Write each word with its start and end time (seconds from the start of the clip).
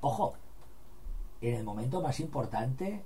ojo, 0.00 0.34
en 1.40 1.54
el 1.54 1.62
momento 1.62 2.02
más 2.02 2.18
importante, 2.18 3.04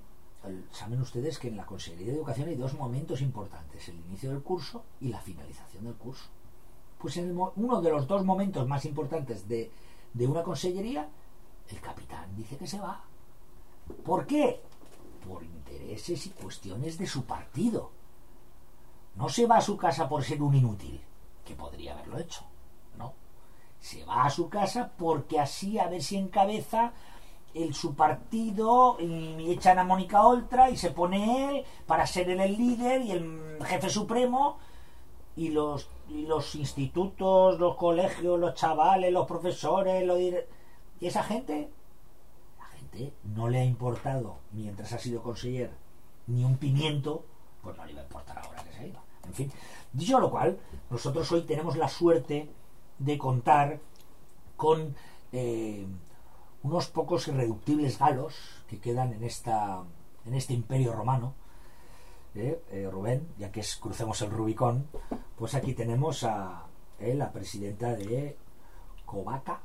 saben 0.71 0.99
ustedes 1.01 1.37
que 1.37 1.49
en 1.49 1.57
la 1.57 1.67
Consejería 1.67 2.07
de 2.07 2.13
Educación 2.13 2.49
hay 2.49 2.55
dos 2.55 2.73
momentos 2.73 3.21
importantes, 3.21 3.87
el 3.87 3.99
inicio 4.07 4.31
del 4.31 4.41
curso 4.41 4.83
y 4.99 5.09
la 5.09 5.21
finalización 5.21 5.83
del 5.83 5.93
curso. 5.93 6.25
Pues 6.97 7.17
en 7.17 7.37
uno 7.37 7.79
de 7.79 7.91
los 7.91 8.07
dos 8.07 8.25
momentos 8.25 8.67
más 8.67 8.85
importantes 8.85 9.47
de, 9.47 9.71
de 10.13 10.27
una 10.27 10.41
consellería, 10.41 11.07
el 11.69 11.79
capitán 11.79 12.35
dice 12.35 12.57
que 12.57 12.65
se 12.65 12.79
va. 12.79 13.03
¿Por 14.03 14.25
qué? 14.25 14.63
Por 15.27 15.43
intereses 15.43 16.25
y 16.25 16.31
cuestiones 16.31 16.97
de 16.97 17.05
su 17.05 17.23
partido. 17.25 17.91
No 19.15 19.29
se 19.29 19.45
va 19.45 19.57
a 19.57 19.61
su 19.61 19.77
casa 19.77 20.09
por 20.09 20.23
ser 20.23 20.41
un 20.41 20.55
inútil, 20.55 20.99
que 21.45 21.53
podría 21.53 21.93
haberlo 21.93 22.17
hecho. 22.17 22.43
No. 22.97 23.13
Se 23.79 24.03
va 24.05 24.25
a 24.25 24.29
su 24.29 24.49
casa 24.49 24.91
porque 24.97 25.39
así 25.39 25.79
a 25.79 25.87
ver 25.87 26.01
si 26.01 26.17
encabeza 26.17 26.93
el, 27.53 27.73
su 27.73 27.95
partido 27.95 28.97
y 28.99 29.51
echan 29.51 29.79
a 29.79 29.83
Mónica 29.83 30.25
Oltra 30.25 30.69
y 30.69 30.77
se 30.77 30.91
pone 30.91 31.49
él 31.49 31.63
para 31.85 32.05
ser 32.05 32.29
él 32.29 32.41
el 32.41 32.57
líder 32.57 33.01
y 33.01 33.11
el 33.11 33.59
jefe 33.65 33.89
supremo 33.89 34.57
y 35.35 35.49
los, 35.49 35.87
y 36.09 36.25
los 36.25 36.55
institutos, 36.55 37.59
los 37.59 37.75
colegios, 37.75 38.39
los 38.39 38.55
chavales, 38.55 39.13
los 39.13 39.27
profesores, 39.27 40.05
los 40.05 40.19
y 40.99 41.05
esa 41.05 41.23
gente, 41.23 41.69
la 42.57 42.65
gente 42.65 43.13
no 43.23 43.47
le 43.47 43.59
ha 43.59 43.63
importado 43.63 44.39
mientras 44.51 44.91
ha 44.93 44.97
sido 44.97 45.21
conseller 45.21 45.71
ni 46.25 46.43
un 46.43 46.57
pimiento, 46.57 47.23
pues 47.61 47.77
no 47.77 47.85
le 47.85 47.91
iba 47.91 48.01
a 48.01 48.05
importar 48.05 48.39
ahora 48.39 48.63
que 48.63 48.73
se 48.73 48.87
ido. 48.87 48.99
En 49.25 49.33
fin, 49.33 49.51
dicho 49.93 50.19
lo 50.19 50.31
cual, 50.31 50.57
nosotros 50.89 51.31
hoy 51.31 51.41
tenemos 51.41 51.77
la 51.77 51.87
suerte 51.87 52.49
de 52.99 53.17
contar 53.17 53.79
con 54.55 54.95
eh, 55.31 55.85
unos 56.63 56.87
pocos 56.87 57.27
irreductibles 57.27 57.99
galos 57.99 58.35
que 58.67 58.79
quedan 58.79 59.13
en 59.13 59.23
esta 59.23 59.83
en 60.25 60.33
este 60.33 60.53
imperio 60.53 60.93
romano. 60.93 61.33
¿eh? 62.35 62.61
Eh, 62.71 62.89
Rubén 62.91 63.27
ya 63.37 63.51
que 63.51 63.61
es 63.61 63.77
crucemos 63.77 64.21
el 64.21 64.31
Rubicón 64.31 64.87
pues 65.37 65.55
aquí 65.55 65.73
tenemos 65.73 66.23
a 66.23 66.65
eh, 66.99 67.13
la 67.13 67.31
presidenta 67.31 67.95
de 67.95 68.37
Covaca. 69.05 69.59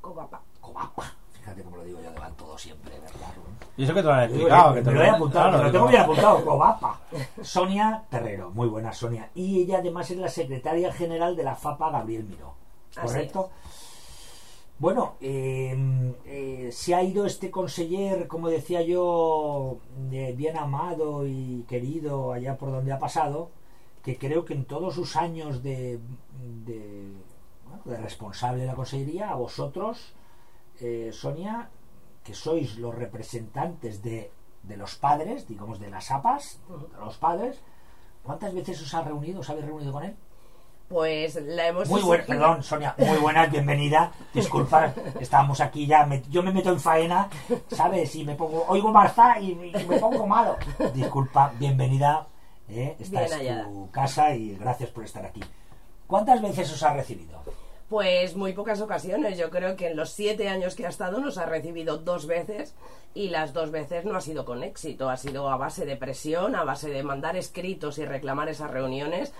Covapa. 0.00 0.42
Covapa. 0.60 1.04
Fíjate 1.32 1.62
cómo 1.62 1.76
lo 1.76 1.84
digo 1.84 2.00
yo 2.00 2.10
de 2.10 2.18
todo 2.36 2.58
siempre 2.58 2.98
¿verdad 2.98 3.34
Rubén? 3.36 3.56
y 3.76 3.84
eso 3.84 3.94
que 3.94 4.00
te 4.00 4.06
lo 4.06 4.12
han 4.12 4.24
explicado 4.24 4.74
me 4.74 4.82
lo 4.82 5.02
he 5.02 5.10
apuntado 5.10 5.62
lo 5.62 5.72
tengo 5.72 5.86
bien 5.86 6.02
apuntado 6.02 6.44
Covapa. 6.44 7.00
Sonia 7.42 8.02
Terrero 8.10 8.50
muy 8.50 8.68
buena 8.68 8.92
Sonia. 8.92 9.30
Y 9.34 9.62
ella 9.62 9.78
además 9.78 10.10
es 10.10 10.18
la 10.18 10.28
secretaria 10.28 10.92
general 10.92 11.36
de 11.36 11.44
la 11.44 11.54
FAPA 11.54 11.90
Gabriel 11.90 12.24
Miró 12.24 12.67
¿correcto? 12.94 13.50
Bueno, 14.78 15.16
em, 15.20 16.14
eh, 16.24 16.70
se 16.70 16.94
ha 16.94 17.02
ido 17.02 17.26
este 17.26 17.50
conseller, 17.50 18.28
como 18.28 18.48
decía 18.48 18.80
yo, 18.82 19.80
bien 20.36 20.56
amado 20.56 21.26
y 21.26 21.64
querido 21.68 22.32
allá 22.32 22.56
por 22.56 22.70
donde 22.70 22.92
ha 22.92 22.98
pasado, 23.00 23.50
que 24.04 24.16
creo 24.16 24.44
que 24.44 24.54
en 24.54 24.64
todos 24.66 24.94
sus 24.94 25.16
años 25.16 25.64
de, 25.64 25.98
de, 26.64 27.12
responsable 27.84 28.62
de 28.62 28.68
la 28.68 28.76
consellería, 28.76 29.30
a 29.30 29.34
vosotros, 29.34 30.14
eh, 30.80 31.10
Sonia, 31.12 31.70
que 32.22 32.34
sois 32.34 32.78
los 32.78 32.94
representantes 32.94 34.00
de, 34.02 34.30
de 34.62 34.76
los 34.76 34.94
padres, 34.94 35.48
digamos 35.48 35.80
de 35.80 35.90
las 35.90 36.10
APAS, 36.12 36.60
de 36.68 36.98
los 36.98 37.18
padres, 37.18 37.60
¿cuántas 38.22 38.54
veces 38.54 38.80
os 38.80 38.94
ha 38.94 39.02
reunido, 39.02 39.40
os 39.40 39.50
habéis 39.50 39.66
reunido 39.66 39.92
con 39.92 40.04
él? 40.04 40.16
Pues 40.88 41.34
la 41.34 41.68
hemos 41.68 41.86
Muy 41.88 42.00
buena, 42.00 42.24
perdón, 42.24 42.62
Sonia, 42.62 42.94
muy 42.96 43.18
buena, 43.18 43.44
bienvenida. 43.44 44.10
Disculpa, 44.32 44.94
estábamos 45.20 45.60
aquí 45.60 45.86
ya, 45.86 46.08
yo 46.30 46.42
me 46.42 46.50
meto 46.50 46.70
en 46.70 46.80
faena, 46.80 47.28
¿sabes? 47.70 48.14
Y 48.14 48.24
me 48.24 48.34
pongo, 48.34 48.64
oigo 48.68 48.90
Marza 48.90 49.38
y, 49.38 49.54
me 49.54 49.98
pongo 49.98 50.26
malo. 50.26 50.56
Disculpa, 50.94 51.52
bienvenida. 51.58 52.26
¿eh? 52.70 52.96
Esta 52.98 53.24
es 53.24 53.64
tu 53.64 53.90
casa 53.90 54.34
y 54.34 54.56
gracias 54.56 54.88
por 54.88 55.04
estar 55.04 55.26
aquí. 55.26 55.42
¿Cuántas 56.06 56.40
veces 56.40 56.72
os 56.72 56.82
ha 56.82 56.94
recibido? 56.94 57.42
Pues 57.88 58.36
muy 58.36 58.52
pocas 58.52 58.82
ocasiones. 58.82 59.38
Yo 59.38 59.48
creo 59.48 59.74
que 59.74 59.86
en 59.86 59.96
los 59.96 60.10
siete 60.10 60.50
años 60.50 60.74
que 60.74 60.84
ha 60.84 60.90
estado 60.90 61.20
nos 61.20 61.38
ha 61.38 61.46
recibido 61.46 61.96
dos 61.96 62.26
veces 62.26 62.74
y 63.14 63.30
las 63.30 63.54
dos 63.54 63.70
veces 63.70 64.04
no 64.04 64.14
ha 64.14 64.20
sido 64.20 64.44
con 64.44 64.62
éxito. 64.62 65.08
Ha 65.08 65.16
sido 65.16 65.48
a 65.48 65.56
base 65.56 65.86
de 65.86 65.96
presión, 65.96 66.54
a 66.54 66.64
base 66.64 66.90
de 66.90 67.02
mandar 67.02 67.38
escritos 67.38 67.96
y 67.96 68.04
reclamar 68.04 68.50
esas 68.50 68.70
reuniones 68.70 69.32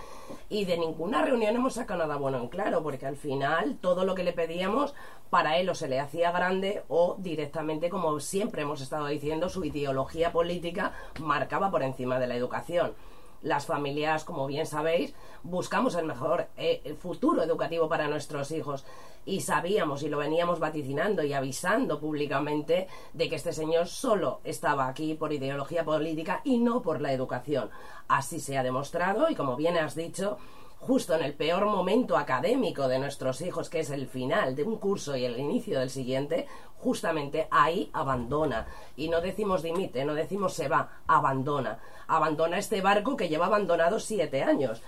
y 0.49 0.65
de 0.65 0.79
ninguna 0.79 1.21
reunión 1.21 1.55
hemos 1.55 1.75
sacado 1.75 1.99
nada 1.99 2.15
bueno 2.15 2.39
en 2.39 2.47
claro 2.47 2.81
porque 2.81 3.05
al 3.05 3.17
final 3.17 3.77
todo 3.79 4.03
lo 4.03 4.15
que 4.15 4.23
le 4.23 4.33
pedíamos 4.33 4.95
para 5.29 5.59
él 5.59 5.69
o 5.69 5.75
se 5.75 5.87
le 5.87 5.99
hacía 5.99 6.31
grande 6.31 6.81
o 6.87 7.17
directamente, 7.19 7.89
como 7.89 8.19
siempre 8.19 8.63
hemos 8.63 8.81
estado 8.81 9.05
diciendo, 9.05 9.49
su 9.49 9.63
ideología 9.63 10.31
política 10.31 10.93
marcaba 11.19 11.69
por 11.69 11.83
encima 11.83 12.17
de 12.17 12.25
la 12.25 12.35
educación 12.35 12.93
las 13.41 13.65
familias, 13.65 14.23
como 14.23 14.47
bien 14.47 14.65
sabéis, 14.65 15.13
buscamos 15.43 15.95
el 15.95 16.05
mejor 16.05 16.47
eh, 16.57 16.95
futuro 16.99 17.43
educativo 17.43 17.87
para 17.87 18.07
nuestros 18.07 18.51
hijos 18.51 18.85
y 19.25 19.41
sabíamos 19.41 20.03
y 20.03 20.09
lo 20.09 20.17
veníamos 20.17 20.59
vaticinando 20.59 21.23
y 21.23 21.33
avisando 21.33 21.99
públicamente 21.99 22.87
de 23.13 23.29
que 23.29 23.35
este 23.35 23.53
señor 23.53 23.87
solo 23.87 24.39
estaba 24.43 24.87
aquí 24.87 25.13
por 25.13 25.33
ideología 25.33 25.83
política 25.83 26.41
y 26.43 26.57
no 26.57 26.81
por 26.81 27.01
la 27.01 27.13
educación. 27.13 27.69
Así 28.07 28.39
se 28.39 28.57
ha 28.57 28.63
demostrado 28.63 29.29
y 29.29 29.35
como 29.35 29.55
bien 29.55 29.77
has 29.77 29.95
dicho, 29.95 30.37
justo 30.79 31.13
en 31.13 31.23
el 31.23 31.33
peor 31.33 31.65
momento 31.65 32.17
académico 32.17 32.87
de 32.87 32.99
nuestros 32.99 33.41
hijos, 33.41 33.69
que 33.69 33.81
es 33.81 33.89
el 33.89 34.07
final 34.07 34.55
de 34.55 34.63
un 34.63 34.77
curso 34.77 35.15
y 35.15 35.25
el 35.25 35.39
inicio 35.39 35.79
del 35.79 35.89
siguiente, 35.89 36.47
justamente 36.79 37.47
ahí 37.51 37.89
abandona. 37.93 38.67
Y 38.95 39.09
no 39.09 39.21
decimos 39.21 39.61
dimite, 39.61 40.05
no 40.05 40.13
decimos 40.13 40.53
se 40.53 40.67
va, 40.67 40.89
abandona. 41.07 41.79
Abandona 42.07 42.57
este 42.57 42.81
barco 42.81 43.15
que 43.15 43.29
lleva 43.29 43.45
abandonado 43.45 43.99
siete 43.99 44.43
años 44.43 44.81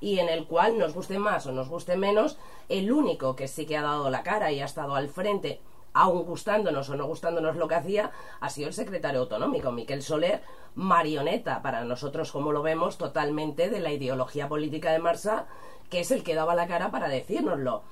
y 0.00 0.20
en 0.20 0.28
el 0.28 0.46
cual, 0.46 0.78
nos 0.78 0.94
guste 0.94 1.18
más 1.18 1.46
o 1.46 1.52
nos 1.52 1.68
guste 1.68 1.96
menos, 1.96 2.38
el 2.68 2.92
único 2.92 3.34
que 3.34 3.48
sí 3.48 3.66
que 3.66 3.76
ha 3.76 3.82
dado 3.82 4.10
la 4.10 4.22
cara 4.22 4.52
y 4.52 4.60
ha 4.60 4.64
estado 4.64 4.94
al 4.94 5.08
frente 5.08 5.60
aun 5.94 6.24
gustándonos 6.24 6.88
o 6.90 6.96
no 6.96 7.06
gustándonos 7.06 7.56
lo 7.56 7.66
que 7.66 7.74
hacía, 7.74 8.12
ha 8.40 8.50
sido 8.50 8.68
el 8.68 8.74
secretario 8.74 9.20
autonómico, 9.20 9.72
Miquel 9.72 10.02
Soler, 10.02 10.42
marioneta 10.76 11.60
para 11.60 11.84
nosotros, 11.84 12.30
como 12.30 12.52
lo 12.52 12.62
vemos, 12.62 12.98
totalmente 12.98 13.68
de 13.68 13.80
la 13.80 13.90
ideología 13.90 14.48
política 14.48 14.92
de 14.92 15.00
Marsa, 15.00 15.46
que 15.90 16.00
es 16.00 16.10
el 16.12 16.22
que 16.22 16.36
daba 16.36 16.54
la 16.54 16.68
cara 16.68 16.92
para 16.92 17.08
decírnoslo. 17.08 17.82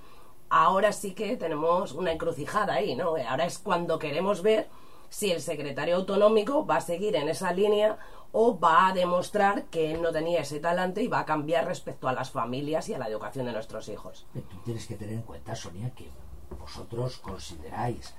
Ahora 0.48 0.92
sí 0.92 1.12
que 1.12 1.36
tenemos 1.36 1.92
una 1.92 2.12
encrucijada 2.12 2.74
ahí, 2.74 2.94
¿no? 2.94 3.14
Ahora 3.28 3.46
es 3.46 3.58
cuando 3.58 3.98
queremos 3.98 4.42
ver 4.42 4.68
si 5.08 5.30
el 5.30 5.40
secretario 5.40 5.96
autonómico 5.96 6.66
va 6.66 6.76
a 6.76 6.80
seguir 6.80 7.16
en 7.16 7.28
esa 7.28 7.52
línea 7.52 7.98
o 8.32 8.58
va 8.58 8.88
a 8.88 8.92
demostrar 8.92 9.64
que 9.64 9.92
él 9.92 10.02
no 10.02 10.12
tenía 10.12 10.40
ese 10.40 10.60
talante 10.60 11.02
y 11.02 11.08
va 11.08 11.20
a 11.20 11.24
cambiar 11.24 11.66
respecto 11.66 12.08
a 12.08 12.12
las 12.12 12.30
familias 12.30 12.88
y 12.88 12.94
a 12.94 12.98
la 12.98 13.08
educación 13.08 13.46
de 13.46 13.52
nuestros 13.52 13.88
hijos. 13.88 14.26
Tú 14.34 14.58
tienes 14.64 14.86
que 14.86 14.96
tener 14.96 15.14
en 15.14 15.22
cuenta, 15.22 15.54
Sonia, 15.54 15.90
que 15.94 16.10
vosotros 16.58 17.18
consideráis 17.18 18.14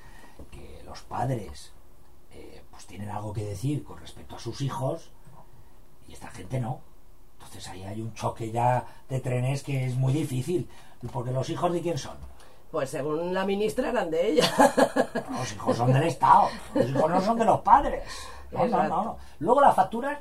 que 0.51 0.81
los 0.85 1.01
padres 1.01 1.71
eh, 2.31 2.63
pues 2.71 2.85
tienen 2.85 3.09
algo 3.09 3.33
que 3.33 3.43
decir 3.43 3.83
con 3.83 3.99
respecto 3.99 4.35
a 4.35 4.39
sus 4.39 4.61
hijos 4.61 5.11
y 6.07 6.13
esta 6.13 6.29
gente 6.29 6.59
no. 6.59 6.81
Entonces 7.35 7.67
ahí 7.69 7.83
hay 7.83 8.01
un 8.01 8.13
choque 8.13 8.51
ya 8.51 8.85
de 9.09 9.19
trenes 9.19 9.63
que 9.63 9.85
es 9.85 9.95
muy 9.95 10.13
difícil. 10.13 10.67
Porque 11.11 11.31
los 11.31 11.49
hijos 11.49 11.71
de 11.71 11.81
quién 11.81 11.97
son? 11.97 12.15
Pues 12.71 12.89
según 12.89 13.33
la 13.33 13.45
ministra 13.45 13.89
eran 13.89 14.09
de 14.11 14.31
ella. 14.31 14.51
los 15.31 15.53
hijos 15.53 15.77
son 15.77 15.93
del 15.93 16.03
Estado. 16.03 16.49
Los 16.73 16.89
hijos 16.89 17.09
no 17.09 17.21
son 17.21 17.37
de 17.37 17.45
los 17.45 17.61
padres. 17.61 18.03
No, 18.51 18.65
no, 18.67 18.83
no, 18.87 19.17
Luego 19.39 19.61
las 19.61 19.75
facturas 19.75 20.19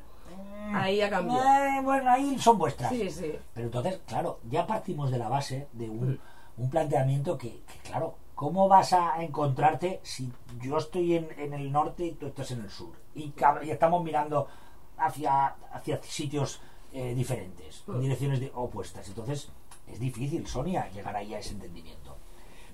ahí 0.74 0.98
ya 0.98 1.10
cambió. 1.10 1.38
Eh, 1.38 1.80
bueno, 1.82 2.10
ahí 2.10 2.38
son 2.38 2.58
vuestras. 2.58 2.90
Sí, 2.90 3.10
sí. 3.10 3.38
Pero 3.54 3.66
entonces, 3.66 4.00
claro, 4.06 4.40
ya 4.48 4.66
partimos 4.66 5.10
de 5.10 5.18
la 5.18 5.28
base 5.28 5.68
de 5.72 5.88
un, 5.88 6.12
mm 6.12 6.18
un 6.56 6.70
planteamiento 6.70 7.36
que, 7.36 7.62
claro, 7.84 8.16
¿cómo 8.34 8.68
vas 8.68 8.92
a 8.92 9.22
encontrarte 9.22 10.00
si 10.02 10.32
yo 10.60 10.78
estoy 10.78 11.14
en, 11.14 11.52
el 11.52 11.70
norte 11.70 12.06
y 12.06 12.12
tú 12.12 12.26
estás 12.26 12.50
en 12.50 12.62
el 12.62 12.70
sur? 12.70 12.94
Y, 13.14 13.34
y 13.62 13.70
estamos 13.70 14.02
mirando 14.02 14.48
hacia, 14.96 15.54
hacia 15.72 16.02
sitios 16.02 16.60
eh, 16.92 17.14
diferentes, 17.14 17.84
en 17.88 18.00
direcciones 18.00 18.40
opuestas. 18.54 19.06
Entonces, 19.08 19.50
es 19.86 20.00
difícil, 20.00 20.46
Sonia, 20.46 20.90
llegar 20.90 21.16
ahí 21.16 21.34
a 21.34 21.38
ese 21.38 21.52
entendimiento. 21.52 22.16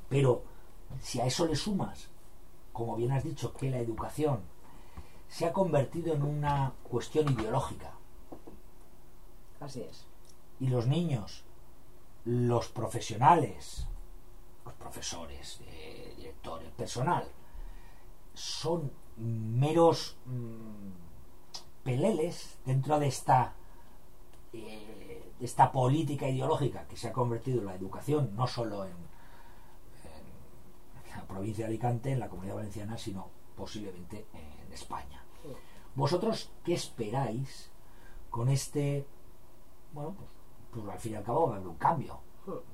Pero 0.09 0.45
si 1.01 1.21
a 1.21 1.27
eso 1.27 1.47
le 1.47 1.57
sumas, 1.57 2.09
como 2.73 2.97
bien 2.97 3.13
has 3.13 3.25
dicho, 3.25 3.53
que 3.53 3.71
la 3.71 3.79
educación 3.79 4.41
se 5.29 5.47
ha 5.47 5.53
convertido 5.53 6.15
en 6.15 6.23
una 6.23 6.73
cuestión 6.83 7.33
ideológica. 7.33 7.93
Así 9.61 9.83
es. 9.83 10.07
Y 10.61 10.69
los 10.69 10.87
niños 10.87 11.45
los 12.25 12.69
profesionales, 12.69 13.87
los 14.65 14.75
profesores, 14.75 15.61
eh, 15.67 16.15
directores, 16.17 16.71
personal, 16.73 17.29
son 18.35 18.93
meros 19.17 20.17
mm, 20.27 21.83
peleles 21.83 22.59
dentro 22.65 22.99
de 22.99 23.09
esta, 23.09 23.55
eh, 24.53 24.92
esta 25.43 25.73
política 25.73 26.29
ideológica 26.29 26.87
que 26.87 26.97
se 26.97 27.09
ha 27.09 27.13
convertido 27.13 27.61
en 27.61 27.67
la 27.67 27.75
educación, 27.75 28.31
no 28.37 28.47
solo 28.47 28.85
en, 28.85 28.93
la 31.15 31.27
provincia 31.27 31.65
de 31.65 31.73
Alicante, 31.73 32.13
en 32.13 32.21
la 32.21 32.29
comunidad 32.29 32.55
valenciana, 32.55 32.97
sino 32.97 33.29
posiblemente 33.57 34.27
en 34.33 34.73
España. 34.73 35.23
¿Vosotros 35.95 36.51
qué 36.65 36.75
esperáis 36.75 37.71
con 38.31 38.49
este, 38.49 39.07
bueno, 39.93 40.15
pues, 40.17 40.31
pues 40.71 40.95
al 40.95 40.99
fin 40.99 41.13
y 41.13 41.17
al 41.17 41.23
cabo 41.23 41.49
va 41.49 41.55
a 41.55 41.57
haber 41.57 41.69
un 41.69 41.77
cambio? 41.77 42.19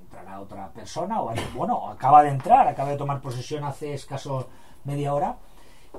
Entrará 0.02 0.40
otra 0.40 0.72
persona, 0.72 1.20
o 1.20 1.34
bueno, 1.54 1.88
acaba 1.88 2.22
de 2.22 2.30
entrar, 2.30 2.68
acaba 2.68 2.90
de 2.90 2.96
tomar 2.96 3.20
posesión 3.20 3.64
hace 3.64 3.94
escaso 3.94 4.48
media 4.84 5.12
hora, 5.12 5.36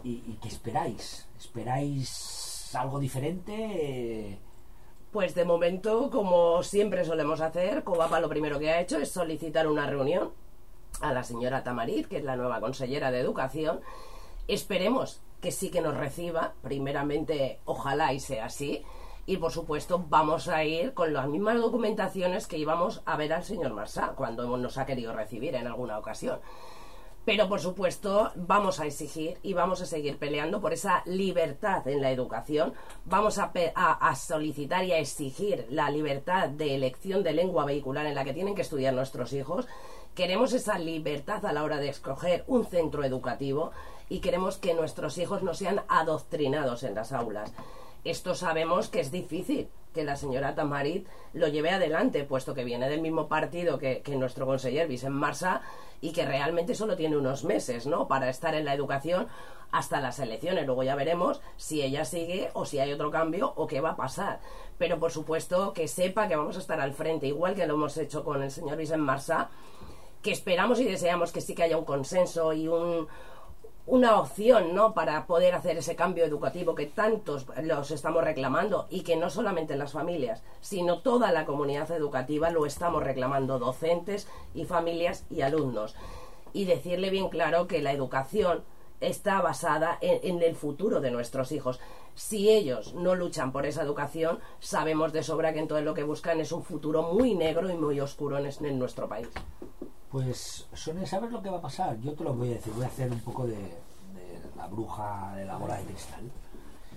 ¿y, 0.04 0.24
y 0.28 0.40
qué 0.42 0.48
esperáis? 0.48 1.28
¿Esperáis 1.38 2.74
algo 2.74 3.00
diferente? 3.00 4.40
Pues 5.12 5.34
de 5.34 5.44
momento, 5.44 6.12
como 6.12 6.62
siempre 6.62 7.04
solemos 7.04 7.42
hacer, 7.42 7.84
Covapa 7.84 8.20
lo 8.20 8.30
primero 8.30 8.60
que 8.60 8.70
ha 8.70 8.80
hecho 8.80 9.00
es 9.00 9.12
solicitar 9.12 9.68
una 9.68 9.88
reunión 9.88 10.32
a 11.02 11.14
la 11.14 11.24
señora 11.24 11.64
Tamarit, 11.64 12.08
que 12.08 12.18
es 12.18 12.24
la 12.24 12.36
nueva 12.36 12.60
consellera 12.60 13.10
de 13.10 13.20
Educación. 13.20 13.82
Esperemos 14.48 15.20
que 15.42 15.52
sí 15.52 15.72
que 15.72 15.82
nos 15.82 15.98
reciba, 15.98 16.54
primeramente, 16.62 17.60
ojalá 17.66 18.14
y 18.14 18.20
sea 18.20 18.46
así. 18.46 18.84
Y 19.26 19.38
por 19.38 19.52
supuesto, 19.52 20.06
vamos 20.10 20.48
a 20.48 20.64
ir 20.64 20.94
con 20.94 21.12
las 21.12 21.28
mismas 21.28 21.58
documentaciones 21.58 22.46
que 22.46 22.60
íbamos 22.60 23.02
a 23.06 23.18
ver 23.18 23.34
al 23.34 23.44
señor 23.44 23.74
Marsá 23.74 24.14
cuando 24.16 24.58
nos 24.58 24.78
ha 24.78 24.86
querido 24.86 25.14
recibir 25.14 25.56
en 25.56 25.66
alguna 25.66 25.98
ocasión. 25.98 26.40
Pero 27.26 27.48
por 27.48 27.60
supuesto 27.60 28.32
vamos 28.36 28.80
a 28.80 28.86
exigir 28.86 29.38
y 29.44 29.54
vamos 29.54 29.82
a 29.82 29.86
seguir 29.86 30.18
peleando 30.18 30.62
por 30.62 30.74
esa 30.74 31.04
libertad 31.06 31.88
en 31.88 32.02
la 32.02 32.12
educación. 32.12 32.74
Vamos 33.06 33.38
a, 33.38 33.52
solicitar 34.16 34.84
y 34.86 34.94
a 34.94 35.00
exigir 35.00 35.68
la 35.70 35.90
libertad 35.92 36.50
de 36.50 36.76
elección 36.76 37.22
de 37.24 37.34
lengua 37.34 37.66
vehicular 37.66 38.06
en 38.06 38.16
la 38.16 38.24
que 38.24 38.34
tienen 38.34 38.56
que 38.56 38.64
estudiar 38.64 38.94
nuestros 38.94 39.34
hijos. 39.34 39.68
Queremos 40.16 40.54
esa 40.54 40.80
libertad 40.80 41.46
a 41.46 41.54
la 41.54 41.64
hora 41.64 41.78
de 41.78 41.90
escoger 41.90 42.44
un 42.48 42.66
centro 42.66 43.04
educativo 43.04 43.72
y 44.10 44.20
queremos 44.20 44.58
que 44.58 44.74
nuestros 44.74 45.18
hijos 45.18 45.44
no 45.44 45.54
sean 45.54 45.84
adoctrinados 45.88 46.84
en 46.84 46.96
las 46.96 47.12
aulas. 47.12 47.54
Esto 48.04 48.34
sabemos 48.34 48.88
que 48.88 49.02
es 49.02 49.12
difícil, 49.12 49.68
que 49.94 50.04
la 50.04 50.16
señora 50.16 50.56
Tamarit 50.56 51.08
lo 51.34 51.48
lleve 51.48 51.72
adelante, 51.72 52.24
puesto 52.24 52.54
que 52.54 52.64
viene 52.64 52.90
del 52.90 53.02
mismo 53.02 53.28
partido 53.28 53.78
que, 53.78 54.02
nuestro 54.16 54.46
conseller 54.46 54.88
Vicent 54.88 55.16
Marsa 55.16 55.62
y 56.02 56.12
que 56.12 56.26
realmente 56.26 56.76
solo 56.76 56.96
tiene 56.96 57.18
unos 57.18 57.44
meses, 57.44 57.86
¿no? 57.88 58.08
Para 58.08 58.30
estar 58.30 58.56
en 58.56 58.66
la 58.66 58.74
educación 58.74 59.28
hasta 59.72 60.02
las 60.02 60.20
elecciones. 60.20 60.66
Luego 60.66 60.84
ya 60.84 60.96
veremos 60.96 61.42
si 61.58 61.82
ella 61.82 62.06
sigue 62.06 62.50
o 62.54 62.66
si 62.66 62.80
hay 62.80 62.92
otro 62.92 63.12
cambio 63.12 63.54
o 63.56 63.68
qué 63.68 63.82
va 63.82 63.92
a 63.92 63.96
pasar. 63.96 64.40
Pero 64.78 65.00
por 65.00 65.12
supuesto 65.12 65.74
que 65.74 65.88
sepa 65.88 66.28
que 66.28 66.36
vamos 66.36 66.58
a 66.58 66.60
estar 66.60 66.80
al 66.80 66.94
frente, 66.94 67.28
igual 67.28 67.56
que 67.56 67.68
lo 67.68 67.76
hemos 67.76 67.98
hecho 67.98 68.24
con 68.24 68.42
el 68.42 68.52
señor 68.52 68.78
Vicent 68.78 69.04
Marsa, 69.04 69.50
que 70.22 70.32
esperamos 70.32 70.80
y 70.80 70.86
deseamos 70.86 71.32
que 71.32 71.42
sí 71.42 71.56
que 71.56 71.64
haya 71.64 71.78
un 71.78 71.86
consenso 71.86 72.54
y 72.54 72.68
un, 72.68 73.08
una 73.90 74.20
opción, 74.20 74.76
¿no? 74.76 74.94
Para 74.94 75.26
poder 75.26 75.56
hacer 75.56 75.78
ese 75.78 75.96
cambio 75.96 76.24
educativo 76.24 76.76
que 76.76 76.86
tantos 76.86 77.48
los 77.64 77.90
estamos 77.90 78.24
reclamando 78.24 78.86
y 78.92 79.02
que 79.02 79.16
no 79.16 79.32
solamente 79.32 79.76
las 79.76 79.94
familias, 79.94 80.44
sino 80.62 81.00
toda 81.00 81.32
la 81.32 81.46
comunidad 81.46 81.90
educativa 81.90 82.52
lo 82.52 82.68
estamos 82.68 83.04
reclamando, 83.04 83.58
docentes 83.58 84.28
y 84.54 84.66
familias 84.66 85.26
y 85.32 85.42
alumnos. 85.42 85.96
Y 86.54 86.66
decirle 86.66 87.10
bien 87.10 87.30
claro 87.30 87.66
que 87.66 87.82
la 87.82 87.92
educación 87.92 88.64
está 89.02 89.42
basada 89.42 89.98
en, 90.02 90.44
el 90.44 90.56
futuro 90.56 91.02
de 91.02 91.10
nuestros 91.10 91.52
hijos. 91.52 91.80
Si 92.14 92.48
ellos 92.50 92.94
no 92.94 93.16
luchan 93.16 93.52
por 93.52 93.66
esa 93.66 93.82
educación, 93.82 94.40
sabemos 94.60 95.14
de 95.14 95.24
sobra 95.24 95.52
que 95.52 95.60
entonces 95.60 95.86
lo 95.86 95.96
que 95.96 96.04
buscan 96.04 96.40
es 96.40 96.52
un 96.52 96.64
futuro 96.64 97.14
muy 97.14 97.34
negro 97.34 97.68
y 97.72 97.78
muy 97.78 98.00
oscuro 98.00 98.38
en 98.38 98.78
nuestro 98.78 99.10
país. 99.10 99.30
Pues, 100.10 100.68
Sonia, 100.74 101.06
¿sabes 101.06 101.32
lo 101.32 101.40
que 101.40 101.52
va 101.52 101.60
a 101.60 101.62
pasar? 101.62 102.00
Yo 102.00 102.16
te 102.16 102.24
lo 102.24 102.34
voy 102.34 102.50
a 102.50 102.56
decir, 102.56 102.74
voy 102.74 102.84
a 102.84 102.88
hacer 102.88 103.12
un 103.12 103.20
poco 103.20 103.46
de, 103.46 103.78
la 104.58 104.66
bruja 104.66 105.36
de 105.36 105.46
la 105.46 105.56
bola 105.58 105.78
de 105.78 105.84
cristal. 105.84 106.32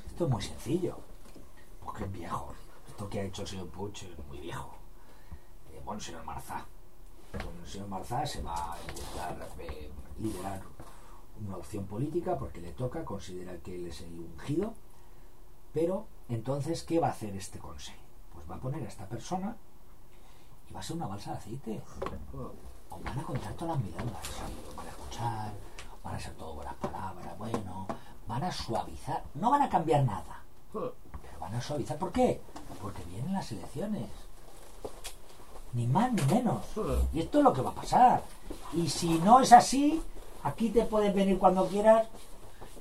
Esto 0.07 0.25
es 0.25 0.31
muy 0.31 0.41
sencillo, 0.41 0.97
porque 1.85 2.05
es 2.05 2.13
viejo. 2.13 2.55
Esto 2.89 3.11
que 3.11 3.21
ha 3.21 3.25
hecho 3.25 3.43
el 3.43 3.49
señor 3.49 3.69
Puig 3.69 3.93
es 3.97 4.27
muy 4.29 4.41
viejo. 4.41 4.75
Eh, 5.71 5.83
bueno, 5.85 5.99
el 5.99 6.05
señor 6.07 6.25
Marzá. 6.25 6.65
el 7.35 7.69
señor 7.69 7.89
Marzá 7.89 8.25
se 8.25 8.41
va 8.43 8.73
a 8.73 8.79
intentar 8.81 9.47
eh, 9.59 9.91
liderar 10.19 10.63
una 11.47 11.59
opción 11.59 11.85
política 11.85 12.39
porque 12.39 12.63
le 12.63 12.73
toca, 12.73 13.05
considera 13.05 13.59
que 13.59 13.75
él 13.75 13.89
es 13.89 14.01
el 14.01 14.19
ungido. 14.21 14.73
Pero, 15.75 16.07
entonces, 16.31 16.83
¿qué 16.83 16.99
va 16.99 17.09
a 17.09 17.11
hacer 17.11 17.37
este 17.37 17.59
consejo? 17.59 18.01
Pues 18.33 18.51
va 18.51 18.57
a 18.57 18.61
poner 18.61 18.83
a 18.83 18.89
esta 18.89 19.07
persona 19.07 19.55
y 20.71 20.73
va 20.73 20.81
a 20.81 20.83
ser 20.83 20.97
una 20.97 21.09
balsa 21.09 21.33
de 21.33 21.37
aceite 21.37 21.83
van 23.05 23.19
a 23.19 23.23
contar 23.23 23.53
todas 23.55 23.77
las 23.77 23.85
milongas, 23.85 24.29
van 24.77 24.87
a 24.87 24.91
escuchar, 24.91 25.53
van 26.03 26.15
a 26.15 26.21
ser 26.21 26.35
todo 26.35 26.55
buenas 26.55 26.75
palabras, 26.75 27.39
bueno, 27.39 27.87
van 28.27 28.45
a 28.45 28.53
suavizar, 28.53 29.23
no 29.35 29.51
van 29.51 29.63
a 29.63 29.69
cambiar 29.69 30.05
nada, 30.05 30.43
pero 30.73 30.95
van 31.41 31.55
a 31.55 31.61
suavizar. 31.61 31.99
¿Por 31.99 32.13
qué? 32.13 32.41
Porque 32.81 33.03
vienen 33.05 33.33
las 33.33 33.51
elecciones. 33.53 34.09
Ni 35.73 35.87
más 35.87 36.13
ni 36.13 36.23
menos. 36.23 36.65
Y 37.13 37.21
esto 37.21 37.39
es 37.39 37.45
lo 37.45 37.53
que 37.53 37.63
va 37.63 37.71
a 37.71 37.75
pasar. 37.75 38.23
Y 38.75 38.89
si 38.89 39.19
no 39.19 39.41
es 39.41 39.53
así, 39.53 40.03
aquí 40.45 40.69
te 40.71 40.85
puedes 40.85 41.15
venir 41.15 41.39
cuando 41.39 41.67
quieras 41.67 42.07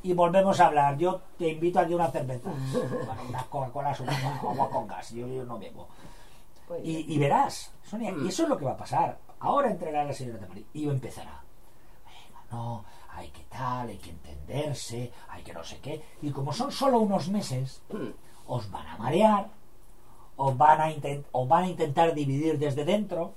y 0.03 0.13
volvemos 0.13 0.59
a 0.59 0.67
hablar. 0.67 0.97
Yo 0.97 1.21
te 1.37 1.49
invito 1.49 1.79
a 1.79 1.87
que 1.87 1.95
una 1.95 2.11
cerveza. 2.11 2.51
Bueno, 2.71 3.23
unas 3.29 3.43
Coca-Cola, 3.45 3.97
agua 4.41 4.69
con 4.69 4.87
gas. 4.87 5.11
Yo, 5.11 5.25
no 5.27 5.57
bebo. 5.57 5.87
Y, 6.83 7.13
y, 7.13 7.17
verás, 7.17 7.71
Sonia, 7.83 8.11
y 8.11 8.29
eso 8.29 8.43
es 8.43 8.49
lo 8.49 8.57
que 8.57 8.63
va 8.63 8.71
a 8.71 8.77
pasar. 8.77 9.17
Ahora 9.41 9.71
entregará 9.71 10.05
la 10.05 10.13
señora 10.13 10.39
Tamarit 10.39 10.67
y 10.73 10.87
empezará. 10.87 11.43
Venga, 12.05 12.41
no, 12.51 12.85
hay 13.09 13.29
que 13.29 13.43
tal, 13.49 13.89
hay 13.89 13.97
que 13.97 14.11
entenderse, 14.11 15.11
hay 15.29 15.43
que 15.43 15.53
no 15.53 15.63
sé 15.63 15.79
qué. 15.79 16.01
Y 16.21 16.31
como 16.31 16.53
son 16.53 16.71
solo 16.71 16.99
unos 16.99 17.27
meses, 17.27 17.81
os 18.47 18.69
van 18.69 18.87
a 18.87 18.97
marear, 18.97 19.49
os 20.37 20.55
van 20.57 20.81
a, 20.81 20.93
os 21.31 21.47
van 21.47 21.63
a 21.63 21.67
intentar 21.67 22.13
dividir 22.13 22.59
desde 22.59 22.85
dentro, 22.85 23.33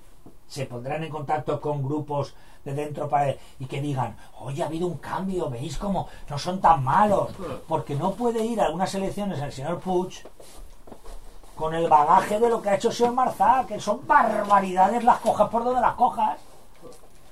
se 0.46 0.66
pondrán 0.66 1.02
en 1.04 1.10
contacto 1.10 1.60
con 1.60 1.82
grupos 1.82 2.34
de 2.64 2.74
dentro 2.74 3.08
para 3.08 3.34
y 3.58 3.66
que 3.66 3.80
digan, 3.80 4.16
oye, 4.40 4.62
ha 4.62 4.66
habido 4.66 4.86
un 4.86 4.98
cambio, 4.98 5.50
veis 5.50 5.76
cómo 5.78 6.08
no 6.28 6.38
son 6.38 6.60
tan 6.60 6.82
malos, 6.84 7.30
porque 7.66 7.94
no 7.94 8.12
puede 8.12 8.44
ir 8.44 8.60
a 8.60 8.70
unas 8.70 8.94
elecciones 8.94 9.40
el 9.40 9.52
señor 9.52 9.80
Puig 9.80 10.22
con 11.54 11.74
el 11.74 11.88
bagaje 11.88 12.38
de 12.40 12.48
lo 12.48 12.60
que 12.60 12.70
ha 12.70 12.74
hecho 12.74 12.88
el 12.88 12.94
señor 12.94 13.12
Marzá, 13.12 13.64
que 13.66 13.80
son 13.80 14.06
barbaridades 14.06 15.04
las 15.04 15.18
cojas 15.18 15.48
por 15.48 15.64
donde 15.64 15.80
las 15.80 15.94
cojas. 15.94 16.38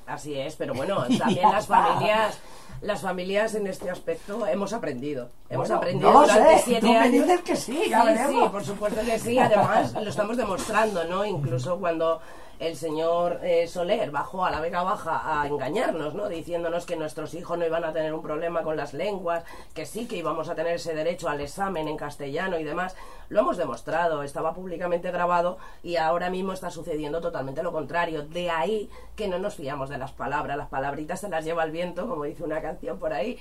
Así 0.07 0.39
es, 0.39 0.57
pero 0.57 0.75
bueno, 0.75 1.05
también 1.19 1.51
las 1.51 1.67
familias 1.67 2.39
las 2.83 3.01
familias 3.01 3.55
en 3.55 3.69
este 3.69 3.89
aspecto 3.91 4.45
hemos 4.47 4.73
aprendido. 4.73 5.31
Hemos 5.49 5.71
aprendido 5.71 6.12
durante 6.12 6.59
siete 6.59 6.97
años. 6.97 7.41
que 7.43 7.55
sí, 7.57 7.81
sí, 7.85 7.93
sí, 8.29 8.41
por 8.50 8.64
supuesto 8.64 9.00
que 9.05 9.19
sí. 9.21 9.38
Además, 9.38 9.95
lo 9.95 10.11
estamos 10.11 10.37
demostrando, 10.37 11.05
¿no? 11.05 11.25
Incluso 11.25 11.79
cuando 11.79 12.21
el 12.62 12.76
señor 12.76 13.40
eh, 13.42 13.66
Soler 13.66 14.12
bajó 14.12 14.45
a 14.45 14.50
la 14.52 14.61
Vega 14.61 14.85
Baja 14.85 15.42
a 15.42 15.49
engañarnos, 15.49 16.14
¿no? 16.14 16.28
Diciéndonos 16.28 16.87
que 16.87 16.95
nuestros 16.95 17.35
hijos 17.35 17.59
no 17.59 17.66
iban 17.66 17.85
a 17.85 17.92
tener 17.92 18.14
un 18.14 18.23
problema 18.23 18.62
con 18.62 18.76
las 18.76 18.95
lenguas, 18.95 19.42
que 19.75 19.85
sí 19.85 20.07
que 20.07 20.19
íbamos 20.19 20.49
a 20.49 20.54
tener 20.54 20.76
ese 20.76 20.95
derecho 20.95 21.28
al 21.28 21.40
examen 21.40 21.88
en 21.88 21.97
castellano 21.97 22.61
y 22.61 22.64
demás. 22.64 22.95
Lo 23.31 23.40
hemos 23.40 23.57
demostrado, 23.57 24.23
estaba 24.23 24.54
públicamente 24.54 25.11
grabado 25.11 25.59
y 25.83 25.97
ahora 25.97 26.31
mismo 26.31 26.52
está 26.52 26.71
sucediendo 26.71 27.21
totalmente 27.21 27.64
lo 27.64 27.73
contrario. 27.73 28.23
De 28.23 28.49
ahí 28.49 28.88
que 29.16 29.26
no 29.26 29.40
nos 29.40 29.57
fiamos 29.57 29.90
de 29.90 29.99
las 29.99 30.12
palabras, 30.12 30.57
las 30.57 30.69
palabritas 30.69 31.19
se 31.21 31.28
las 31.28 31.45
lleva 31.45 31.64
el 31.64 31.73
viento, 31.73 32.09
como 32.09 32.23
dice 32.23 32.45
una 32.45 32.62
canción 32.62 32.97
por 33.00 33.12
ahí 33.12 33.38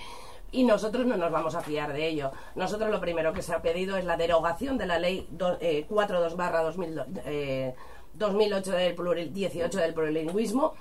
y 0.51 0.63
nosotros 0.63 1.05
no 1.05 1.15
nos 1.15 1.31
vamos 1.31 1.55
a 1.55 1.61
fiar 1.61 1.93
de 1.93 2.07
ello. 2.07 2.31
Nosotros 2.55 2.89
lo 2.89 2.99
primero 2.99 3.33
que 3.33 3.41
se 3.41 3.53
ha 3.53 3.61
pedido 3.61 3.97
es 3.97 4.05
la 4.05 4.17
derogación 4.17 4.77
de 4.77 4.85
la 4.85 4.99
ley 4.99 5.27
42 5.87 6.35
2002 6.35 7.07
eh, 7.25 7.73
2008 8.13 8.71
del 8.71 9.33
18 9.33 9.77
del 9.77 9.93
plurilingüismo. 9.93 10.73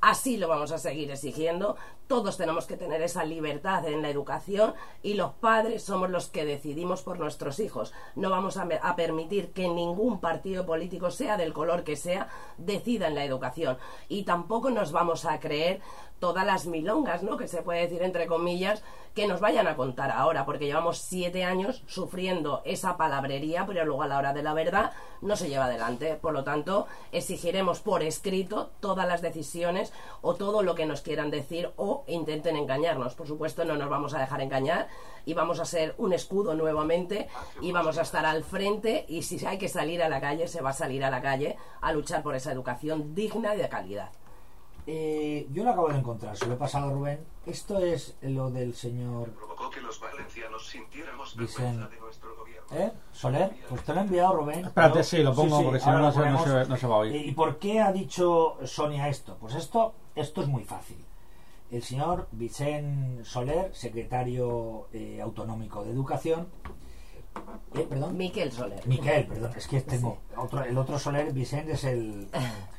Así 0.00 0.36
lo 0.36 0.48
vamos 0.48 0.70
a 0.70 0.76
seguir 0.76 1.10
exigiendo. 1.10 1.76
Todos 2.06 2.36
tenemos 2.36 2.66
que 2.66 2.76
tener 2.76 3.00
esa 3.00 3.24
libertad 3.24 3.88
en 3.88 4.02
la 4.02 4.10
educación 4.10 4.74
y 5.02 5.14
los 5.14 5.32
padres 5.32 5.82
somos 5.82 6.10
los 6.10 6.28
que 6.28 6.44
decidimos 6.44 7.00
por 7.00 7.18
nuestros 7.18 7.58
hijos. 7.58 7.94
No 8.14 8.28
vamos 8.28 8.58
a, 8.58 8.96
permitir 8.96 9.52
que 9.52 9.66
ningún 9.66 10.20
partido 10.20 10.66
político, 10.66 11.10
sea 11.10 11.38
del 11.38 11.54
color 11.54 11.84
que 11.84 11.96
sea, 11.96 12.28
decida 12.58 13.08
en 13.08 13.14
la 13.14 13.24
educación. 13.24 13.78
Y 14.10 14.24
tampoco 14.24 14.68
nos 14.68 14.92
vamos 14.92 15.24
a 15.24 15.40
creer 15.40 15.80
todas 16.18 16.46
las 16.46 16.66
milongas, 16.66 17.22
¿no? 17.22 17.36
Que 17.36 17.48
se 17.48 17.62
puede 17.62 17.82
decir 17.82 18.02
entre 18.02 18.26
comillas, 18.26 18.82
que 19.14 19.26
nos 19.28 19.40
vayan 19.40 19.68
a 19.68 19.76
contar 19.76 20.10
ahora, 20.10 20.44
porque 20.44 20.66
llevamos 20.66 20.98
siete 20.98 21.44
años 21.44 21.82
sufriendo 21.86 22.62
esa 22.64 22.96
palabrería, 22.96 23.64
pero 23.66 23.84
luego 23.84 24.02
a 24.02 24.08
la 24.08 24.18
hora 24.18 24.32
de 24.32 24.42
la 24.42 24.54
verdad 24.54 24.92
no 25.20 25.36
se 25.36 25.48
lleva 25.48 25.66
adelante. 25.66 26.18
Por 26.20 26.32
lo 26.32 26.42
tanto, 26.42 26.86
exigiremos 27.12 27.80
por 27.80 28.02
escrito 28.02 28.72
todas 28.80 29.06
las 29.06 29.22
decisiones 29.22 29.92
o 30.20 30.34
todo 30.34 30.62
lo 30.62 30.74
que 30.74 30.86
nos 30.86 31.00
quieran 31.00 31.30
decir 31.30 31.70
o 31.76 32.04
intenten 32.08 32.56
engañarnos. 32.56 33.14
Por 33.14 33.28
supuesto, 33.28 33.64
no 33.64 33.76
nos 33.76 33.88
vamos 33.88 34.14
a 34.14 34.18
dejar 34.18 34.40
engañar 34.40 34.88
y 35.24 35.34
vamos 35.34 35.60
a 35.60 35.64
ser 35.64 35.94
un 35.98 36.12
escudo 36.12 36.54
nuevamente 36.54 37.28
y 37.60 37.70
vamos 37.70 37.98
a 37.98 38.02
estar 38.02 38.26
al 38.26 38.42
frente 38.42 39.04
y 39.08 39.22
si 39.22 39.44
hay 39.46 39.58
que 39.58 39.68
salir 39.68 40.02
a 40.02 40.08
la 40.08 40.20
calle, 40.20 40.48
se 40.48 40.60
va 40.60 40.70
a 40.70 40.74
salir 40.74 41.04
a 41.04 41.10
la 41.10 41.22
calle 41.22 41.56
a 41.80 41.92
luchar 41.92 42.22
por 42.22 42.34
esa 42.34 42.50
educación 42.50 43.14
digna 43.14 43.54
y 43.54 43.58
de 43.58 43.68
calidad. 43.68 44.10
Eh, 44.86 45.46
yo 45.52 45.64
lo 45.64 45.70
acabo 45.70 45.88
de 45.88 45.98
encontrar, 45.98 46.36
se 46.36 46.46
lo 46.46 46.54
he 46.54 46.56
pasado 46.56 46.88
a 46.90 46.92
Rubén. 46.92 47.20
Esto 47.46 47.78
es 47.78 48.16
lo 48.22 48.50
del 48.50 48.74
señor 48.74 49.30
Provocó 49.32 49.68
que 49.70 49.80
los 49.80 50.00
valencianos 50.00 50.66
sintiéramos 50.66 51.36
Dicen- 51.36 51.64
vergüenza 51.78 51.88
de 51.94 52.00
nuestro 52.00 52.36
gobierno. 52.36 52.54
¿Eh? 52.72 52.92
Soler, 53.12 53.52
pues 53.68 53.82
te 53.82 53.92
lo 53.92 54.00
he 54.00 54.02
enviado 54.04 54.32
Rubén. 54.36 54.64
Espérate, 54.64 54.92
Pero- 54.94 55.04
sí, 55.04 55.22
lo 55.22 55.34
pongo, 55.34 55.62
porque 55.62 55.80
si 55.80 55.86
no, 55.90 55.98
no 55.98 56.12
se- 56.12 56.18
no 56.18 56.38
se- 56.38 56.44
ponemos. 56.44 56.68
no 56.68 56.76
se 56.76 56.86
va 56.86 56.94
a 56.94 56.98
oír. 56.98 57.14
¿Y 57.28 57.32
por 57.32 57.58
qué 57.58 57.80
ha 57.80 57.92
dicho 57.92 58.56
Sonia 58.64 59.08
esto? 59.08 59.36
Pues 59.38 59.54
esto, 59.54 59.94
esto 60.14 60.40
es 60.42 60.48
muy 60.48 60.64
fácil. 60.64 61.04
El 61.70 61.82
señor 61.82 62.28
Vicente 62.32 63.24
Soler, 63.24 63.74
secretario 63.74 64.88
eh, 64.92 65.20
autonómico 65.20 65.82
de 65.84 65.90
Educación, 65.92 66.48
eh, 67.74 67.86
perdón, 67.88 68.16
Miquel 68.16 68.52
Soler. 68.52 68.86
Miquel, 68.86 69.26
perdón, 69.26 69.52
es 69.56 69.66
que 69.66 69.80
tengo 69.80 70.18
otro, 70.36 70.62
el 70.62 70.76
otro 70.78 70.98
Soler, 70.98 71.32
Vicente 71.32 71.72
es 71.72 71.84
el, 71.84 72.28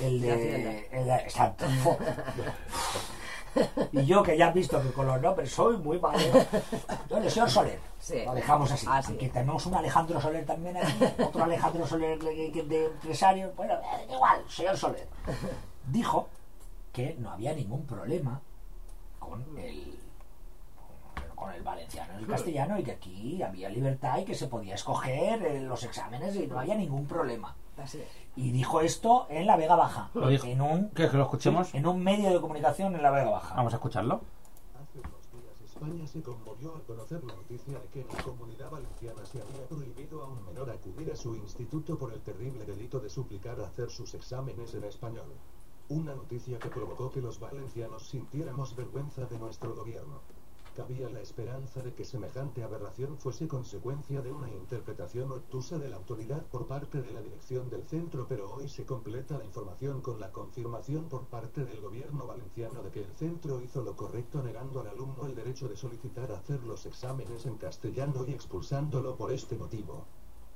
el 0.00 0.20
De 0.20 0.88
el 0.92 1.04
de- 1.06 1.14
exacto. 1.16 1.64
Y 3.92 4.04
yo 4.06 4.22
que 4.22 4.36
ya 4.38 4.48
has 4.48 4.54
visto 4.54 4.80
que 4.80 4.92
con 4.92 5.06
los 5.06 5.20
nombres 5.20 5.50
soy 5.50 5.76
muy 5.78 5.98
malo. 5.98 6.18
Yo, 7.10 7.16
el 7.16 7.30
señor 7.30 7.50
Soler. 7.50 7.80
Sí. 7.98 8.22
Lo 8.24 8.34
dejamos 8.34 8.70
así. 8.70 8.86
Ah, 8.88 9.02
sí. 9.02 9.14
Que 9.16 9.28
tenemos 9.30 9.66
un 9.66 9.74
Alejandro 9.74 10.20
Soler 10.20 10.46
también 10.46 10.76
aquí, 10.76 10.92
otro 11.22 11.42
Alejandro 11.44 11.86
Soler 11.86 12.18
de, 12.20 12.50
de- 12.50 12.62
de 12.62 12.84
empresario. 12.86 13.52
Bueno, 13.56 13.74
eh, 13.74 14.06
igual, 14.12 14.44
señor 14.48 14.76
Soler. 14.76 15.08
Dijo 15.86 16.28
que 16.92 17.16
no 17.18 17.30
había 17.32 17.52
ningún 17.54 17.84
problema 17.86 18.40
con 19.18 19.42
el 19.58 19.98
con- 21.38 21.52
el 21.52 21.62
valenciano 21.62 22.14
y 22.18 22.22
el 22.22 22.26
castellano 22.28 22.78
y 22.78 22.82
que 22.84 22.92
aquí 22.92 23.42
había 23.42 23.68
libertad 23.68 24.18
y 24.18 24.24
que 24.24 24.34
se 24.34 24.46
podía 24.48 24.74
escoger 24.74 25.42
eh, 25.42 25.60
los 25.62 25.82
exámenes 25.84 26.36
y 26.36 26.46
no 26.46 26.58
había 26.60 26.74
ningún 26.74 27.06
problema. 27.06 27.54
Así 27.76 27.98
es. 28.00 28.08
Y 28.36 28.50
dijo 28.52 28.80
esto 28.80 29.26
en 29.30 29.46
la 29.46 29.56
Vega 29.56 29.76
Baja, 29.76 30.10
Lo 30.14 30.28
dijo. 30.28 30.46
en 30.46 30.60
un 30.60 30.88
¿Quieres 30.88 31.10
que 31.12 31.16
lo 31.16 31.24
escuchemos? 31.24 31.74
en 31.74 31.86
un 31.86 32.02
medio 32.02 32.30
de 32.30 32.40
comunicación 32.40 32.94
en 32.96 33.02
la 33.02 33.10
Vega 33.10 33.30
Baja. 33.30 33.54
Vamos 33.54 33.72
a 33.72 33.76
escucharlo. 33.76 34.20
Hace 34.80 34.98
unos 34.98 35.32
días 35.32 35.60
España 35.64 36.06
se 36.06 36.22
conmovió 36.22 36.74
al 36.74 36.82
conocer 36.82 37.22
la 37.24 37.34
noticia 37.34 37.78
de 37.78 37.86
que 37.88 38.00
en 38.00 38.08
la 38.08 38.22
comunidad 38.22 38.70
valenciana 38.70 39.24
se 39.24 39.40
había 39.40 39.66
prohibido 39.68 40.24
a 40.24 40.28
un 40.28 40.44
menor 40.46 40.70
acudir 40.70 41.10
a 41.12 41.16
su 41.16 41.34
instituto 41.36 41.96
por 41.98 42.12
el 42.12 42.20
terrible 42.20 42.64
delito 42.64 42.98
de 43.00 43.08
suplicar 43.08 43.60
hacer 43.60 43.90
sus 43.90 44.12
exámenes 44.14 44.74
en 44.74 44.84
español. 44.84 45.32
Una 45.88 46.14
noticia 46.14 46.58
que 46.58 46.68
provocó 46.68 47.10
que 47.10 47.20
los 47.22 47.38
valencianos 47.40 48.08
sintiéramos 48.08 48.74
vergüenza 48.76 49.24
de 49.24 49.38
nuestro 49.38 49.74
gobierno. 49.74 50.20
Cabía 50.78 51.10
la 51.10 51.20
esperanza 51.20 51.82
de 51.82 51.92
que 51.92 52.04
semejante 52.04 52.62
aberración 52.62 53.18
fuese 53.18 53.48
consecuencia 53.48 54.22
de 54.22 54.30
una 54.30 54.48
interpretación 54.48 55.32
obtusa 55.32 55.76
de 55.76 55.88
la 55.88 55.96
autoridad 55.96 56.46
por 56.46 56.68
parte 56.68 57.02
de 57.02 57.10
la 57.10 57.20
dirección 57.20 57.68
del 57.68 57.82
centro, 57.82 58.26
pero 58.28 58.48
hoy 58.54 58.68
se 58.68 58.86
completa 58.86 59.38
la 59.38 59.44
información 59.44 60.00
con 60.00 60.20
la 60.20 60.30
confirmación 60.30 61.08
por 61.08 61.26
parte 61.26 61.64
del 61.64 61.80
gobierno 61.80 62.28
valenciano 62.28 62.80
de 62.84 62.92
que 62.92 63.00
el 63.00 63.12
centro 63.16 63.60
hizo 63.60 63.82
lo 63.82 63.96
correcto 63.96 64.40
negando 64.40 64.80
al 64.80 64.86
alumno 64.86 65.26
el 65.26 65.34
derecho 65.34 65.68
de 65.68 65.76
solicitar 65.76 66.30
hacer 66.30 66.62
los 66.62 66.86
exámenes 66.86 67.44
en 67.46 67.56
castellano 67.56 68.24
y 68.24 68.30
expulsándolo 68.30 69.16
por 69.16 69.32
este 69.32 69.56
motivo. 69.56 70.04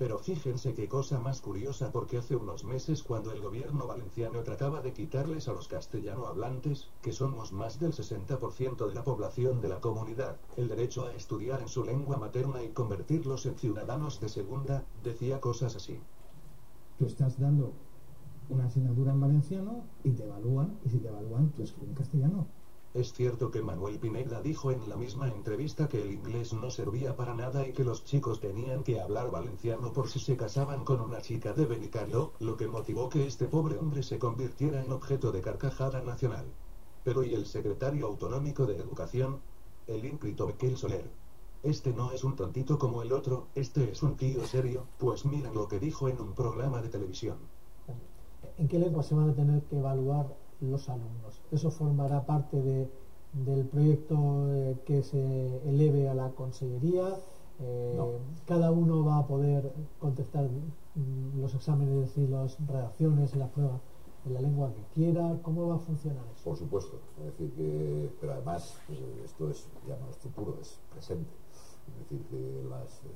Pero 0.03 0.19
fíjense 0.19 0.75
qué 0.75 0.89
cosa 0.89 1.21
más 1.21 1.41
curiosa 1.41 1.93
porque 1.93 2.19
hace 2.19 2.35
unos 2.35 2.65
meses 2.65 3.05
cuando 3.05 3.31
el 3.31 3.41
gobierno 3.41 3.87
valenciano 3.87 4.43
trataba 4.43 4.81
de 4.81 4.93
quitarles 4.93 5.47
a 5.47 5.53
los 5.53 5.69
castellano 5.69 6.27
hablantes, 6.27 6.89
que 7.03 7.13
somos 7.13 7.53
más 7.53 7.79
del 7.79 7.93
60% 7.93 8.89
de 8.89 8.95
la 8.97 9.05
población 9.05 9.61
de 9.61 9.69
la 9.69 9.81
comunidad, 9.81 10.39
el 10.57 10.67
derecho 10.67 11.07
a 11.07 11.15
estudiar 11.15 11.61
en 11.61 11.69
su 11.69 11.85
lengua 11.85 12.17
materna 12.17 12.65
y 12.65 12.71
convertirlos 12.71 13.47
en 13.47 13.55
ciudadanos 13.55 14.19
de 14.19 14.29
segunda, 14.29 14.85
decía 15.05 15.41
cosas 15.41 15.77
así. 15.77 16.01
tú 16.99 17.07
estás 17.07 17.39
dando 17.39 17.73
una 18.49 18.65
asignatura 18.65 19.13
en 19.13 19.21
valenciano 19.21 19.85
y 20.03 20.11
te 20.11 20.25
evalúan, 20.25 20.81
y 20.85 20.89
si 20.89 20.99
te 20.99 21.07
evalúan, 21.07 21.51
tú 21.51 21.63
escribes 21.63 21.91
en 21.91 21.95
castellano. 21.95 22.62
Es 22.95 23.15
cierto 23.15 23.51
que 23.51 23.63
Manuel 23.63 23.99
Pineda 23.99 24.43
dijo 24.43 24.71
en 24.71 24.87
la 24.87 24.97
misma 24.97 25.27
entrevista 25.29 25.89
que 25.89 26.03
el 26.03 26.13
inglés 26.13 26.53
no 26.53 26.71
servía 26.71 27.17
para 27.17 27.33
nada 27.33 27.67
y 27.67 27.73
que 27.73 27.85
los 27.85 28.05
chicos 28.05 28.39
tenían 28.39 28.83
que 28.83 29.01
hablar 29.01 29.31
valenciano 29.31 29.95
por 29.95 30.11
si 30.11 30.19
se 30.19 30.37
casaban 30.37 30.85
con 30.85 31.01
una 31.01 31.23
chica 31.23 31.55
de 31.55 31.65
Benicarlo, 31.65 32.35
lo 32.39 32.55
que 32.59 32.69
motivó 32.69 33.09
que 33.09 33.27
este 33.27 33.47
pobre 33.47 33.79
hombre 33.79 34.03
se 34.03 34.19
convirtiera 34.19 34.85
en 34.85 34.93
objeto 34.93 35.33
de 35.33 35.41
carcajada 35.41 36.03
nacional. 36.03 36.45
Pero 37.03 37.25
¿y 37.25 37.33
el 37.33 37.47
secretario 37.47 38.07
autonómico 38.09 38.67
de 38.67 38.77
Educación? 38.77 39.41
El 39.87 40.05
ínclito 40.05 40.47
Miquel 40.47 40.77
Soler. 40.77 41.11
Este 41.63 41.95
no 41.95 42.13
es 42.13 42.25
un 42.25 42.37
tontito 42.37 42.79
como 42.79 43.01
el 43.01 43.13
otro, 43.15 43.47
este 43.55 43.91
es 43.91 44.03
un 44.03 44.19
tío 44.19 44.45
serio, 44.47 44.87
pues 44.99 45.25
miren 45.25 45.55
lo 45.55 45.67
que 45.67 45.81
dijo 45.81 46.11
en 46.11 46.21
un 46.21 46.35
programa 46.35 46.83
de 46.83 46.91
televisión. 46.91 47.39
¿En 48.59 48.69
qué 48.69 48.79
lengua 48.79 49.03
se 49.03 49.15
van 49.15 49.31
a 49.31 49.35
tener 49.35 49.63
que 49.63 49.79
evaluar 49.79 50.42
los 50.71 50.89
alumnos? 50.89 51.41
¿Eso 51.51 51.71
formará 51.71 52.25
parte 52.27 52.61
de- 52.61 52.89
del 53.33 53.65
proyecto 53.67 54.47
eh, 54.53 54.77
que 54.85 55.03
se 55.03 55.69
eleve 55.69 56.09
a 56.09 56.15
la 56.15 56.31
consellería? 56.31 57.17
Eh, 57.61 57.95
No. 57.97 58.09
¿Cada 58.47 58.71
uno 58.71 59.05
va 59.05 59.19
a 59.19 59.27
poder 59.27 59.73
contestar 59.99 60.49
mm, 60.95 61.41
los 61.41 61.55
exámenes 61.55 62.17
y 62.19 62.27
las 62.27 62.59
redacciones 62.67 63.35
y 63.35 63.39
las 63.39 63.49
pruebas 63.51 63.81
en 64.27 64.35
la 64.35 64.41
lengua 64.41 64.73
que 64.73 64.83
quiera? 64.95 65.39
¿Cómo 65.43 65.69
va 65.69 65.77
a 65.77 65.79
funcionar 65.79 66.25
eso? 66.35 66.45
Por 66.45 66.57
supuesto, 66.57 66.99
es 67.19 67.25
decir 67.27 67.53
que, 67.55 68.11
pero 68.21 68.33
además 68.35 68.79
eh, 68.91 69.23
esto 69.25 69.49
es 69.51 69.67
ya 69.89 69.97
no 69.97 70.11
es 70.11 70.17
futuro, 70.17 70.57
es 70.61 70.79
presente. 70.93 71.31
Es 71.89 71.99
decir 71.99 72.27
que 72.29 72.63
las, 72.69 73.01
eh, 73.05 73.09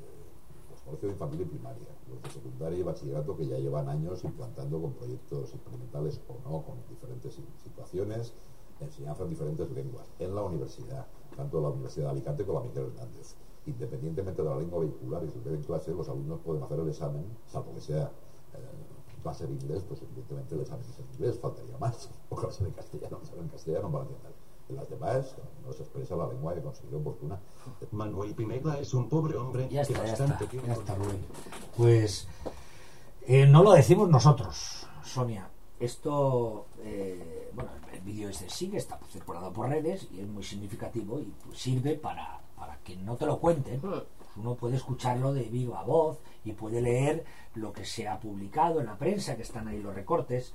de 0.94 1.08
infantil 1.08 1.40
y 1.40 1.44
primaria, 1.44 1.86
los 2.08 2.22
de 2.22 2.30
secundaria 2.30 2.78
y 2.78 2.82
bachillerato 2.82 3.36
que 3.36 3.46
ya 3.46 3.58
llevan 3.58 3.88
años 3.88 4.22
implantando 4.24 4.80
con 4.80 4.92
proyectos 4.92 5.52
experimentales 5.52 6.20
o 6.28 6.34
no, 6.48 6.62
con 6.62 6.76
diferentes 6.88 7.34
si- 7.34 7.44
situaciones, 7.62 8.32
enseñanza 8.80 9.24
en 9.24 9.30
diferentes 9.30 9.68
lenguas, 9.72 10.06
en 10.20 10.34
la 10.34 10.42
universidad, 10.42 11.06
tanto 11.36 11.60
la 11.60 11.68
Universidad 11.70 12.06
de 12.06 12.10
Alicante 12.12 12.44
como 12.46 12.60
la 12.60 12.66
Miguel 12.66 12.84
Hernández. 12.94 13.34
Independientemente 13.66 14.42
de 14.42 14.48
la 14.48 14.56
lengua 14.56 14.78
vehicular 14.80 15.24
y 15.24 15.28
su 15.30 15.40
en 15.48 15.62
clase, 15.62 15.92
los 15.92 16.08
alumnos 16.08 16.40
pueden 16.40 16.62
hacer 16.62 16.78
el 16.78 16.88
examen, 16.88 17.24
salvo 17.46 17.74
que 17.74 17.80
sea 17.80 18.04
eh, 18.54 19.22
clase 19.22 19.46
de 19.48 19.54
inglés, 19.54 19.82
pues 19.88 20.00
evidentemente 20.02 20.54
el 20.54 20.60
examen 20.60 20.86
es 20.88 20.98
en 21.00 21.06
inglés, 21.14 21.38
faltaría 21.40 21.76
más. 21.78 22.08
O 22.30 22.36
clase 22.36 22.64
de 22.64 22.70
castellano, 22.70 23.20
el 23.34 23.40
en 23.40 23.48
castellano 23.48 23.90
van 23.90 24.02
a 24.02 24.06
entender. 24.06 24.32
En 24.68 24.76
las 24.76 24.90
demás 24.90 25.36
no 25.64 25.72
se 25.72 25.82
expresa 25.82 26.16
la 26.16 26.26
lengua 26.26 26.54
que 26.54 26.60
considero 26.60 26.98
oportuna. 26.98 27.38
Manuel 27.92 28.34
Pineda 28.34 28.78
es 28.78 28.94
un 28.94 29.08
pobre 29.08 29.36
hombre 29.36 29.68
Ya 29.68 29.84
que 29.84 29.92
está, 29.92 30.04
ya 30.04 30.10
bastante 30.10 30.32
está, 30.34 30.46
tiempo 30.48 30.66
ya 30.66 30.72
está, 30.72 30.94
Rubén. 30.94 31.24
Pues 31.76 32.28
eh, 33.26 33.46
no 33.46 33.62
lo 33.62 33.72
decimos 33.72 34.08
nosotros, 34.08 34.86
Sonia. 35.04 35.48
Esto, 35.78 36.66
eh, 36.80 37.50
bueno, 37.52 37.70
el 37.92 38.00
vídeo 38.00 38.28
este 38.28 38.48
sigue, 38.48 38.78
está 38.78 38.98
circulado 39.10 39.52
por 39.52 39.68
redes 39.68 40.08
y 40.10 40.20
es 40.20 40.28
muy 40.28 40.42
significativo 40.42 41.20
y 41.20 41.32
pues, 41.44 41.58
sirve 41.58 41.94
para, 41.94 42.40
para 42.56 42.78
que 42.78 42.96
no 42.96 43.16
te 43.16 43.26
lo 43.26 43.38
cuenten. 43.38 43.80
Pues 43.80 44.02
uno 44.36 44.54
puede 44.54 44.76
escucharlo 44.76 45.32
de 45.32 45.44
viva 45.44 45.82
voz 45.82 46.18
y 46.44 46.52
puede 46.52 46.80
leer 46.80 47.24
lo 47.54 47.72
que 47.72 47.84
se 47.84 48.08
ha 48.08 48.18
publicado 48.18 48.80
en 48.80 48.86
la 48.86 48.96
prensa, 48.96 49.36
que 49.36 49.42
están 49.42 49.68
ahí 49.68 49.80
los 49.80 49.94
recortes, 49.94 50.52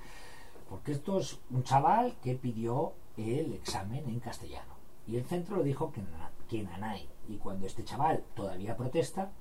porque 0.70 0.92
esto 0.94 1.20
es 1.20 1.40
un 1.50 1.64
chaval 1.64 2.16
que 2.22 2.36
pidió 2.36 2.94
el 3.18 3.54
examen 3.54 4.08
en 4.08 4.20
castellano. 4.20 4.76
Y 5.08 5.18
el 5.18 5.26
centro 5.26 5.58
le 5.58 5.64
dijo 5.64 5.92
que, 5.92 6.02
que 6.50 6.64
nanay. 6.64 7.10
Y 7.28 7.38
cuando 7.38 7.66
este 7.66 7.84
chaval 7.84 8.24
todavía 8.34 8.78
protesta, 8.78 9.32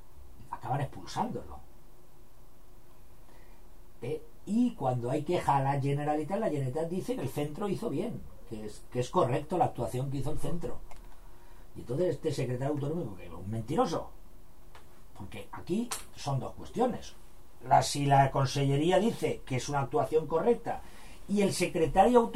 acaban 0.50 0.80
expulsándolo. 0.80 1.60
Eh, 4.02 4.22
y 4.46 4.74
cuando 4.74 5.10
hay 5.10 5.22
queja 5.22 5.58
a 5.58 5.62
la 5.62 5.80
Generalitat, 5.80 6.38
la 6.38 6.48
Generalitat 6.48 6.88
dice 6.88 7.14
que 7.14 7.22
el 7.22 7.28
centro 7.28 7.68
hizo 7.68 7.90
bien, 7.90 8.20
que 8.48 8.66
es, 8.66 8.82
que 8.90 9.00
es 9.00 9.10
correcto 9.10 9.58
la 9.58 9.66
actuación 9.66 10.10
que 10.10 10.18
hizo 10.18 10.30
el 10.32 10.38
centro. 10.38 10.80
Y 11.76 11.80
entonces 11.80 12.08
este 12.16 12.32
secretario 12.32 12.74
autonómico, 12.74 13.16
que 13.16 13.26
es 13.26 13.32
un 13.32 13.50
mentiroso, 13.50 14.10
porque 15.16 15.48
aquí 15.52 15.88
son 16.16 16.40
dos 16.40 16.54
cuestiones. 16.54 17.14
Si 17.82 18.06
la 18.06 18.30
consellería 18.30 18.98
dice 18.98 19.42
que 19.44 19.56
es 19.56 19.68
una 19.68 19.80
actuación 19.80 20.26
correcta 20.26 20.80
y 21.30 21.42
el 21.42 21.52
secretario 21.52 22.28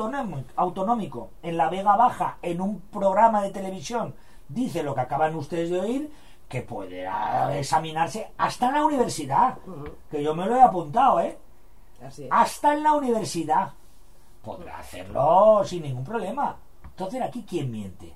autonómico, 0.57 1.31
en 1.43 1.57
la 1.57 1.69
Vega 1.69 1.97
Baja, 1.97 2.39
en 2.43 2.61
un 2.61 2.81
programa 2.81 3.43
de 3.43 3.51
televisión, 3.51 4.15
dice 4.49 4.85
lo 4.85 4.95
que 4.95 5.01
acaban 5.01 5.35
ustedes 5.35 5.71
de 5.71 5.81
oír, 5.81 6.13
que 6.49 6.63
puede 6.63 7.05
ah, 7.05 7.51
examinarse 7.59 8.31
hasta 8.39 8.69
en 8.69 8.75
la 8.75 8.85
universidad, 8.85 9.59
que 10.09 10.23
yo 10.23 10.37
me 10.37 10.47
lo 10.47 10.55
he 10.55 10.63
apuntado, 10.63 11.19
¿eh? 11.19 11.37
Así 12.07 12.25
es. 12.25 12.29
Hasta 12.31 12.75
en 12.75 12.85
la 12.85 12.93
universidad. 12.93 13.73
Podrá 14.45 14.79
hacerlo 14.79 15.63
sin 15.65 15.83
ningún 15.83 16.05
problema. 16.05 16.57
Entonces, 16.85 17.21
¿aquí 17.21 17.45
quién 17.49 17.73
miente? 17.73 18.15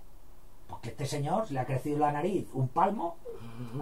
Porque 0.68 0.90
este 0.90 1.06
señor 1.06 1.50
le 1.50 1.58
ha 1.58 1.66
crecido 1.66 1.98
la 1.98 2.12
nariz 2.12 2.46
un 2.52 2.68
palmo 2.68 3.16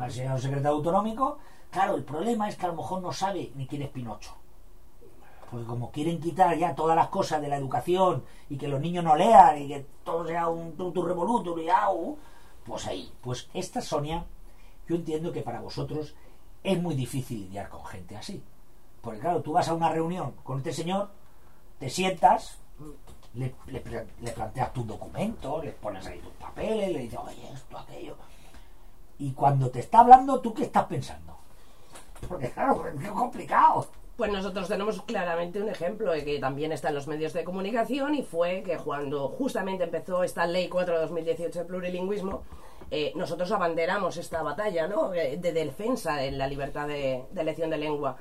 al 0.00 0.10
señor 0.10 0.40
secretario 0.40 0.78
autonómico. 0.78 1.38
Claro, 1.70 1.94
el 1.96 2.04
problema 2.04 2.48
es 2.48 2.56
que 2.56 2.64
a 2.64 2.70
lo 2.70 2.76
mejor 2.76 3.02
no 3.02 3.12
sabe 3.12 3.52
ni 3.54 3.66
quién 3.66 3.82
es 3.82 3.90
Pinocho. 3.90 4.30
Porque 5.50 5.66
como 5.66 5.90
quieren 5.90 6.20
quitar 6.20 6.56
ya 6.56 6.74
todas 6.74 6.96
las 6.96 7.08
cosas 7.08 7.40
de 7.40 7.48
la 7.48 7.56
educación 7.56 8.24
y 8.48 8.56
que 8.56 8.68
los 8.68 8.80
niños 8.80 9.04
no 9.04 9.16
lean 9.16 9.62
y 9.62 9.68
que 9.68 9.86
todo 10.04 10.26
sea 10.26 10.48
un 10.48 10.76
tutu 10.76 11.06
au, 11.70 12.18
pues 12.64 12.86
ahí. 12.86 13.12
Pues 13.20 13.48
esta 13.54 13.80
Sonia, 13.80 14.24
yo 14.88 14.96
entiendo 14.96 15.32
que 15.32 15.42
para 15.42 15.60
vosotros 15.60 16.14
es 16.62 16.82
muy 16.82 16.94
difícil 16.94 17.40
lidiar 17.42 17.68
con 17.68 17.84
gente 17.84 18.16
así. 18.16 18.42
Porque 19.00 19.20
claro, 19.20 19.40
tú 19.42 19.52
vas 19.52 19.68
a 19.68 19.74
una 19.74 19.88
reunión 19.88 20.32
con 20.42 20.58
este 20.58 20.72
señor, 20.72 21.10
te 21.78 21.88
sientas 21.88 22.58
le, 23.36 23.54
le 23.66 24.32
planteas 24.32 24.72
tus 24.72 24.86
documentos, 24.86 25.64
le 25.64 25.72
pones 25.72 26.06
ahí 26.06 26.18
tus 26.20 26.32
papeles, 26.32 26.92
le 26.92 27.00
dices, 27.00 27.18
oye, 27.22 27.52
esto, 27.52 27.78
aquello. 27.78 28.16
Y 29.18 29.32
cuando 29.32 29.70
te 29.70 29.80
está 29.80 30.00
hablando, 30.00 30.40
¿tú 30.40 30.54
qué 30.54 30.64
estás 30.64 30.84
pensando? 30.84 31.36
Porque 32.28 32.50
claro, 32.50 32.86
es 32.88 33.10
complicado. 33.10 33.86
Pues 34.16 34.32
nosotros 34.32 34.66
tenemos 34.66 35.02
claramente 35.02 35.60
un 35.60 35.68
ejemplo 35.68 36.10
que 36.24 36.38
también 36.38 36.72
está 36.72 36.88
en 36.88 36.94
los 36.94 37.06
medios 37.06 37.34
de 37.34 37.44
comunicación 37.44 38.14
y 38.14 38.22
fue 38.22 38.62
que 38.62 38.78
cuando 38.78 39.28
justamente 39.28 39.84
empezó 39.84 40.22
esta 40.22 40.46
ley 40.46 40.68
4 40.68 40.94
de 40.94 41.00
2018 41.02 41.58
de 41.58 41.64
plurilingüismo, 41.66 42.42
eh, 42.90 43.12
nosotros 43.14 43.52
abanderamos 43.52 44.16
esta 44.16 44.42
batalla 44.42 44.88
¿no? 44.88 45.12
Eh, 45.12 45.36
de 45.36 45.52
defensa 45.52 46.16
de 46.16 46.30
la 46.30 46.46
libertad 46.46 46.88
de, 46.88 47.24
de 47.30 47.40
elección 47.42 47.68
de 47.68 47.76
lengua. 47.76 48.16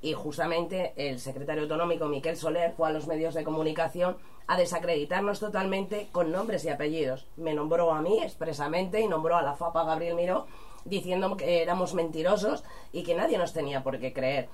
Y 0.00 0.12
justamente 0.12 0.92
el 0.96 1.18
secretario 1.18 1.64
autonómico 1.64 2.06
Miquel 2.06 2.36
Soler 2.36 2.72
fue 2.76 2.88
a 2.88 2.92
los 2.92 3.08
medios 3.08 3.34
de 3.34 3.42
comunicación 3.42 4.18
a 4.46 4.56
desacreditarnos 4.56 5.40
totalmente 5.40 6.10
con 6.12 6.30
nombres 6.30 6.64
y 6.64 6.68
apellidos. 6.68 7.26
Me 7.36 7.54
nombró 7.54 7.92
a 7.92 8.00
mí 8.00 8.22
expresamente 8.22 9.00
y 9.00 9.08
nombró 9.08 9.36
a 9.36 9.42
la 9.42 9.56
FAPA 9.56 9.82
Gabriel 9.82 10.14
Miró 10.14 10.46
diciendo 10.84 11.36
que 11.36 11.60
éramos 11.60 11.94
mentirosos 11.94 12.62
y 12.92 13.02
que 13.02 13.16
nadie 13.16 13.36
nos 13.36 13.52
tenía 13.52 13.82
por 13.82 13.98
qué 13.98 14.12
creer. 14.12 14.48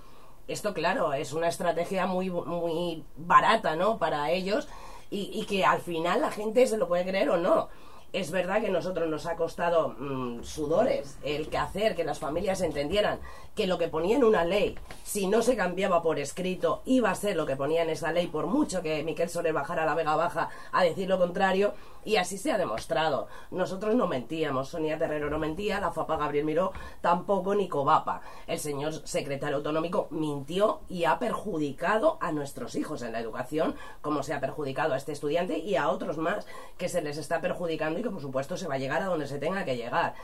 Esto, 0.48 0.74
claro, 0.74 1.12
es 1.12 1.32
una 1.32 1.48
estrategia 1.48 2.06
muy, 2.06 2.30
muy 2.30 3.04
barata, 3.16 3.74
¿no? 3.74 3.98
Para 3.98 4.30
ellos 4.30 4.68
y, 5.10 5.30
y 5.32 5.44
que 5.44 5.64
al 5.64 5.80
final 5.80 6.20
la 6.20 6.30
gente 6.30 6.66
se 6.66 6.78
lo 6.78 6.88
puede 6.88 7.04
creer 7.04 7.30
o 7.30 7.36
no. 7.36 7.68
Es 8.12 8.30
verdad 8.30 8.60
que 8.60 8.70
nosotros 8.70 9.08
nos 9.08 9.26
ha 9.26 9.36
costado 9.36 9.90
mm, 9.98 10.42
sudores 10.44 11.18
el 11.22 11.48
que 11.48 11.58
hacer 11.58 11.94
que 11.96 12.04
las 12.04 12.18
familias 12.18 12.60
entendieran 12.60 13.18
que 13.54 13.66
lo 13.66 13.78
que 13.78 13.88
ponía 13.88 14.16
en 14.16 14.24
una 14.24 14.44
ley, 14.44 14.78
si 15.02 15.26
no 15.26 15.42
se 15.42 15.56
cambiaba 15.56 16.02
por 16.02 16.18
escrito, 16.18 16.82
iba 16.86 17.10
a 17.10 17.14
ser 17.14 17.36
lo 17.36 17.44
que 17.44 17.56
ponía 17.56 17.82
en 17.82 17.90
esa 17.90 18.12
ley, 18.12 18.28
por 18.28 18.46
mucho 18.46 18.80
que 18.82 19.02
Miquel 19.02 19.28
Soler 19.28 19.52
bajara 19.52 19.82
a 19.82 19.86
la 19.86 19.94
Vega 19.94 20.14
Baja 20.14 20.48
a 20.72 20.82
decir 20.84 21.08
lo 21.08 21.18
contrario, 21.18 21.74
y 22.06 22.16
así 22.16 22.38
se 22.38 22.52
ha 22.52 22.56
demostrado. 22.56 23.26
Nosotros 23.50 23.94
no 23.96 24.06
mentíamos, 24.06 24.68
Sonia 24.68 24.96
Terrero 24.96 25.28
no 25.28 25.38
mentía, 25.38 25.80
la 25.80 25.90
FAPA 25.90 26.16
Gabriel 26.16 26.44
Miró 26.44 26.72
tampoco, 27.00 27.54
ni 27.54 27.68
Covapa. 27.68 28.22
El 28.46 28.60
señor 28.60 28.94
secretario 29.06 29.56
autonómico 29.56 30.06
mintió 30.10 30.80
y 30.88 31.04
ha 31.04 31.18
perjudicado 31.18 32.16
a 32.20 32.30
nuestros 32.30 32.76
hijos 32.76 33.02
en 33.02 33.12
la 33.12 33.18
educación, 33.20 33.74
como 34.00 34.22
se 34.22 34.32
ha 34.32 34.40
perjudicado 34.40 34.94
a 34.94 34.96
este 34.96 35.12
estudiante 35.12 35.58
y 35.58 35.74
a 35.74 35.88
otros 35.88 36.16
más 36.16 36.46
que 36.78 36.88
se 36.88 37.02
les 37.02 37.18
está 37.18 37.40
perjudicando 37.40 37.98
y 37.98 38.02
que 38.04 38.10
por 38.10 38.22
supuesto 38.22 38.56
se 38.56 38.68
va 38.68 38.74
a 38.74 38.78
llegar 38.78 39.02
a 39.02 39.06
donde 39.06 39.26
se 39.26 39.40
tenga 39.40 39.64
que 39.64 39.76
llegar. 39.76 40.14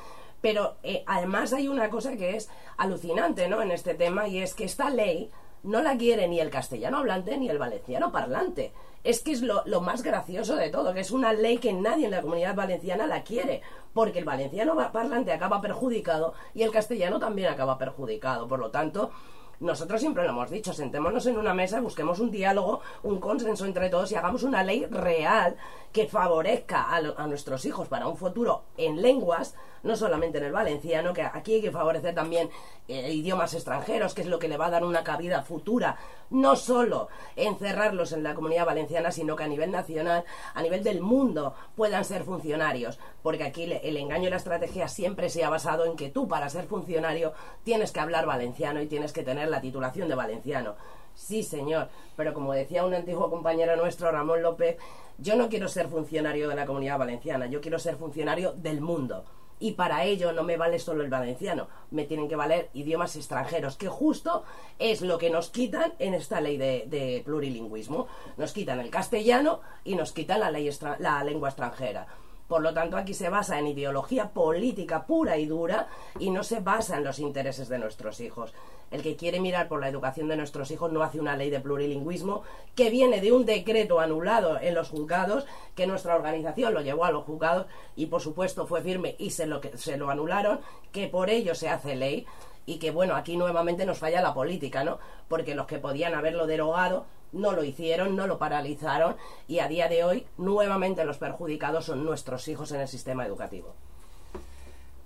Pero 0.40 0.76
eh, 0.84 1.02
además 1.06 1.52
hay 1.52 1.66
una 1.66 1.90
cosa 1.90 2.16
que 2.16 2.36
es 2.36 2.48
alucinante 2.76 3.48
¿no? 3.48 3.60
en 3.60 3.72
este 3.72 3.94
tema 3.94 4.28
y 4.28 4.38
es 4.38 4.54
que 4.54 4.64
esta 4.64 4.88
ley 4.88 5.30
no 5.64 5.82
la 5.82 5.96
quiere 5.96 6.28
ni 6.28 6.38
el 6.38 6.50
castellano 6.50 6.98
hablante 6.98 7.36
ni 7.38 7.48
el 7.48 7.58
valenciano 7.58 8.12
parlante. 8.12 8.72
Es 9.04 9.20
que 9.20 9.32
es 9.32 9.42
lo, 9.42 9.64
más 9.80 10.02
gracioso 10.02 10.54
de 10.56 10.70
todo, 10.70 10.94
que 10.94 11.00
es 11.00 11.10
una 11.10 11.32
ley 11.32 11.58
que 11.58 11.72
nadie 11.72 12.04
en 12.04 12.12
la 12.12 12.22
comunidad 12.22 12.54
valenciana 12.54 13.06
la 13.06 13.24
quiere, 13.24 13.60
porque 13.92 14.20
el 14.20 14.24
valenciano 14.24 14.76
va- 14.76 14.92
parlante 14.92 15.32
acaba 15.32 15.60
perjudicado 15.60 16.34
y 16.54 16.62
el 16.62 16.70
castellano 16.70 17.18
también 17.18 17.48
acaba 17.52 17.78
perjudicado. 17.78 18.46
Por 18.46 18.60
lo 18.60 18.70
tanto, 18.70 19.10
nosotros 19.58 20.00
siempre 20.00 20.22
lo 20.22 20.30
hemos 20.30 20.50
dicho, 20.50 20.72
sentémonos 20.72 21.26
en 21.26 21.36
una 21.36 21.52
mesa, 21.52 21.80
busquemos 21.80 22.20
un 22.20 22.30
diálogo, 22.30 22.80
un 23.02 23.18
consenso 23.18 23.64
entre 23.64 23.88
todos 23.90 24.12
y 24.12 24.14
hagamos 24.14 24.44
una 24.44 24.62
ley 24.62 24.86
real 24.86 25.56
que 25.92 26.06
favorezca 26.06 26.84
a, 26.90 27.00
lo- 27.00 27.18
a 27.18 27.26
nuestros 27.26 27.64
hijos 27.64 27.88
para 27.88 28.06
un 28.06 28.16
futuro 28.16 28.62
en 28.76 29.02
lenguas, 29.02 29.56
no 29.82 29.96
solamente 29.96 30.38
en 30.38 30.44
el 30.44 30.52
valenciano, 30.52 31.12
que 31.12 31.22
aquí 31.22 31.54
hay 31.54 31.62
que 31.62 31.70
favorecer 31.70 32.14
también 32.14 32.50
eh, 32.88 33.12
idiomas 33.12 33.54
extranjeros, 33.54 34.14
que 34.14 34.22
es 34.22 34.28
lo 34.28 34.38
que 34.38 34.48
le 34.48 34.56
va 34.56 34.66
a 34.66 34.70
dar 34.70 34.84
una 34.84 35.04
cabida 35.04 35.42
futura, 35.42 35.96
no 36.30 36.56
solo 36.56 37.08
encerrarlos 37.36 38.12
en 38.12 38.22
la 38.22 38.34
comunidad 38.34 38.66
valenciana, 38.66 39.10
sino 39.10 39.36
que 39.36 39.44
a 39.44 39.48
nivel 39.48 39.70
nacional, 39.70 40.24
a 40.54 40.62
nivel 40.62 40.82
del 40.82 41.00
mundo, 41.00 41.54
puedan 41.76 42.04
ser 42.04 42.24
funcionarios, 42.24 42.98
porque 43.22 43.44
aquí 43.44 43.64
el 43.64 43.96
engaño 43.96 44.28
y 44.28 44.30
la 44.30 44.36
estrategia 44.36 44.88
siempre 44.88 45.30
se 45.30 45.44
ha 45.44 45.50
basado 45.50 45.84
en 45.84 45.96
que 45.96 46.10
tú 46.10 46.28
para 46.28 46.48
ser 46.48 46.66
funcionario 46.66 47.32
tienes 47.64 47.92
que 47.92 48.00
hablar 48.00 48.26
valenciano 48.26 48.80
y 48.80 48.86
tienes 48.86 49.12
que 49.12 49.22
tener 49.22 49.48
la 49.48 49.60
titulación 49.60 50.08
de 50.08 50.14
valenciano. 50.14 50.74
Sí, 51.14 51.42
señor, 51.42 51.88
pero 52.16 52.32
como 52.32 52.52
decía 52.52 52.84
un 52.84 52.94
antiguo 52.94 53.30
compañero 53.30 53.76
nuestro, 53.76 54.10
Ramón 54.10 54.42
López, 54.42 54.78
yo 55.18 55.36
no 55.36 55.48
quiero 55.48 55.68
ser 55.68 55.88
funcionario 55.88 56.48
de 56.48 56.54
la 56.54 56.66
comunidad 56.66 56.98
valenciana, 56.98 57.46
yo 57.46 57.60
quiero 57.60 57.78
ser 57.78 57.96
funcionario 57.96 58.52
del 58.52 58.80
mundo. 58.80 59.24
Y 59.62 59.74
para 59.74 60.02
ello 60.04 60.32
no 60.32 60.42
me 60.42 60.56
vale 60.56 60.80
solo 60.80 61.04
el 61.04 61.08
valenciano, 61.08 61.68
me 61.92 62.02
tienen 62.02 62.28
que 62.28 62.34
valer 62.34 62.68
idiomas 62.74 63.14
extranjeros, 63.14 63.76
que 63.76 63.86
justo 63.86 64.42
es 64.80 65.02
lo 65.02 65.18
que 65.18 65.30
nos 65.30 65.50
quitan 65.50 65.94
en 66.00 66.14
esta 66.14 66.40
ley 66.40 66.56
de, 66.56 67.22
plurilingüismo. 67.24 68.08
Nos 68.36 68.52
quitan 68.52 68.80
el 68.80 68.90
castellano 68.90 69.60
y 69.84 69.94
nos 69.94 70.10
quitan 70.10 70.40
la, 70.40 70.50
ley 70.50 70.68
la 70.98 71.22
lengua 71.22 71.50
extranjera. 71.50 72.08
Por 72.52 72.60
lo 72.60 72.74
tanto, 72.74 72.98
aquí 72.98 73.14
se 73.14 73.30
basa 73.30 73.58
en 73.58 73.68
ideología 73.68 74.28
política 74.28 75.06
pura 75.06 75.38
y 75.38 75.46
dura 75.46 75.88
y 76.18 76.28
no 76.28 76.44
se 76.44 76.60
basa 76.60 76.98
en 76.98 77.04
los 77.04 77.18
intereses 77.18 77.70
de 77.70 77.78
nuestros 77.78 78.20
hijos. 78.20 78.52
El 78.90 79.02
que 79.02 79.16
quiere 79.16 79.40
mirar 79.40 79.68
por 79.68 79.80
la 79.80 79.88
educación 79.88 80.28
de 80.28 80.36
nuestros 80.36 80.70
hijos 80.70 80.92
no 80.92 81.02
hace 81.02 81.18
una 81.18 81.34
ley 81.34 81.48
de 81.48 81.60
plurilingüismo 81.60 82.42
que 82.74 82.90
viene 82.90 83.22
de 83.22 83.32
un 83.32 83.46
decreto 83.46 84.00
anulado 84.00 84.60
en 84.60 84.74
los 84.74 84.90
juzgados, 84.90 85.46
que 85.74 85.86
nuestra 85.86 86.14
organización 86.14 86.74
lo 86.74 86.82
llevó 86.82 87.06
a 87.06 87.10
los 87.10 87.24
juzgados 87.24 87.68
y 87.96 88.04
por 88.04 88.20
supuesto 88.20 88.66
fue 88.66 88.82
firme 88.82 89.16
y 89.18 89.30
se 89.30 89.46
lo, 89.46 89.62
se 89.76 89.96
lo 89.96 90.10
anularon, 90.10 90.60
que 90.92 91.08
por 91.08 91.30
ello 91.30 91.54
se 91.54 91.70
hace 91.70 91.96
ley 91.96 92.26
y 92.66 92.78
que 92.78 92.90
bueno, 92.90 93.16
aquí 93.16 93.38
nuevamente 93.38 93.86
nos 93.86 93.96
falla 93.96 94.20
la 94.20 94.34
política, 94.34 94.84
¿no? 94.84 94.98
Porque 95.26 95.54
los 95.54 95.66
que 95.66 95.78
podían 95.78 96.14
haberlo 96.14 96.46
derogado 96.46 97.06
no 97.32 97.52
lo 97.52 97.64
hicieron, 97.64 98.14
no 98.16 98.26
lo 98.26 98.38
paralizaron 98.38 99.16
y 99.48 99.58
a 99.58 99.68
día 99.68 99.88
de 99.88 100.04
hoy 100.04 100.26
nuevamente 100.36 101.04
los 101.04 101.18
perjudicados 101.18 101.86
son 101.86 102.04
nuestros 102.04 102.46
hijos 102.48 102.72
en 102.72 102.80
el 102.80 102.88
sistema 102.88 103.26
educativo. 103.26 103.74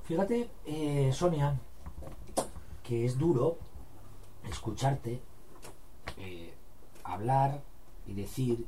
Fíjate, 0.04 0.48
eh, 0.66 1.10
Sonia, 1.12 1.58
que 2.82 3.04
es 3.04 3.18
duro 3.18 3.58
escucharte 4.48 5.20
eh, 6.18 6.54
hablar 7.02 7.60
y 8.06 8.14
decir 8.14 8.66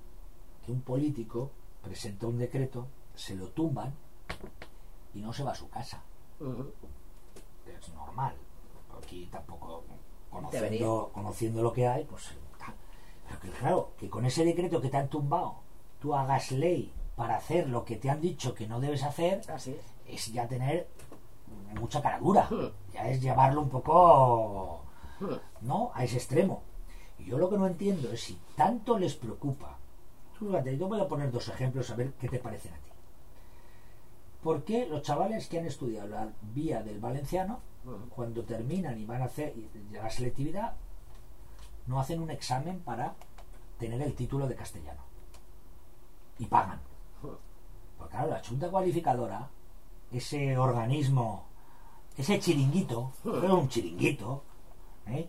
que 0.64 0.72
un 0.72 0.80
político 0.80 1.50
presenta 1.82 2.26
un 2.26 2.38
decreto, 2.38 2.86
se 3.14 3.36
lo 3.36 3.48
tumban 3.48 3.94
y 5.14 5.20
no 5.20 5.32
se 5.32 5.44
va 5.44 5.52
a 5.52 5.54
su 5.54 5.68
casa. 5.68 6.02
Es 7.66 7.88
normal. 7.94 8.34
Aquí 9.00 9.28
tampoco, 9.30 9.84
conociendo, 10.30 11.10
conociendo 11.12 11.62
lo 11.62 11.72
que 11.72 11.86
hay, 11.86 12.04
pues 12.04 12.34
que 13.50 13.58
claro, 13.58 13.90
que 13.98 14.08
con 14.10 14.24
ese 14.24 14.44
decreto 14.44 14.80
que 14.80 14.88
te 14.90 14.96
han 14.96 15.08
tumbado, 15.08 15.56
tú 16.00 16.14
hagas 16.14 16.52
ley 16.52 16.92
para 17.16 17.36
hacer 17.36 17.68
lo 17.68 17.84
que 17.84 17.96
te 17.96 18.10
han 18.10 18.20
dicho 18.20 18.54
que 18.54 18.66
no 18.68 18.80
debes 18.80 19.02
hacer, 19.02 19.42
Así 19.50 19.72
es. 19.72 20.24
es 20.26 20.32
ya 20.32 20.46
tener 20.46 20.88
mucha 21.80 22.00
caradura. 22.00 22.46
Hmm. 22.50 22.68
Ya 22.92 23.08
es 23.08 23.20
llevarlo 23.20 23.62
un 23.62 23.68
poco, 23.68 24.82
Hmm. 25.20 25.34
¿no? 25.62 25.90
A 25.94 26.04
ese 26.04 26.16
extremo. 26.16 26.62
Y 27.18 27.24
yo 27.24 27.38
lo 27.38 27.50
que 27.50 27.58
no 27.58 27.66
entiendo 27.66 28.12
es 28.12 28.20
si 28.22 28.38
tanto 28.56 28.98
les 28.98 29.14
preocupa. 29.16 29.76
Fíjate, 30.38 30.78
yo 30.78 30.86
voy 30.86 31.00
a 31.00 31.08
poner 31.08 31.32
dos 31.32 31.48
ejemplos 31.48 31.90
a 31.90 31.96
ver 31.96 32.12
qué 32.12 32.28
te 32.28 32.38
parecen 32.38 32.72
a 32.72 32.76
ti. 32.76 32.90
¿Por 34.42 34.62
qué 34.62 34.86
los 34.86 35.02
chavales 35.02 35.48
que 35.48 35.58
han 35.58 35.66
estudiado 35.66 36.06
la 36.08 36.28
vía 36.54 36.82
del 36.82 37.00
valenciano, 37.00 37.60
Hmm. 37.84 38.08
cuando 38.14 38.44
terminan 38.44 38.98
y 39.00 39.04
van 39.06 39.22
a 39.22 39.26
hacer 39.26 39.54
la 39.92 40.08
selectividad, 40.10 40.74
no 41.86 41.98
hacen 42.00 42.20
un 42.20 42.30
examen 42.30 42.80
para 42.80 43.14
tener 43.78 44.00
el 44.02 44.14
título 44.14 44.46
de 44.46 44.54
castellano? 44.56 45.00
Y 46.38 46.46
pagan. 46.46 46.80
Porque 47.96 48.12
claro, 48.12 48.30
la 48.30 48.42
Junta 48.44 48.70
Cualificadora, 48.70 49.48
ese 50.12 50.56
organismo, 50.56 51.46
ese 52.16 52.38
chiringuito, 52.38 53.12
era 53.24 53.54
un 53.54 53.68
chiringuito, 53.68 54.42
¿eh? 55.06 55.28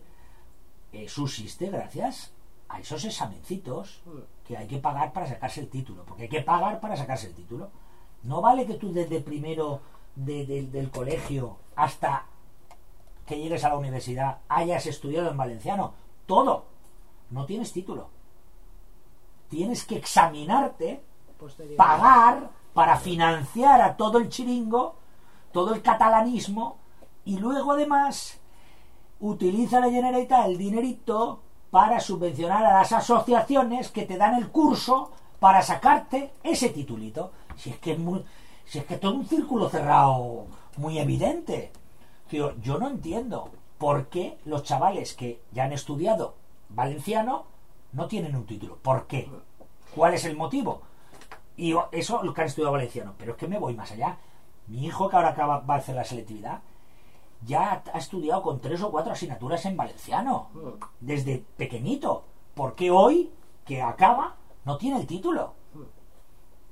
Eh, 0.92 1.08
subsiste 1.08 1.68
gracias 1.68 2.32
a 2.68 2.80
esos 2.80 3.04
examencitos 3.04 4.02
que 4.44 4.56
hay 4.56 4.66
que 4.66 4.78
pagar 4.78 5.12
para 5.12 5.26
sacarse 5.26 5.60
el 5.60 5.68
título. 5.68 6.04
Porque 6.04 6.24
hay 6.24 6.28
que 6.28 6.42
pagar 6.42 6.80
para 6.80 6.96
sacarse 6.96 7.26
el 7.28 7.34
título. 7.34 7.70
No 8.22 8.40
vale 8.40 8.66
que 8.66 8.74
tú 8.74 8.92
desde 8.92 9.20
primero 9.20 9.80
de- 10.14 10.46
de- 10.46 10.66
del 10.66 10.90
colegio 10.90 11.56
hasta 11.76 12.26
que 13.26 13.38
llegues 13.40 13.64
a 13.64 13.68
la 13.70 13.76
universidad 13.76 14.38
hayas 14.48 14.86
estudiado 14.86 15.30
en 15.30 15.36
valenciano. 15.36 15.94
Todo. 16.26 16.66
No 17.30 17.46
tienes 17.46 17.72
título. 17.72 18.10
Tienes 19.50 19.84
que 19.84 19.96
examinarte 19.96 21.02
pagar 21.76 22.50
para 22.72 22.96
financiar 22.96 23.82
a 23.82 23.96
todo 23.96 24.18
el 24.18 24.28
chiringo, 24.28 24.94
todo 25.52 25.74
el 25.74 25.82
catalanismo, 25.82 26.78
y 27.24 27.38
luego 27.38 27.72
además 27.72 28.40
utiliza 29.18 29.80
la 29.80 29.90
Generalitat 29.90 30.46
el 30.46 30.56
dinerito 30.56 31.40
para 31.70 32.00
subvencionar 32.00 32.64
a 32.64 32.78
las 32.78 32.92
asociaciones 32.92 33.90
que 33.90 34.06
te 34.06 34.16
dan 34.16 34.34
el 34.36 34.48
curso 34.48 35.10
para 35.40 35.62
sacarte 35.62 36.32
ese 36.42 36.70
titulito. 36.70 37.32
Si 37.56 37.70
es 37.70 37.78
que 37.78 37.92
es 37.92 37.98
muy, 37.98 38.24
si 38.64 38.78
es 38.78 38.84
que 38.84 38.98
todo 38.98 39.14
un 39.14 39.26
círculo 39.26 39.68
cerrado 39.68 40.46
muy 40.76 40.98
evidente. 40.98 41.72
Tío, 42.28 42.56
yo 42.60 42.78
no 42.78 42.88
entiendo 42.88 43.50
por 43.78 44.08
qué 44.08 44.38
los 44.44 44.62
chavales 44.62 45.14
que 45.14 45.42
ya 45.52 45.64
han 45.64 45.72
estudiado 45.72 46.34
valenciano 46.68 47.46
no 47.92 48.06
tienen 48.06 48.36
un 48.36 48.46
título. 48.46 48.76
¿Por 48.76 49.06
qué? 49.06 49.30
¿Cuál 49.94 50.14
es 50.14 50.24
el 50.24 50.36
motivo? 50.36 50.82
Y 51.56 51.74
eso 51.92 52.22
lo 52.22 52.32
que 52.32 52.40
han 52.40 52.46
estudiado 52.46 52.72
valenciano. 52.72 53.14
Pero 53.18 53.32
es 53.32 53.38
que 53.38 53.48
me 53.48 53.58
voy 53.58 53.74
más 53.74 53.90
allá. 53.92 54.18
Mi 54.66 54.86
hijo, 54.86 55.08
que 55.08 55.16
ahora 55.16 55.30
acaba, 55.30 55.60
va 55.60 55.74
a 55.74 55.78
hacer 55.78 55.94
la 55.94 56.04
selectividad, 56.04 56.62
ya 57.42 57.82
ha 57.92 57.98
estudiado 57.98 58.42
con 58.42 58.60
tres 58.60 58.82
o 58.82 58.90
cuatro 58.90 59.12
asignaturas 59.12 59.64
en 59.66 59.76
valenciano. 59.76 60.48
Desde 61.00 61.44
pequeñito. 61.56 62.24
Porque 62.54 62.90
hoy, 62.90 63.30
que 63.64 63.82
acaba, 63.82 64.36
no 64.64 64.76
tiene 64.76 65.00
el 65.00 65.06
título. 65.06 65.54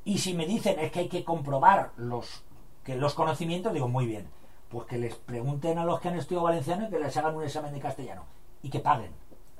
Y 0.04 0.18
si 0.18 0.34
me 0.34 0.46
dicen 0.46 0.78
es 0.78 0.90
que 0.90 1.00
hay 1.00 1.08
que 1.08 1.24
comprobar 1.24 1.92
los, 1.96 2.44
que 2.84 2.96
los 2.96 3.14
conocimientos, 3.14 3.72
digo, 3.72 3.88
muy 3.88 4.06
bien. 4.06 4.30
Pues 4.70 4.86
que 4.86 4.98
les 4.98 5.14
pregunten 5.14 5.78
a 5.78 5.84
los 5.84 6.00
que 6.00 6.08
han 6.08 6.16
estudiado 6.16 6.44
valenciano 6.44 6.86
y 6.86 6.90
que 6.90 6.98
les 6.98 7.16
hagan 7.16 7.34
un 7.34 7.44
examen 7.44 7.72
de 7.72 7.80
castellano. 7.80 8.24
Y 8.62 8.70
que 8.70 8.80
paguen. 8.80 9.12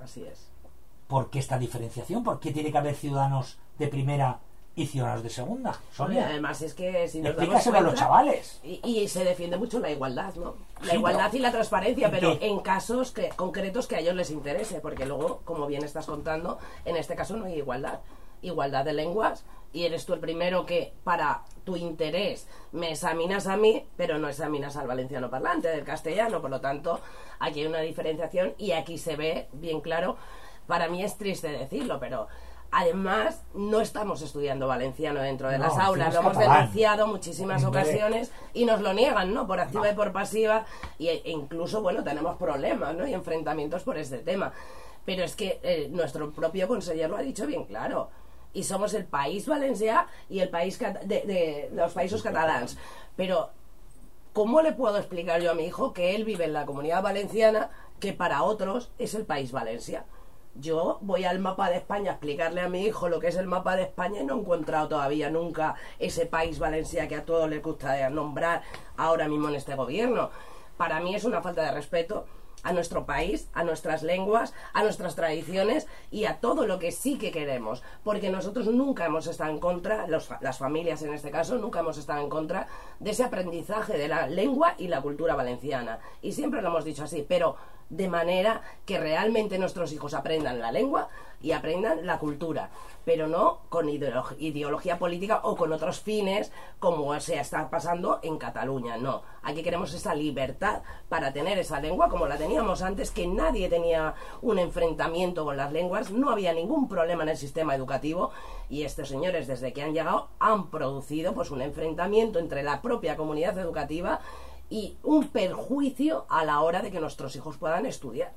Así 0.03 0.25
es. 0.25 0.51
¿Por 1.09 1.31
qué 1.31 1.39
esta 1.41 1.59
diferenciación? 1.59 2.23
¿Por 2.23 2.39
qué 2.39 2.53
tiene 2.53 2.71
que 2.71 2.79
haber 2.79 2.95
ciudadanos 2.95 3.59
de 3.79 3.89
primera 3.89 4.39
y 4.77 4.87
ciudadanos 4.87 5.23
de 5.25 5.31
segunda? 5.31 5.81
Y 5.91 5.95
Sonia, 5.97 6.27
además 6.29 6.63
es 6.63 6.75
que 6.75 7.09
si 7.09 7.19
nos 7.21 7.35
damos 7.35 7.43
explícaselo 7.55 7.79
a 7.79 7.81
los 7.81 7.95
chavales. 7.95 8.61
Y, 8.63 8.81
y 8.85 9.09
se 9.09 9.25
defiende 9.25 9.57
mucho 9.57 9.81
la 9.81 9.91
igualdad, 9.91 10.35
¿no? 10.35 10.55
La 10.83 10.91
Sí, 10.91 10.97
igualdad 10.97 11.33
y 11.33 11.39
la 11.41 11.51
transparencia, 11.51 12.07
¿en 12.07 12.13
pero 12.13 12.39
qué? 12.39 12.47
en 12.47 12.61
casos 12.61 13.11
que, 13.11 13.31
concretos 13.31 13.87
que 13.89 13.97
a 13.97 14.01
ellos 14.01 14.15
les 14.15 14.31
interese, 14.31 14.81
porque 14.81 15.07
luego, 15.07 15.41
como 15.45 15.67
bien 15.67 15.83
estás 15.83 16.07
contando, 16.07 16.59
en 16.85 16.97
este 16.97 17.17
caso 17.17 17.37
no 17.37 17.47
hay 17.47 17.55
igualdad. 17.55 18.01
Igualdad 18.43 18.85
de 18.85 18.93
lenguas 18.93 19.45
y 19.73 19.85
eres 19.85 20.07
tú 20.07 20.15
el 20.15 20.21
primero 20.21 20.65
que, 20.65 20.93
para 21.05 21.43
tu 21.65 21.75
interés, 21.77 22.47
me 22.73 22.93
examinas 22.93 23.47
a 23.49 23.57
mí, 23.57 23.85
pero 23.97 24.19
no 24.19 24.29
examinas 24.29 24.77
al 24.77 24.87
valenciano 24.87 25.29
parlante, 25.29 25.69
del 25.69 25.85
castellano. 25.85 26.41
Por 26.41 26.51
lo 26.51 26.61
tanto, 26.61 27.01
aquí 27.41 27.61
hay 27.61 27.67
una 27.67 27.81
diferenciación 27.81 28.55
y 28.59 28.73
aquí 28.73 28.97
se 28.99 29.17
ve 29.17 29.49
bien 29.55 29.81
claro. 29.81 30.17
Para 30.69 30.87
mí 30.89 31.03
es 31.03 31.17
triste 31.19 31.49
decirlo, 31.49 31.99
pero 31.99 32.29
además 32.71 33.43
no 33.55 33.81
estamos 33.81 34.21
estudiando 34.23 34.69
valenciano 34.69 35.21
dentro 35.21 35.49
de 35.49 35.59
No, 35.59 35.65
las 35.65 35.79
aulas. 35.79 36.13
Lo 36.15 36.21
hemos 36.21 36.35
catalán. 36.35 36.59
denunciado 36.59 37.07
muchísimas 37.09 37.65
Hombre. 37.65 37.81
ocasiones 37.83 38.31
y 38.53 38.65
nos 38.67 38.81
lo 38.83 38.93
niegan, 38.93 39.33
¿no? 39.35 39.47
Por 39.47 39.59
activa 39.59 39.87
No. 39.87 39.93
y 39.93 39.95
por 39.97 40.13
pasiva 40.13 40.67
y, 40.99 41.09
e 41.09 41.23
incluso, 41.31 41.83
bueno, 41.83 42.05
tenemos 42.05 42.37
problemas, 42.37 42.95
¿no? 42.95 43.07
Y 43.07 43.15
enfrentamientos 43.15 43.83
por 43.83 43.99
este 43.99 44.19
tema. 44.19 44.53
Pero 45.05 45.25
es 45.25 45.35
que 45.35 45.59
eh, 45.63 45.89
nuestro 45.91 46.31
propio 46.33 46.69
conseller 46.69 47.09
lo 47.09 47.17
ha 47.17 47.23
dicho 47.23 47.47
bien 47.47 47.65
claro. 47.65 48.11
Y 48.53 48.65
somos 48.65 48.93
el 48.95 49.07
país 49.07 49.47
valencià 49.49 50.07
y 50.29 50.41
el 50.41 50.51
país 50.51 50.79
de, 50.79 51.23
de 51.23 51.71
los 51.73 51.93
países 51.95 52.23
catalans. 52.23 52.77
Pero 53.17 53.51
¿cómo 54.35 54.61
le 54.61 54.73
puedo 54.73 54.99
explicar 54.99 55.41
yo 55.41 55.51
a 55.51 55.55
mi 55.55 55.65
hijo 55.65 55.95
que 55.95 56.15
él 56.15 56.25
vive 56.25 56.45
en 56.45 56.53
la 56.53 56.67
comunidad 56.67 57.03
valenciana, 57.03 57.71
que 58.01 58.13
para 58.13 58.43
otros 58.43 58.91
es 58.99 59.15
el 59.15 59.25
país 59.25 59.51
Valencia? 59.53 60.05
Yo 60.61 60.99
voy 61.03 61.25
al 61.25 61.39
mapa 61.39 61.71
de 61.71 61.77
España 61.77 62.11
a 62.11 62.15
explicarle 62.15 62.61
a 62.63 62.69
mi 62.69 62.83
hijo 62.85 63.09
lo 63.09 63.21
que 63.21 63.29
es 63.29 63.37
el 63.37 63.47
mapa 63.47 63.77
de 63.77 63.83
España 63.83 64.21
y 64.23 64.25
no 64.25 64.35
he 64.35 64.41
encontrado 64.41 64.89
todavía 64.89 65.31
nunca 65.31 65.77
ese 66.01 66.27
país 66.27 66.59
Valencia 66.59 67.07
que 67.07 67.15
a 67.15 67.25
todos 67.25 67.49
les 67.49 67.63
gusta 67.63 68.11
nombrar 68.11 68.63
ahora 68.97 69.29
mismo 69.29 69.49
en 69.49 69.55
este 69.55 69.77
gobierno. 69.77 70.31
Para 70.77 70.99
mí 70.99 71.15
es 71.15 71.23
una 71.25 71.43
falta 71.43 71.63
de 71.63 71.71
respeto 71.71 72.27
a 72.65 72.73
nuestro 72.73 73.07
país, 73.07 73.49
a 73.55 73.63
nuestras 73.63 74.03
lenguas, 74.03 74.53
a 74.73 74.83
nuestras 74.83 75.15
tradiciones 75.15 75.87
y 76.11 76.25
a 76.25 76.41
todo 76.41 76.67
lo 76.67 76.81
que 76.81 76.91
sí 76.91 77.17
que 77.19 77.31
queremos. 77.31 77.85
Porque 78.03 78.31
nosotros 78.31 78.67
nunca 78.67 79.07
hemos 79.07 79.29
estado 79.29 79.53
en 79.53 79.61
contra, 79.61 80.09
los- 80.09 80.29
las 80.41 80.59
familias 80.59 81.03
en 81.03 81.15
este 81.15 81.31
caso, 81.31 81.57
nunca 81.59 81.81
hemos 81.81 81.99
estado 81.99 82.21
en 82.21 82.29
contra 82.29 82.67
de 82.99 83.11
ese 83.13 83.23
aprendizaje 83.23 83.97
de 83.97 84.09
la 84.09 84.27
lengua 84.27 84.75
y 84.77 84.89
la 84.89 85.01
cultura 85.03 85.37
valenciana. 85.37 86.01
Y 86.21 86.33
siempre 86.33 86.61
lo 86.61 86.69
hemos 86.71 86.85
dicho 86.85 87.05
así, 87.05 87.25
pero 87.29 87.55
de 87.91 88.09
manera 88.09 88.63
que 88.85 88.99
realmente 88.99 89.59
nuestros 89.59 89.93
hijos 89.93 90.15
aprendan 90.15 90.61
la 90.61 90.73
lengua 90.73 91.09
y 91.41 91.53
aprendan 91.53 92.05
la 92.05 92.19
cultura, 92.19 92.71
pero 93.05 93.29
no 93.29 93.61
con 93.69 93.89
ideolo- 93.89 94.35
ideología 94.39 94.99
política 94.99 95.41
o 95.45 95.55
con 95.55 95.73
otros 95.73 96.01
fines 96.01 96.53
como 96.81 97.19
se 97.21 97.39
está 97.39 97.71
pasando 97.71 98.19
en 98.23 98.39
Cataluña, 98.39 98.97
no. 98.97 99.23
Aquí 99.43 99.63
queremos 99.63 99.95
esa 99.95 100.15
libertad 100.15 100.83
para 101.09 101.33
tener 101.33 101.57
esa 101.59 101.81
lengua 101.81 102.09
como 102.09 102.27
la 102.27 102.37
teníamos 102.37 102.83
antes, 102.83 103.13
que 103.13 103.27
nadie 103.29 103.69
tenía 103.69 104.15
un 104.43 104.59
enfrentamiento 104.59 105.45
con 105.45 105.57
las 105.57 105.73
lenguas, 105.73 106.11
no 106.11 106.31
había 106.31 106.53
ningún 106.53 106.89
problema 106.89 107.23
en 107.23 107.31
el 107.31 107.37
sistema 107.37 107.75
educativo 107.75 108.33
y 108.69 108.83
estos 108.83 109.09
señores 109.09 109.47
desde 109.47 109.73
que 109.73 109.83
han 109.83 109.95
llegado 109.95 110.29
han 110.41 110.71
producido 110.71 111.35
pues 111.35 111.51
un 111.53 111.63
enfrentamiento 111.63 112.41
entre 112.41 112.65
la 112.65 112.83
propia 112.83 113.17
comunidad 113.17 113.57
educativa 113.59 114.21
y 114.71 114.97
un 115.03 115.29
perjuicio 115.29 116.27
a 116.29 116.45
la 116.45 116.61
hora 116.61 116.83
de 116.83 116.91
que 116.91 117.01
nuestros 117.01 117.35
hijos 117.37 117.57
puedan 117.57 117.87
estudiar. 117.87 118.33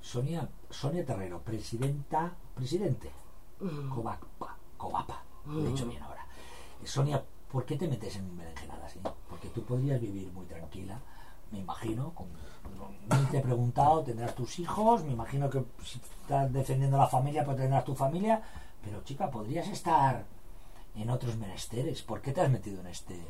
Sonia, 0.00 0.48
Sonia 0.70 1.04
Terrero, 1.04 1.40
presidenta, 1.40 2.32
presidente, 2.54 3.10
Covapa, 3.94 4.56
Covapa, 4.76 5.22
lo 5.46 5.60
he 5.64 5.68
dicho 5.68 5.86
bien 5.86 6.02
ahora. 6.02 6.26
Eh, 6.82 6.86
Sonia, 6.86 7.22
¿por 7.50 7.64
qué 7.64 7.76
te 7.76 7.86
metes 7.88 8.16
en 8.16 8.36
berenjenadas 8.36 8.84
así? 8.90 9.00
Porque 9.28 9.48
tú 9.48 9.62
podrías 9.64 10.00
vivir 10.00 10.32
muy 10.32 10.46
tranquila, 10.46 10.98
me 11.52 11.58
imagino, 11.60 12.10
con, 12.14 12.26
no- 12.32 13.16
ni 13.16 13.24
te 13.26 13.38
he 13.38 13.42
preguntado, 13.42 14.02
tendrás 14.02 14.34
tus 14.34 14.58
hijos, 14.58 15.04
me 15.04 15.12
imagino 15.12 15.48
que 15.50 15.64
si 15.84 15.98
estás 16.22 16.52
defendiendo 16.52 16.96
la 16.98 17.06
familia, 17.06 17.44
pues 17.44 17.56
tendrás 17.56 17.84
tu 17.84 17.94
familia, 17.94 18.42
pero 18.82 19.02
chica, 19.04 19.30
podrías 19.30 19.68
estar 19.68 20.24
en 20.96 21.10
otros 21.10 21.36
menesteres. 21.36 22.02
¿Por 22.02 22.20
qué 22.20 22.32
te 22.32 22.40
has 22.40 22.50
metido 22.50 22.80
en 22.80 22.88
este, 22.88 23.14
en 23.14 23.24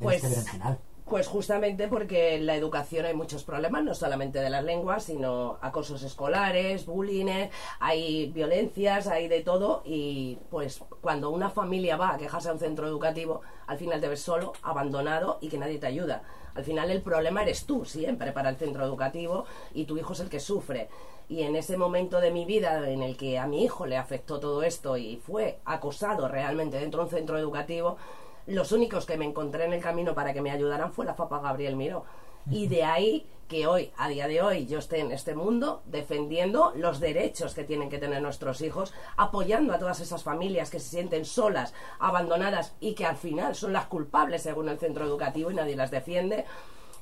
Pues- 0.00 0.16
este 0.22 0.28
berenjenal? 0.28 0.78
Pues 1.04 1.26
justamente 1.28 1.86
porque 1.86 2.34
en 2.34 2.46
la 2.46 2.56
educación 2.56 3.04
hay 3.04 3.12
muchos 3.12 3.44
problemas, 3.44 3.84
no 3.84 3.94
solamente 3.94 4.38
de 4.38 4.48
las 4.48 4.64
lenguas, 4.64 5.04
sino 5.04 5.58
acosos 5.60 6.02
escolares, 6.02 6.86
bullying, 6.86 7.50
hay 7.78 8.30
violencias, 8.32 9.06
hay 9.06 9.28
de 9.28 9.42
todo 9.42 9.82
y 9.84 10.38
pues 10.50 10.82
cuando 11.02 11.28
una 11.28 11.50
familia 11.50 11.98
va 11.98 12.14
a 12.14 12.16
quejarse 12.16 12.48
a 12.48 12.54
un 12.54 12.58
centro 12.58 12.86
educativo, 12.86 13.42
al 13.66 13.76
final 13.76 14.00
te 14.00 14.08
ves 14.08 14.22
solo, 14.22 14.54
abandonado 14.62 15.36
y 15.42 15.48
que 15.48 15.58
nadie 15.58 15.78
te 15.78 15.86
ayuda. 15.86 16.22
Al 16.54 16.64
final 16.64 16.90
el 16.90 17.02
problema 17.02 17.42
eres 17.42 17.66
tú 17.66 17.84
siempre 17.84 18.32
para 18.32 18.48
el 18.48 18.56
centro 18.56 18.82
educativo 18.82 19.44
y 19.74 19.84
tu 19.84 19.98
hijo 19.98 20.14
es 20.14 20.20
el 20.20 20.30
que 20.30 20.40
sufre. 20.40 20.88
Y 21.28 21.42
en 21.42 21.54
ese 21.54 21.76
momento 21.76 22.20
de 22.20 22.30
mi 22.30 22.46
vida 22.46 22.88
en 22.88 23.02
el 23.02 23.18
que 23.18 23.38
a 23.38 23.46
mi 23.46 23.62
hijo 23.62 23.84
le 23.84 23.98
afectó 23.98 24.40
todo 24.40 24.62
esto 24.62 24.96
y 24.96 25.16
fue 25.16 25.58
acosado 25.66 26.28
realmente 26.28 26.78
dentro 26.78 27.00
de 27.00 27.04
un 27.04 27.10
centro 27.10 27.38
educativo, 27.38 27.98
los 28.46 28.72
únicos 28.72 29.06
que 29.06 29.16
me 29.16 29.24
encontré 29.24 29.64
en 29.64 29.72
el 29.72 29.82
camino 29.82 30.14
para 30.14 30.32
que 30.32 30.42
me 30.42 30.50
ayudaran 30.50 30.92
fue 30.92 31.06
la 31.06 31.14
FAPA 31.14 31.40
Gabriel 31.40 31.76
Miró. 31.76 32.04
Y 32.50 32.66
de 32.66 32.84
ahí 32.84 33.26
que 33.48 33.66
hoy, 33.66 33.90
a 33.96 34.08
día 34.08 34.26
de 34.26 34.42
hoy, 34.42 34.66
yo 34.66 34.78
esté 34.78 35.00
en 35.00 35.12
este 35.12 35.34
mundo 35.34 35.82
defendiendo 35.86 36.72
los 36.76 37.00
derechos 37.00 37.54
que 37.54 37.64
tienen 37.64 37.90
que 37.90 37.98
tener 37.98 38.22
nuestros 38.22 38.60
hijos, 38.60 38.94
apoyando 39.16 39.72
a 39.74 39.78
todas 39.78 40.00
esas 40.00 40.22
familias 40.22 40.70
que 40.70 40.80
se 40.80 40.88
sienten 40.88 41.24
solas, 41.24 41.74
abandonadas 41.98 42.74
y 42.80 42.94
que 42.94 43.06
al 43.06 43.16
final 43.16 43.54
son 43.54 43.72
las 43.72 43.86
culpables 43.86 44.42
según 44.42 44.68
el 44.68 44.78
centro 44.78 45.04
educativo 45.04 45.50
y 45.50 45.54
nadie 45.54 45.76
las 45.76 45.90
defiende 45.90 46.46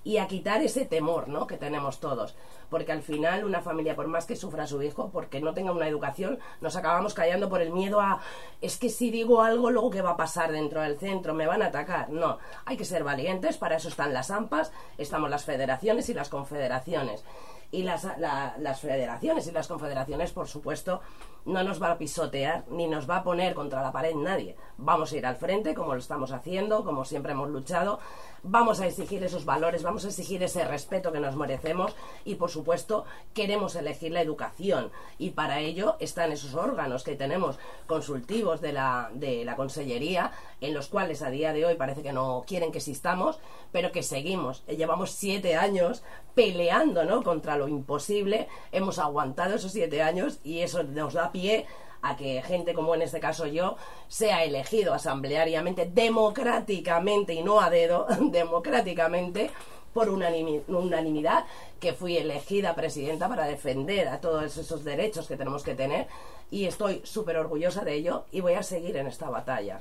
y 0.05 0.17
a 0.19 0.27
quitar 0.27 0.63
ese 0.63 0.85
temor 0.85 1.29
¿no? 1.29 1.47
que 1.47 1.57
tenemos 1.57 2.01
todos. 2.01 2.35
Porque 2.71 2.93
al 2.93 3.03
final 3.03 3.45
una 3.45 3.61
familia, 3.61 3.95
por 3.95 4.07
más 4.09 4.25
que 4.27 4.35
sufra 4.37 4.67
su 4.67 4.83
hijo, 4.83 5.11
porque 5.13 5.41
no 5.41 5.53
tenga 5.55 5.73
una 5.73 5.87
educación, 5.87 6.39
nos 6.61 6.75
acabamos 6.77 7.13
callando 7.15 7.49
por 7.49 7.61
el 7.61 7.71
miedo 7.71 8.01
a, 8.01 8.21
es 8.61 8.79
que 8.79 8.89
si 8.89 9.11
digo 9.11 9.43
algo, 9.43 9.71
luego 9.71 9.91
qué 9.91 10.03
va 10.03 10.11
a 10.11 10.17
pasar 10.17 10.51
dentro 10.53 10.81
del 10.81 10.99
centro, 10.99 11.35
me 11.35 11.47
van 11.47 11.63
a 11.63 11.67
atacar. 11.67 12.09
No, 12.11 12.39
hay 12.65 12.77
que 12.77 12.85
ser 12.85 13.05
valientes, 13.05 13.59
para 13.59 13.77
eso 13.77 13.89
están 13.89 14.13
las 14.15 14.31
AMPAs, 14.31 14.73
estamos 14.99 15.29
las 15.31 15.45
federaciones 15.45 16.09
y 16.09 16.15
las 16.15 16.29
confederaciones. 16.31 17.25
Y 17.71 17.85
las, 17.85 18.05
la- 18.19 18.55
las 18.59 18.81
federaciones 18.81 19.47
y 19.47 19.53
las 19.53 19.67
confederaciones, 19.69 20.33
por 20.33 20.47
supuesto, 20.49 21.01
no 21.45 21.63
nos 21.63 21.83
va 21.83 21.93
a 21.93 21.99
pisotear 21.99 22.65
ni 22.71 22.87
nos 22.87 23.09
va 23.09 23.19
a 23.19 23.25
poner 23.25 23.55
contra 23.55 23.83
la 23.83 23.93
pared 23.93 24.15
nadie. 24.15 24.57
Vamos 24.79 25.13
a 25.13 25.17
ir 25.17 25.27
al 25.27 25.37
frente, 25.37 25.75
como 25.75 25.95
lo 25.95 26.01
estamos 26.01 26.33
haciendo, 26.33 26.85
como 26.85 27.05
siempre 27.05 27.33
hemos 27.33 27.49
luchado. 27.51 27.99
Vamos 28.45 28.81
a 28.81 28.87
exigir 28.87 29.23
esos 29.23 29.45
valores, 29.45 29.85
vamos 29.85 30.05
a 30.05 30.09
exigir 30.09 30.43
ese 30.43 30.65
respeto 30.65 31.13
que 31.13 31.21
nos 31.21 31.37
merecemos 31.37 31.95
y, 32.25 32.35
por 32.35 32.51
supuesto, 32.51 33.05
queremos 33.35 33.77
elegir 33.77 34.11
la 34.11 34.21
educación. 34.21 34.91
Y 35.19 35.31
para 35.31 35.61
ello 35.61 35.97
están 36.01 36.33
esos 36.33 36.55
órganos 36.55 37.05
que 37.05 37.15
tenemos 37.15 37.59
consultivos 37.87 38.61
de 38.61 38.73
la, 38.73 39.11
de 39.15 39.45
la 39.45 39.55
Consellería, 39.55 40.33
en 40.61 40.75
los 40.75 40.89
cuales 40.89 41.23
a 41.23 41.31
día 41.31 41.53
de 41.53 41.65
hoy 41.67 41.77
parece 41.77 42.03
que 42.03 42.13
no 42.13 42.45
quieren 42.47 42.73
que 42.73 42.79
existamos, 42.79 43.39
pero 43.71 43.93
que 43.93 44.03
seguimos. 44.03 44.65
Eh, 44.67 44.77
Llevamos 44.77 45.13
siete 45.13 45.55
años 45.55 46.03
peleando 46.35 47.05
¿no? 47.05 47.23
contra 47.23 47.57
lo 47.57 47.69
imposible, 47.69 48.49
hemos 48.73 48.99
aguantado 48.99 49.55
esos 49.55 49.73
siete 49.73 50.03
años 50.03 50.41
y 50.43 50.61
eso 50.61 50.83
nos 50.83 51.15
da 51.15 51.32
pie 51.33 51.67
a 52.03 52.17
que 52.17 52.43
gente 52.43 52.75
como 52.75 52.95
en 52.95 53.03
este 53.03 53.21
caso 53.21 53.47
yo 53.47 53.77
sea 54.09 54.45
elegido 54.45 54.93
asambleariamente, 54.93 55.87
democráticamente 55.87 57.33
y 57.35 57.43
no 57.43 57.61
a 57.61 57.71
dedo, 57.71 58.07
democráticamente 58.31 59.51
por 59.95 60.09
unanimi- 60.09 60.63
unanimidad, 60.69 61.45
que 61.79 61.93
fui 61.93 62.17
elegida 62.17 62.75
presidenta 62.75 63.29
para 63.29 63.45
defender 63.47 64.09
a 64.09 64.21
todos 64.21 64.57
esos 64.57 64.85
derechos 64.85 65.29
que 65.29 65.37
tenemos 65.37 65.63
que 65.63 65.75
tener 65.75 66.07
y 66.51 66.65
estoy 66.65 67.03
súper 67.05 67.37
orgullosa 67.37 67.85
de 67.85 67.95
ello 67.95 68.25
y 68.33 68.41
voy 68.41 68.55
a 68.55 68.63
seguir 68.63 68.97
en 68.97 69.07
esta 69.07 69.29
batalla. 69.31 69.81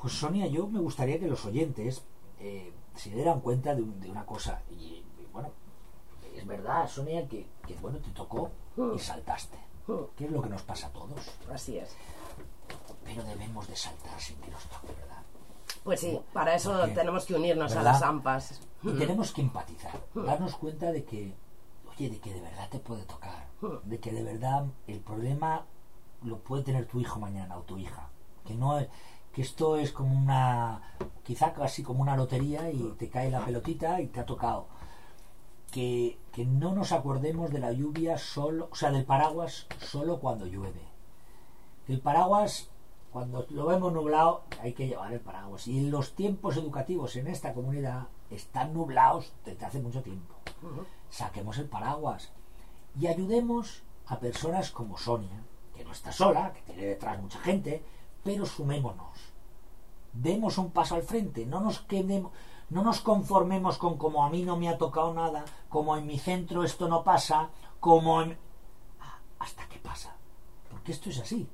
Pues 0.00 0.14
Sonia, 0.14 0.46
yo 0.46 0.66
me 0.68 0.80
gustaría 0.80 1.18
que 1.18 1.26
los 1.26 1.44
oyentes 1.44 2.02
eh, 2.40 2.72
se 2.94 3.10
dieran 3.10 3.40
cuenta 3.40 3.74
de, 3.74 3.82
un- 3.82 4.00
de 4.00 4.10
una 4.10 4.24
cosa. 4.24 4.62
Y, 4.70 5.04
y, 5.20 5.26
bueno, 5.32 5.50
es 6.34 6.46
verdad, 6.46 6.88
Sonia, 6.88 7.26
que, 7.28 7.46
que, 7.66 7.74
bueno, 7.74 7.98
te 7.98 8.10
tocó 8.10 8.50
y 8.94 8.98
saltaste. 8.98 9.58
Que 10.16 10.24
es 10.24 10.30
lo 10.30 10.42
que 10.42 10.48
nos 10.48 10.62
pasa 10.62 10.88
a 10.88 10.90
todos. 10.90 11.20
Así 11.52 11.78
es. 11.78 11.96
Pero 13.04 13.22
debemos 13.24 13.66
de 13.68 13.76
saltar 13.76 14.20
sin 14.20 14.36
que 14.36 14.50
nos 14.50 14.64
toque, 14.64 14.92
¿verdad? 14.92 15.22
Pues 15.82 16.00
sí, 16.00 16.20
para 16.32 16.54
eso 16.54 16.76
Porque, 16.78 16.94
tenemos 16.94 17.24
que 17.24 17.34
unirnos 17.34 17.74
a 17.74 17.82
las 17.82 18.02
AMPAs. 18.02 18.60
Y 18.82 18.92
tenemos 18.92 19.32
que 19.32 19.40
empatizar, 19.42 19.98
darnos 20.14 20.56
cuenta 20.56 20.92
de 20.92 21.04
que, 21.04 21.34
oye, 21.90 22.10
de 22.10 22.18
que 22.18 22.32
de 22.32 22.40
verdad 22.40 22.68
te 22.70 22.78
puede 22.78 23.04
tocar, 23.04 23.46
de 23.84 23.98
que 23.98 24.12
de 24.12 24.22
verdad 24.22 24.66
el 24.86 25.00
problema 25.00 25.66
lo 26.22 26.38
puede 26.38 26.62
tener 26.62 26.86
tu 26.86 27.00
hijo 27.00 27.18
mañana 27.18 27.56
o 27.56 27.62
tu 27.62 27.78
hija, 27.78 28.08
que 28.46 28.54
no 28.54 28.78
es, 28.78 28.88
que 29.32 29.42
esto 29.42 29.76
es 29.76 29.92
como 29.92 30.16
una, 30.16 30.82
quizá 31.22 31.52
casi 31.52 31.82
como 31.82 32.02
una 32.02 32.16
lotería 32.16 32.70
y 32.70 32.94
te 32.98 33.08
cae 33.08 33.30
la 33.30 33.44
pelotita 33.44 34.00
y 34.00 34.08
te 34.08 34.20
ha 34.20 34.26
tocado. 34.26 34.68
Que, 35.70 36.18
que 36.32 36.44
no 36.44 36.74
nos 36.74 36.92
acordemos 36.92 37.50
de 37.50 37.60
la 37.60 37.72
lluvia 37.72 38.18
solo, 38.18 38.68
o 38.72 38.74
sea, 38.74 38.90
del 38.90 39.04
paraguas 39.04 39.66
solo 39.78 40.18
cuando 40.18 40.46
llueve. 40.46 40.80
El 41.86 42.00
paraguas, 42.00 42.68
cuando 43.12 43.46
lo 43.50 43.66
vemos 43.66 43.92
nublado, 43.92 44.42
hay 44.60 44.72
que 44.72 44.88
llevar 44.88 45.12
el 45.12 45.20
paraguas. 45.20 45.68
Y 45.68 45.88
los 45.88 46.14
tiempos 46.14 46.56
educativos 46.56 47.16
en 47.16 47.28
esta 47.28 47.54
comunidad 47.54 48.08
están 48.30 48.72
nublados 48.74 49.32
desde 49.44 49.66
hace 49.66 49.80
mucho 49.80 50.02
tiempo. 50.02 50.34
Saquemos 51.10 51.58
el 51.58 51.68
paraguas 51.68 52.30
y 52.98 53.06
ayudemos 53.06 53.82
a 54.06 54.18
personas 54.18 54.70
como 54.70 54.98
Sonia, 54.98 55.42
que 55.76 55.84
no 55.84 55.92
está 55.92 56.12
sola, 56.12 56.52
que 56.52 56.62
tiene 56.62 56.84
detrás 56.84 57.20
mucha 57.20 57.38
gente, 57.40 57.82
pero 58.24 58.46
sumémonos. 58.46 59.18
Demos 60.12 60.58
un 60.58 60.70
paso 60.70 60.96
al 60.96 61.02
frente, 61.02 61.46
no 61.46 61.60
nos 61.60 61.80
quedemos, 61.80 62.32
no 62.70 62.82
nos 62.82 63.00
conformemos 63.00 63.78
con 63.78 63.96
como 63.98 64.24
a 64.24 64.30
mí 64.30 64.42
no 64.42 64.56
me 64.56 64.68
ha 64.68 64.78
tocado 64.78 65.12
nada, 65.14 65.44
como 65.68 65.96
en 65.96 66.06
mi 66.06 66.18
centro 66.18 66.64
esto 66.64 66.88
no 66.88 67.02
pasa, 67.04 67.50
como 67.80 68.22
en... 68.22 68.38
Ah, 69.00 69.18
hasta 69.40 69.66
que 69.68 69.78
pasa. 69.78 70.14
Porque 70.70 70.92
esto 70.92 71.10
es 71.10 71.18
así. 71.20 71.48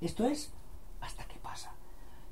Esto 0.00 0.24
es 0.26 0.52
hasta 1.00 1.24
que 1.26 1.36
pasa. 1.38 1.72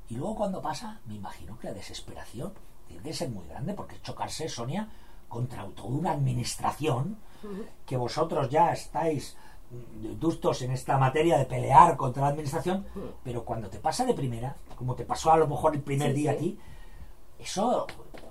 Y 0.08 0.16
luego 0.16 0.34
cuando 0.36 0.60
pasa, 0.62 1.00
me 1.06 1.14
imagino 1.14 1.58
que 1.58 1.68
la 1.68 1.74
desesperación 1.74 2.52
tiene 2.88 3.02
que 3.02 3.14
ser 3.14 3.28
muy 3.30 3.46
grande, 3.48 3.74
porque 3.74 4.00
chocarse, 4.02 4.48
Sonia, 4.48 4.88
contra 5.28 5.64
toda 5.68 5.88
una 5.88 6.12
administración 6.12 7.16
que 7.86 7.96
vosotros 7.96 8.48
ya 8.50 8.72
estáis 8.72 9.36
dustos 10.20 10.60
en 10.62 10.70
esta 10.72 10.98
materia 10.98 11.38
de 11.38 11.46
pelear 11.46 11.96
contra 11.96 12.22
la 12.22 12.28
administración, 12.28 12.86
pero 13.24 13.44
cuando 13.44 13.68
te 13.70 13.78
pasa 13.78 14.04
de 14.04 14.12
primera, 14.14 14.54
como 14.76 14.94
te 14.94 15.04
pasó 15.04 15.32
a 15.32 15.36
lo 15.38 15.46
mejor 15.48 15.74
el 15.74 15.80
primer 15.80 16.10
Sí, 16.10 16.16
día 16.16 16.32
sí. 16.32 16.36
a 16.36 16.40
ti, 16.40 16.58
eso, 17.38 17.86
eso 18.14 18.21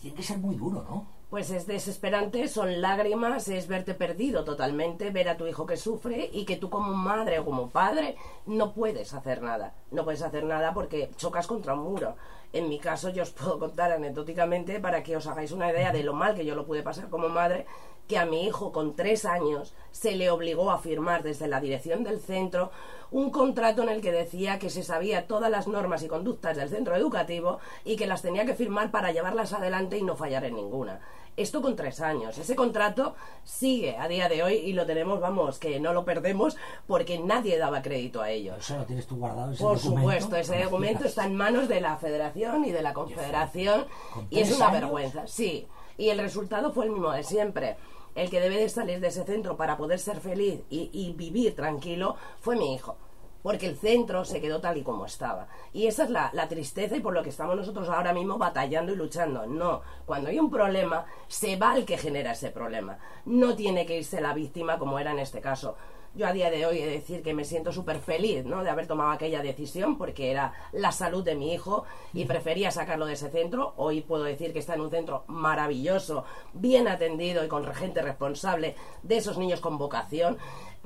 tiene 0.00 0.16
que 0.16 0.22
ser 0.22 0.38
muy 0.38 0.56
duro, 0.56 0.84
¿no? 0.88 1.06
Pues 1.30 1.50
es 1.50 1.66
desesperante, 1.68 2.48
son 2.48 2.80
lágrimas, 2.80 3.46
es 3.46 3.68
verte 3.68 3.94
perdido 3.94 4.42
totalmente, 4.42 5.10
ver 5.10 5.28
a 5.28 5.36
tu 5.36 5.46
hijo 5.46 5.64
que 5.64 5.76
sufre 5.76 6.28
y 6.32 6.44
que 6.44 6.56
tú 6.56 6.70
como 6.70 6.92
madre 6.92 7.38
o 7.38 7.44
como 7.44 7.70
padre 7.70 8.16
no 8.46 8.72
puedes 8.72 9.14
hacer 9.14 9.40
nada. 9.40 9.74
No 9.92 10.04
puedes 10.04 10.22
hacer 10.22 10.42
nada 10.42 10.74
porque 10.74 11.10
chocas 11.16 11.46
contra 11.46 11.74
un 11.74 11.84
muro. 11.84 12.16
En 12.52 12.68
mi 12.68 12.80
caso 12.80 13.10
yo 13.10 13.22
os 13.22 13.30
puedo 13.30 13.58
contar 13.58 13.92
anecdóticamente 13.92 14.80
para 14.80 15.02
que 15.02 15.16
os 15.16 15.26
hagáis 15.26 15.52
una 15.52 15.70
idea 15.70 15.92
de 15.92 16.02
lo 16.02 16.14
mal 16.14 16.34
que 16.34 16.44
yo 16.44 16.56
lo 16.56 16.66
pude 16.66 16.82
pasar 16.82 17.08
como 17.08 17.28
madre, 17.28 17.66
que 18.08 18.18
a 18.18 18.26
mi 18.26 18.44
hijo 18.44 18.72
con 18.72 18.96
tres 18.96 19.24
años 19.24 19.72
se 19.92 20.16
le 20.16 20.30
obligó 20.30 20.72
a 20.72 20.78
firmar 20.78 21.22
desde 21.22 21.46
la 21.46 21.60
dirección 21.60 22.02
del 22.02 22.18
centro 22.18 22.72
un 23.12 23.30
contrato 23.30 23.84
en 23.84 23.88
el 23.88 24.00
que 24.00 24.10
decía 24.10 24.58
que 24.58 24.68
se 24.68 24.82
sabía 24.82 25.28
todas 25.28 25.48
las 25.48 25.68
normas 25.68 26.02
y 26.02 26.08
conductas 26.08 26.56
del 26.56 26.70
centro 26.70 26.96
educativo 26.96 27.60
y 27.84 27.94
que 27.94 28.08
las 28.08 28.22
tenía 28.22 28.44
que 28.44 28.54
firmar 28.54 28.90
para 28.90 29.12
llevarlas 29.12 29.52
adelante 29.52 29.96
y 29.96 30.02
no 30.02 30.16
fallar 30.16 30.44
en 30.44 30.56
ninguna. 30.56 31.00
Esto 31.36 31.62
con 31.62 31.74
tres 31.76 32.00
años. 32.00 32.36
Ese 32.36 32.54
contrato 32.54 33.14
sigue 33.44 33.96
a 33.96 34.08
día 34.08 34.28
de 34.28 34.42
hoy 34.42 34.54
y 34.54 34.72
lo 34.74 34.84
tenemos, 34.84 35.20
vamos, 35.20 35.58
que 35.58 35.80
no 35.80 35.92
lo 35.92 36.04
perdemos 36.04 36.56
porque 36.86 37.18
nadie 37.18 37.56
daba 37.56 37.80
crédito 37.82 38.20
a 38.20 38.30
ello. 38.30 38.56
Eso 38.56 38.76
lo 38.76 38.84
tienes 38.84 39.06
tú 39.06 39.16
guardado. 39.16 39.52
Ese 39.52 39.62
Por 39.62 39.76
documento? 39.76 40.00
supuesto, 40.00 40.36
ese 40.36 40.64
documento 40.64 41.04
está 41.04 41.24
en 41.24 41.36
manos 41.36 41.68
de 41.68 41.80
la 41.80 41.96
Federación 41.96 42.64
y 42.64 42.72
de 42.72 42.82
la 42.82 42.92
Confederación 42.92 43.86
¿Con 44.12 44.26
y 44.28 44.40
es 44.40 44.54
una 44.54 44.68
años? 44.68 44.80
vergüenza, 44.80 45.26
sí. 45.26 45.66
Y 45.96 46.08
el 46.10 46.18
resultado 46.18 46.72
fue 46.72 46.86
el 46.86 46.90
mismo 46.92 47.10
de 47.12 47.22
siempre. 47.24 47.76
El 48.14 48.28
que 48.28 48.40
debe 48.40 48.56
de 48.56 48.68
salir 48.68 49.00
de 49.00 49.06
ese 49.08 49.24
centro 49.24 49.56
para 49.56 49.76
poder 49.76 49.98
ser 50.00 50.20
feliz 50.20 50.60
y, 50.68 50.90
y 50.92 51.12
vivir 51.12 51.54
tranquilo 51.54 52.16
fue 52.40 52.56
mi 52.56 52.74
hijo. 52.74 52.96
Porque 53.42 53.66
el 53.66 53.76
centro 53.76 54.24
se 54.24 54.40
quedó 54.40 54.60
tal 54.60 54.76
y 54.76 54.82
como 54.82 55.06
estaba. 55.06 55.48
Y 55.72 55.86
esa 55.86 56.04
es 56.04 56.10
la, 56.10 56.48
tristeza 56.48 56.96
y 56.96 57.00
por 57.00 57.14
lo 57.14 57.22
que 57.22 57.30
estamos 57.30 57.56
nosotros 57.56 57.88
ahora 57.88 58.12
mismo 58.12 58.38
batallando 58.38 58.92
y 58.92 58.96
luchando. 58.96 59.46
No, 59.46 59.82
cuando 60.04 60.28
hay 60.28 60.38
un 60.38 60.50
problema, 60.50 61.06
se 61.28 61.56
va 61.56 61.76
el 61.76 61.84
que 61.84 61.96
genera 61.96 62.32
ese 62.32 62.50
problema. 62.50 62.98
No 63.24 63.56
tiene 63.56 63.86
que 63.86 63.98
irse 63.98 64.20
la 64.20 64.34
víctima 64.34 64.78
como 64.78 64.98
era 64.98 65.12
en 65.12 65.20
este 65.20 65.40
caso. 65.40 65.76
Yo 66.12 66.26
a 66.26 66.32
día 66.32 66.50
de 66.50 66.66
hoy 66.66 66.78
he 66.80 66.86
de 66.86 66.92
decir 66.92 67.22
que 67.22 67.34
me 67.34 67.44
siento 67.44 67.70
súper 67.70 68.00
feliz 68.00 68.44
¿no? 68.44 68.64
de 68.64 68.70
haber 68.70 68.88
tomado 68.88 69.12
aquella 69.12 69.42
decisión 69.42 69.96
porque 69.96 70.32
era 70.32 70.52
la 70.72 70.90
salud 70.90 71.22
de 71.22 71.36
mi 71.36 71.54
hijo 71.54 71.84
y 72.12 72.24
prefería 72.24 72.72
sacarlo 72.72 73.06
de 73.06 73.12
ese 73.12 73.30
centro. 73.30 73.74
Hoy 73.76 74.00
puedo 74.00 74.24
decir 74.24 74.52
que 74.52 74.58
está 74.58 74.74
en 74.74 74.80
un 74.80 74.90
centro 74.90 75.22
maravilloso, 75.28 76.24
bien 76.52 76.88
atendido 76.88 77.44
y 77.44 77.48
con 77.48 77.64
gente 77.72 78.02
responsable 78.02 78.74
de 79.04 79.18
esos 79.18 79.38
niños 79.38 79.60
con 79.60 79.78
vocación. 79.78 80.36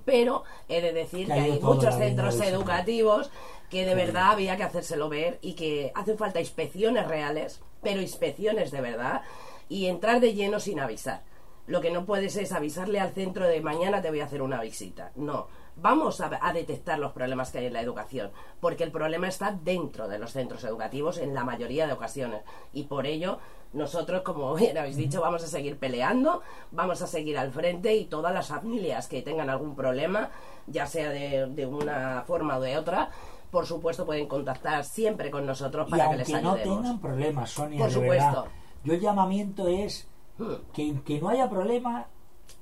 Pero 0.05 0.45
he 0.69 0.81
de 0.81 0.93
decir 0.93 1.27
Que 1.27 1.33
hay 1.33 1.61
muchos 1.61 1.95
centros 1.97 2.40
educativos 2.40 3.31
que 3.71 3.87
de 3.87 3.95
verdad 3.95 4.33
había 4.33 4.57
que 4.57 4.62
hacérselo 4.62 5.09
ver 5.09 5.38
y 5.40 5.55
que 5.55 5.90
hacen 5.95 6.19
falta 6.19 6.40
inspecciones 6.40 7.09
reales, 7.09 7.61
pero 7.83 8.01
inspecciones 8.01 8.71
de 8.71 8.81
verdad 8.81 9.23
y 9.69 9.87
entrar 9.87 10.21
de 10.21 10.35
lleno 10.35 10.61
sin 10.61 10.81
avisar. 10.81 11.23
Lo 11.67 11.81
que 11.81 11.90
no 11.90 12.05
puedes 12.05 12.37
es 12.37 12.53
avisarle 12.53 13.01
al 13.01 13.14
centro 13.14 13.49
de 13.49 13.61
mañana 13.61 14.03
te 14.03 14.11
voy 14.11 14.21
a 14.21 14.27
hacer 14.27 14.43
una 14.43 14.61
visita. 14.61 15.12
No, 15.17 15.49
vamos 15.77 16.21
a, 16.21 16.31
a 16.41 16.53
detectar 16.53 16.99
los 16.99 17.13
problemas 17.13 17.51
que 17.51 17.59
hay 17.59 17.67
en 17.67 17.73
la 17.73 17.81
educación, 17.81 18.31
porque 18.61 18.85
el 18.85 18.91
problema 18.93 19.29
está 19.29 19.53
dentro 19.53 20.09
de 20.09 20.19
los 20.19 20.33
centros 20.33 20.63
educativos 20.65 21.19
en 21.19 21.35
la 21.35 21.45
mayoría 21.45 21.87
de 21.87 21.93
ocasiones. 21.93 22.43
Y 22.73 22.85
por 22.85 23.07
ello, 23.07 23.39
nosotros, 23.73 24.23
como 24.23 24.55
bien 24.55 24.79
habéis 24.79 24.97
dicho, 24.97 25.21
vamos 25.21 25.43
a 25.43 25.47
seguir 25.49 25.79
peleando, 25.79 26.43
vamos 26.71 27.03
a 27.03 27.07
seguir 27.07 27.37
al 27.39 27.51
frente 27.51 27.95
y 27.95 28.05
todas 28.07 28.33
las 28.33 28.49
familias 28.49 29.09
que 29.09 29.23
tengan 29.23 29.51
algún 29.51 29.75
problema, 29.75 30.31
ya 30.67 30.87
sea 30.87 31.11
de, 31.11 31.47
de 31.47 31.67
una 31.67 32.23
forma 32.27 32.57
o 32.59 32.61
de 32.61 32.79
otra, 32.79 33.11
por 33.51 33.67
supuesto 33.67 34.05
pueden 34.07 34.27
contactar 34.27 34.85
siempre 34.85 35.31
con 35.31 35.47
nosotros 35.47 35.87
Y 35.89 35.91
para 35.91 36.11
que 36.11 36.17
les 36.17 36.29
aunque 36.29 36.43
no 36.43 36.53
ayudemos. 36.53 36.77
tengan 36.83 37.01
problemas, 37.01 37.51
Sonia, 37.51 37.79
Por 37.79 37.89
de 37.89 37.95
supuesto. 37.95 38.43
verdad, 38.43 38.45
yo 38.85 38.95
el 38.95 39.01
llamamiento 39.01 39.67
es 39.69 40.09
Hmm. 40.37 40.55
que, 40.73 41.01
que 41.05 41.21
no 41.21 41.29
haya 41.29 41.49
problema 41.49 42.09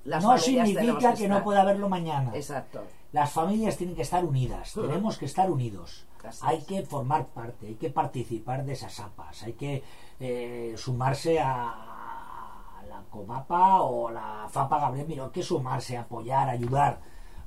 Las 0.04 0.22
no 0.22 0.36
significa 0.36 1.14
que 1.14 1.22
que, 1.22 1.28
no 1.28 1.42
pueda 1.42 1.62
haberlo 1.62 1.88
mañana. 1.88 2.32
Exacto. 2.34 2.82
Las 3.12 3.30
familias 3.30 3.76
tienen 3.76 3.94
que 3.94 4.02
estar 4.02 4.24
unidas, 4.24 4.72
tenemos 4.72 5.18
que 5.18 5.26
estar 5.26 5.50
unidos. 5.50 6.06
Hay 6.40 6.62
que 6.62 6.82
formar 6.82 7.26
parte, 7.26 7.66
hay 7.66 7.74
que 7.74 7.90
participar 7.90 8.64
de 8.64 8.72
esas 8.72 8.98
APAS, 9.00 9.42
hay 9.42 9.52
que 9.54 9.82
eh, 10.20 10.74
sumarse 10.76 11.40
a 11.40 12.82
la 12.88 13.02
COMAPA 13.10 13.82
o 13.82 14.10
la 14.10 14.46
FAPA 14.48 14.80
Gabriel 14.80 15.08
Miró, 15.08 15.24
hay 15.24 15.30
que 15.30 15.42
sumarse, 15.42 15.96
apoyar, 15.96 16.48
ayudar, 16.48 17.00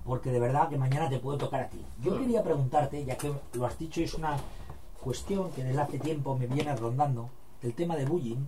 porque 0.04 0.30
de 0.30 0.40
verdad 0.40 0.70
que 0.70 0.78
mañana 0.78 1.10
te 1.10 1.20
puede 1.20 1.40
tocar 1.40 1.62
a 1.62 1.70
ti. 1.70 1.84
Yo 2.02 2.18
quería 2.18 2.44
preguntarte, 2.44 3.04
ya 3.06 3.18
que 3.18 3.34
lo 3.54 3.66
has 3.66 3.78
dicho, 3.80 4.02
es 4.02 4.14
una 4.14 4.38
cuestión 5.02 5.52
que 5.52 5.64
desde 5.64 5.82
hace 5.82 6.00
tiempo 6.00 6.38
me 6.38 6.48
viene 6.48 6.76
rondando, 6.76 7.30
el 7.62 7.74
tema 7.74 7.96
de 7.96 8.06
bullying. 8.06 8.46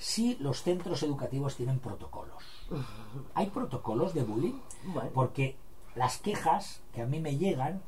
Si 0.00 0.34
los 0.36 0.62
centros 0.62 1.02
educativos 1.02 1.56
tienen 1.56 1.78
protocolos. 1.78 2.42
¿Hay 3.34 3.50
protocolos 3.50 4.14
de 4.14 4.22
bullying? 4.22 4.58
Bueno. 4.94 5.10
Porque 5.12 5.58
las 5.94 6.16
quejas 6.16 6.80
que 6.94 7.02
a 7.02 7.06
mí 7.06 7.20
me 7.20 7.36
llegan, 7.36 7.82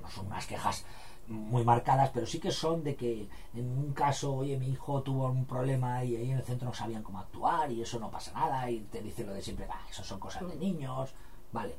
no, 0.00 0.08
son 0.08 0.26
unas 0.26 0.46
quejas 0.46 0.84
muy 1.26 1.64
marcadas, 1.64 2.10
pero 2.14 2.24
sí 2.24 2.38
que 2.38 2.52
son 2.52 2.84
de 2.84 2.94
que 2.94 3.28
en 3.52 3.66
un 3.66 3.92
caso, 3.94 4.32
oye, 4.32 4.56
mi 4.56 4.68
hijo 4.68 5.02
tuvo 5.02 5.26
un 5.26 5.44
problema 5.44 6.04
y 6.04 6.14
ahí 6.14 6.30
en 6.30 6.36
el 6.38 6.44
centro 6.44 6.68
no 6.68 6.74
sabían 6.74 7.02
cómo 7.02 7.18
actuar 7.18 7.72
y 7.72 7.82
eso 7.82 7.98
no 7.98 8.08
pasa 8.08 8.32
nada 8.32 8.70
y 8.70 8.82
te 8.82 9.02
dicen 9.02 9.26
lo 9.26 9.32
de 9.32 9.42
siempre, 9.42 9.66
ah, 9.68 9.86
eso 9.90 10.04
son 10.04 10.20
cosas 10.20 10.48
de 10.48 10.54
niños, 10.54 11.12
vale. 11.50 11.74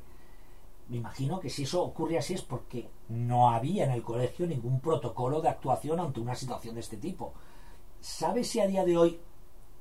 Me 0.88 0.98
imagino 0.98 1.40
que 1.40 1.48
si 1.48 1.62
eso 1.62 1.82
ocurre 1.82 2.18
así 2.18 2.34
es 2.34 2.42
porque 2.42 2.90
no 3.08 3.48
había 3.48 3.84
en 3.84 3.92
el 3.92 4.02
colegio 4.02 4.46
ningún 4.46 4.80
protocolo 4.80 5.40
de 5.40 5.48
actuación 5.48 5.98
ante 5.98 6.20
una 6.20 6.34
situación 6.34 6.74
de 6.74 6.82
este 6.82 6.98
tipo. 6.98 7.32
¿Sabes 8.00 8.48
si 8.48 8.60
a 8.60 8.66
día 8.66 8.84
de 8.84 8.96
hoy 8.96 9.20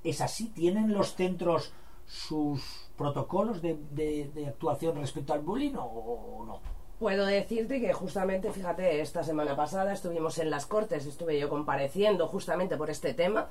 es 0.04 0.22
así? 0.22 0.48
¿Tienen 0.50 0.94
los 0.94 1.16
centros 1.16 1.74
sus 2.06 2.90
protocolos 2.98 3.62
de, 3.62 3.78
de- 3.92 4.30
de 4.34 4.48
actuación 4.48 4.96
respecto 4.98 5.34
al 5.34 5.42
bullying 5.42 5.76
o, 5.76 5.84
o 5.84 6.46
no? 6.46 6.60
Puedo 7.00 7.28
decirte 7.28 7.80
que 7.80 7.94
justamente, 7.94 8.52
fíjate, 8.52 9.02
esta 9.02 9.24
semana 9.24 9.56
pasada 9.56 9.94
estuvimos 9.94 10.40
en 10.40 10.50
las 10.50 10.66
Cortes, 10.66 11.06
estuve 11.06 11.38
yo 11.38 11.48
compareciendo 11.48 12.28
justamente 12.28 12.76
por 12.76 12.90
este 12.90 13.14
tema, 13.14 13.50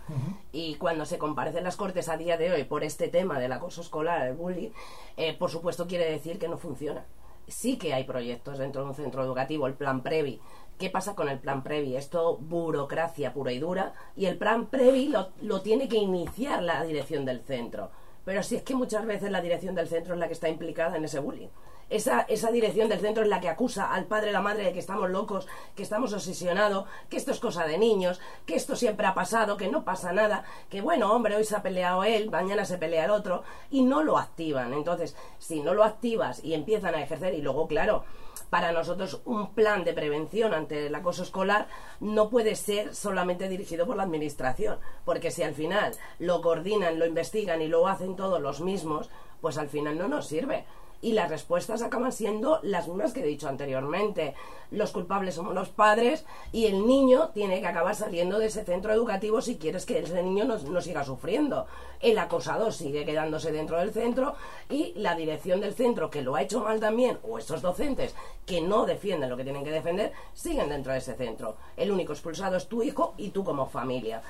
y 0.51 0.75
cuando 0.75 1.05
se 1.05 1.17
comparece 1.19 1.59
en 1.59 1.65
las 1.65 1.77
Cortes 1.77 2.09
a 2.09 2.17
día 2.17 2.37
de 2.39 2.51
hoy 2.51 2.65
por 2.65 2.83
este 2.83 3.07
tema 3.07 3.39
del 3.39 3.53
acoso 3.53 3.83
escolar, 3.83 4.27
el 4.27 4.35
bullying, 4.35 4.71
eh, 5.17 5.33
por 5.39 5.49
supuesto 5.51 5.87
quiere 5.87 6.11
decir 6.11 6.41
que 6.41 6.49
no 6.49 6.59
funciona. 6.59 7.05
Sí 7.47 7.79
que 7.79 7.95
hay 7.95 8.03
proyectos 8.03 8.59
dentro 8.59 8.83
de 8.83 8.89
un 8.89 8.95
centro 8.97 9.23
educativo, 9.23 9.69
el 9.69 9.75
plan 9.75 10.03
Previ. 10.03 10.41
¿Qué 10.79 10.91
pasa 10.91 11.15
con 11.15 11.31
el 11.31 11.39
plan 11.39 11.63
Previ? 11.63 11.97
Esto, 11.97 12.37
burocracia 12.37 13.33
pura 13.33 13.51
y 13.53 13.59
dura, 13.59 13.95
y 14.15 14.27
el 14.27 14.37
plan 14.37 14.67
Previ 14.67 15.09
lo, 15.09 15.31
lo 15.41 15.63
tiene 15.63 15.89
que 15.89 15.97
iniciar 15.97 16.63
la 16.63 16.85
dirección 16.85 17.25
del 17.25 17.41
centro. 17.41 17.91
Pero 18.27 18.43
si 18.43 18.57
es 18.57 18.63
que 18.63 18.75
muchas 18.75 19.07
veces 19.07 19.31
la 19.31 19.41
dirección 19.41 19.75
del 19.75 19.89
centro 19.89 20.13
es 20.13 20.21
la 20.21 20.27
que 20.27 20.35
está 20.35 20.49
implicada 20.49 20.97
en 20.97 21.05
ese 21.05 21.21
bullying. 21.21 21.49
Esa, 21.89 22.23
esa 22.23 22.51
dirección 22.51 22.89
del 22.89 22.99
centro 22.99 23.23
es 23.23 23.29
la 23.29 23.41
que 23.41 23.49
acusa 23.49 23.95
al 23.95 24.07
padre 24.07 24.31
y 24.31 24.33
la 24.33 24.41
madre 24.41 24.65
de 24.65 24.73
que 24.73 24.81
estamos 24.81 25.09
locos, 25.09 25.47
que 25.77 25.85
estamos 25.85 26.13
obsesionados, 26.13 26.87
que 27.09 27.17
esto 27.17 27.31
es 27.31 27.39
cosa 27.39 27.65
de 27.65 27.79
niños, 27.79 28.21
que 28.45 28.57
esto 28.57 28.75
siempre 28.75 29.07
ha 29.07 29.15
pasado, 29.15 29.57
que 29.57 29.69
no 29.69 29.85
pasa 29.85 30.13
nada, 30.13 30.45
que 30.69 30.81
bueno, 30.81 31.13
hombre, 31.13 31.37
hoy 31.37 31.45
se 31.45 31.55
ha 31.55 31.63
peleado 31.63 32.03
él, 32.03 32.29
mañana 32.29 32.65
se 32.65 32.77
pelea 32.77 33.05
el 33.05 33.13
otro, 33.13 33.45
y 33.71 33.83
no 33.83 34.03
lo 34.03 34.19
activan. 34.19 34.75
Entonces, 34.75 35.17
si 35.39 35.63
no 35.63 35.75
lo 35.75 35.85
activas 35.85 36.43
y 36.45 36.55
empiezan 36.55 36.97
a 36.97 37.03
ejercer, 37.03 37.35
y 37.35 37.41
luego, 37.41 37.69
claro, 37.69 38.05
para 38.51 38.73
nosotros 38.73 39.21
un 39.25 39.53
plan 39.55 39.85
de 39.85 39.93
prevención 39.93 40.55
ante 40.55 40.87
el 40.87 40.95
acoso 40.95 41.23
escolar 41.23 41.69
no 42.01 42.31
puede 42.31 42.57
ser 42.57 42.95
solamente 42.95 43.49
dirigido 43.49 43.87
por 43.87 43.97
la 43.97 44.05
administración, 44.05 44.79
porque 45.05 45.31
si 45.31 45.43
al 45.43 45.55
final 45.55 45.93
lo 46.19 46.41
coordinan, 46.41 46.99
lo 46.99 47.07
investigan 47.07 47.63
y 47.63 47.69
lo 47.69 47.89
hacen 47.89 48.17
todos 48.17 48.41
los 48.41 48.61
mismos, 48.61 49.11
pues 49.41 49.59
al 49.59 49.69
final 49.69 49.99
no 49.99 50.09
nos 50.09 50.27
sirve. 50.27 50.65
Y 51.03 51.13
las 51.13 51.31
respuestas 51.31 51.83
acaban 51.83 52.13
siendo 52.13 52.59
las 52.63 52.89
mismas 52.89 53.13
que 53.13 53.21
he 53.21 53.27
dicho 53.27 53.49
anteriormente. 53.49 54.35
Los 54.71 54.91
culpables 54.91 55.35
somos 55.35 55.55
los 55.55 55.69
padres 55.69 56.25
y 56.53 56.67
el 56.67 56.87
niño 56.87 57.31
tiene 57.35 57.61
que 57.61 57.67
acabar 57.67 57.95
saliendo 57.95 58.39
de 58.39 58.47
ese 58.47 58.65
centro 58.65 58.93
educativo 58.93 59.41
si 59.41 59.57
quieres 59.57 59.87
que 59.87 59.99
ese 59.99 60.23
niño 60.23 60.45
no, 60.45 60.59
no 60.59 60.81
siga 60.81 61.05
sufriendo. 61.05 61.67
El 62.01 62.19
acosador 62.19 62.73
sigue 62.73 63.05
quedándose 63.05 63.53
dentro 63.53 63.79
del 63.79 63.93
centro 63.93 64.35
y 64.69 64.93
la 64.97 65.15
dirección 65.15 65.61
del 65.61 65.75
centro, 65.75 66.11
que 66.11 66.23
lo 66.23 66.35
ha 66.35 66.43
hecho 66.43 66.61
mal 66.61 66.81
también, 66.81 67.19
o 67.23 67.39
estos 67.39 67.63
docentes 67.63 68.15
que 68.45 68.61
no 68.61 68.87
defienden 68.87 69.31
lo 69.31 69.37
que 69.37 69.45
tienen 69.45 69.65
que 69.65 69.71
defender, 69.71 70.13
siguen 70.35 70.69
dentro 70.69 70.93
de 70.93 70.99
ese 70.99 71.15
centro. 71.15 71.57
El 71.77 71.91
único 71.91 72.13
expulsado 72.13 72.57
es 72.57 72.67
tu 72.67 72.83
hijo 72.83 73.15
y 73.17 73.31
tú 73.31 73.45
como 73.45 73.67
familia. 73.67 74.23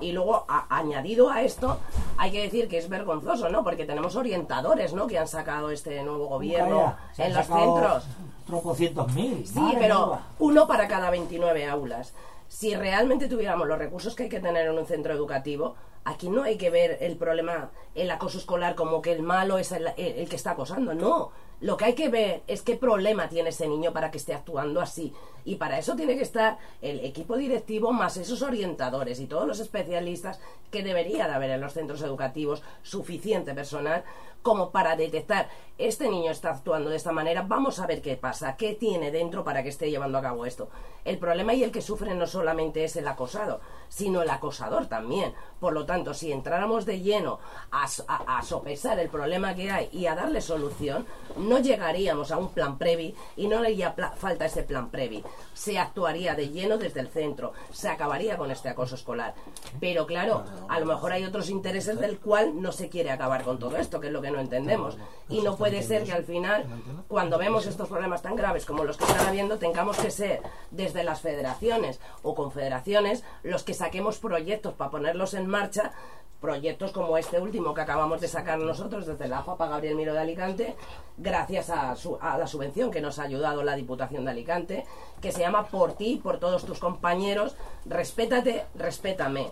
Y 0.00 0.12
luego, 0.12 0.44
a- 0.48 0.66
añadido 0.78 1.30
a 1.30 1.42
esto, 1.42 1.78
hay 2.16 2.30
que 2.30 2.42
decir 2.42 2.68
que 2.68 2.78
es 2.78 2.88
vergonzoso, 2.88 3.48
¿no? 3.48 3.62
Porque 3.62 3.84
tenemos 3.84 4.16
orientadores, 4.16 4.92
¿no? 4.94 5.06
Que 5.06 5.18
han 5.18 5.28
sacado 5.28 5.70
este 5.70 6.02
nuevo 6.02 6.26
gobierno 6.26 6.96
Calla, 7.16 7.28
en 7.28 7.34
los 7.34 7.46
centros. 7.46 8.04
Tropocientos 8.46 9.12
mil. 9.14 9.46
Sí, 9.46 9.58
madre 9.60 9.76
pero 9.80 10.18
uno 10.38 10.66
para 10.66 10.88
cada 10.88 11.10
29 11.10 11.66
aulas. 11.68 12.14
Si 12.48 12.74
realmente 12.74 13.28
tuviéramos 13.28 13.68
los 13.68 13.78
recursos 13.78 14.14
que 14.14 14.24
hay 14.24 14.28
que 14.28 14.40
tener 14.40 14.66
en 14.66 14.76
un 14.76 14.86
centro 14.86 15.12
educativo, 15.14 15.76
aquí 16.04 16.28
no 16.28 16.42
hay 16.42 16.56
que 16.56 16.70
ver 16.70 16.98
el 17.00 17.16
problema, 17.16 17.70
el 17.94 18.10
acoso 18.10 18.38
escolar, 18.38 18.74
como 18.74 19.00
que 19.02 19.12
el 19.12 19.22
malo 19.22 19.58
es 19.58 19.70
el, 19.72 19.86
el- 19.96 20.18
el 20.18 20.28
que 20.28 20.36
está 20.36 20.52
acosando. 20.52 20.94
No. 20.94 21.30
Lo 21.60 21.76
que 21.76 21.84
hay 21.84 21.94
que 21.94 22.08
ver 22.08 22.42
es 22.46 22.62
qué 22.62 22.76
problema 22.76 23.28
tiene 23.28 23.50
ese 23.50 23.68
niño 23.68 23.92
para 23.92 24.10
que 24.10 24.18
esté 24.18 24.34
actuando 24.34 24.80
así. 24.80 25.12
Y 25.44 25.56
para 25.56 25.78
eso 25.78 25.94
tiene 25.94 26.16
que 26.16 26.22
estar 26.22 26.58
el 26.80 27.00
equipo 27.00 27.36
directivo 27.36 27.92
más 27.92 28.16
esos 28.16 28.42
orientadores 28.42 29.20
y 29.20 29.26
todos 29.26 29.46
los 29.46 29.60
especialistas 29.60 30.40
que 30.70 30.82
debería 30.82 31.26
de 31.26 31.34
haber 31.34 31.50
en 31.50 31.60
los 31.60 31.72
centros 31.72 32.02
educativos 32.02 32.62
suficiente 32.82 33.54
personal 33.54 34.04
como 34.42 34.70
para 34.70 34.96
detectar 34.96 35.48
este 35.76 36.08
niño 36.08 36.30
está 36.30 36.50
actuando 36.50 36.90
de 36.90 36.96
esta 36.96 37.12
manera, 37.12 37.42
vamos 37.42 37.78
a 37.78 37.86
ver 37.86 38.02
qué 38.02 38.16
pasa, 38.16 38.56
qué 38.56 38.74
tiene 38.74 39.10
dentro 39.10 39.44
para 39.44 39.62
que 39.62 39.70
esté 39.70 39.90
llevando 39.90 40.18
a 40.18 40.22
cabo 40.22 40.46
esto. 40.46 40.68
El 41.04 41.18
problema 41.18 41.54
y 41.54 41.64
el 41.64 41.72
que 41.72 41.82
sufre 41.82 42.14
no 42.14 42.26
solamente 42.26 42.84
es 42.84 42.96
el 42.96 43.08
acosado, 43.08 43.60
sino 43.90 44.22
el 44.22 44.30
acosador 44.30 44.86
también. 44.86 45.34
Por 45.60 45.74
lo 45.74 45.84
tanto, 45.84 46.14
si 46.14 46.32
entráramos 46.32 46.86
de 46.86 47.00
lleno 47.02 47.38
a, 47.70 47.84
a- 48.08 48.38
a 48.38 48.42
sopesar 48.42 48.98
el 48.98 49.10
problema 49.10 49.54
que 49.54 49.70
hay 49.70 49.90
y 49.92 50.06
a 50.06 50.14
darle 50.14 50.40
solución, 50.40 51.04
no 51.36 51.58
llegaríamos 51.58 52.30
a 52.30 52.38
un 52.38 52.48
plan 52.54 52.78
previ 52.78 53.14
y 53.36 53.46
no 53.46 53.60
le 53.60 53.68
haría 53.68 53.94
falta 54.16 54.46
ese 54.46 54.62
plan 54.62 54.88
previ. 54.90 55.22
Se 55.52 55.78
actuaría 55.78 56.34
de 56.34 56.48
lleno 56.48 56.78
desde 56.78 57.00
el 57.00 57.08
centro, 57.08 57.52
se 57.70 57.90
acabaría 57.90 58.38
con 58.38 58.50
este 58.50 58.70
acoso 58.70 58.94
escolar. 58.94 59.34
Pero 59.80 60.06
claro, 60.06 60.44
a 60.70 60.80
lo 60.80 60.86
mejor 60.86 61.12
hay 61.12 61.24
otros 61.24 61.50
intereses 61.50 62.00
del 62.00 62.18
cual 62.18 62.62
no 62.62 62.72
se 62.72 62.88
quiere 62.88 63.10
acabar 63.10 63.42
con 63.42 63.58
todo 63.58 63.76
esto, 63.76 64.00
que 64.00 64.06
es 64.06 64.12
lo 64.14 64.22
que 64.22 64.30
no 64.30 64.40
entendemos. 64.40 64.96
Y 65.28 65.42
no 65.42 65.56
puede 65.56 65.82
ser 65.82 66.04
que 66.04 66.12
al 66.12 66.24
final, 66.24 66.64
cuando 67.06 67.36
vemos 67.36 67.66
estos 67.66 67.88
problemas 67.88 68.22
tan 68.22 68.34
graves 68.36 68.64
como 68.64 68.84
los 68.84 68.96
que 68.96 69.04
están 69.04 69.26
habiendo, 69.26 69.58
tengamos 69.58 69.98
que 69.98 70.10
ser 70.10 70.40
desde 70.70 71.04
las 71.04 71.20
federaciones 71.20 72.00
o 72.22 72.34
confederaciones 72.34 73.24
los 73.42 73.62
que 73.62 73.74
saquemos 73.80 74.18
proyectos 74.18 74.74
para 74.74 74.90
ponerlos 74.90 75.32
en 75.34 75.46
marcha 75.46 75.92
proyectos 76.38 76.92
como 76.92 77.16
este 77.18 77.38
último 77.38 77.74
que 77.74 77.80
acabamos 77.82 78.20
de 78.20 78.28
sacar 78.28 78.58
nosotros 78.58 79.06
desde 79.06 79.28
la 79.28 79.42
FAPA 79.42 79.68
Gabriel 79.68 79.94
Miro 79.94 80.14
de 80.14 80.20
Alicante, 80.20 80.74
gracias 81.18 81.68
a, 81.68 81.94
su- 81.96 82.16
a 82.20 82.38
la 82.38 82.46
subvención 82.46 82.90
que 82.90 83.00
nos 83.02 83.18
ha 83.18 83.24
ayudado 83.24 83.62
la 83.62 83.74
Diputación 83.76 84.24
de 84.24 84.30
Alicante, 84.30 84.86
que 85.20 85.32
se 85.32 85.40
llama 85.40 85.66
Por 85.66 85.94
ti, 85.94 86.20
por 86.22 86.38
todos 86.38 86.64
tus 86.64 86.78
compañeros, 86.78 87.56
respétate, 87.84 88.64
respétame. 88.74 89.50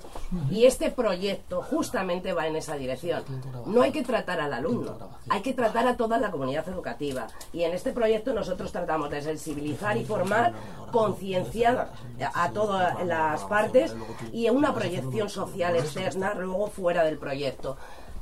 Y 0.50 0.64
este 0.64 0.90
proyecto 0.90 1.62
justamente 1.62 2.32
va 2.32 2.46
en 2.46 2.56
esa 2.56 2.76
dirección. 2.76 3.24
No 3.66 3.82
hay 3.82 3.92
que 3.92 4.02
tratar 4.02 4.40
al 4.40 4.52
alumno, 4.52 4.96
hay 5.28 5.42
que 5.42 5.54
tratar 5.54 5.86
a 5.86 5.96
toda 5.96 6.18
la 6.18 6.30
comunidad 6.30 6.68
educativa. 6.68 7.26
Y 7.52 7.62
en 7.62 7.74
este 7.74 7.92
proyecto 7.92 8.32
nosotros 8.32 8.72
tratamos 8.72 9.10
de 9.10 9.22
sensibilizar 9.22 9.96
y 9.96 10.04
formar, 10.04 10.52
concienciar 10.90 11.90
a 12.34 12.50
todas 12.50 13.04
las 13.04 13.44
partes 13.44 13.94
y 14.32 14.48
una 14.48 14.74
proyección 14.74 15.28
social 15.28 15.76
externa 15.76 16.34
luego 16.34 16.68
fuera 16.68 17.04
del 17.04 17.18
proyecto. 17.18 17.76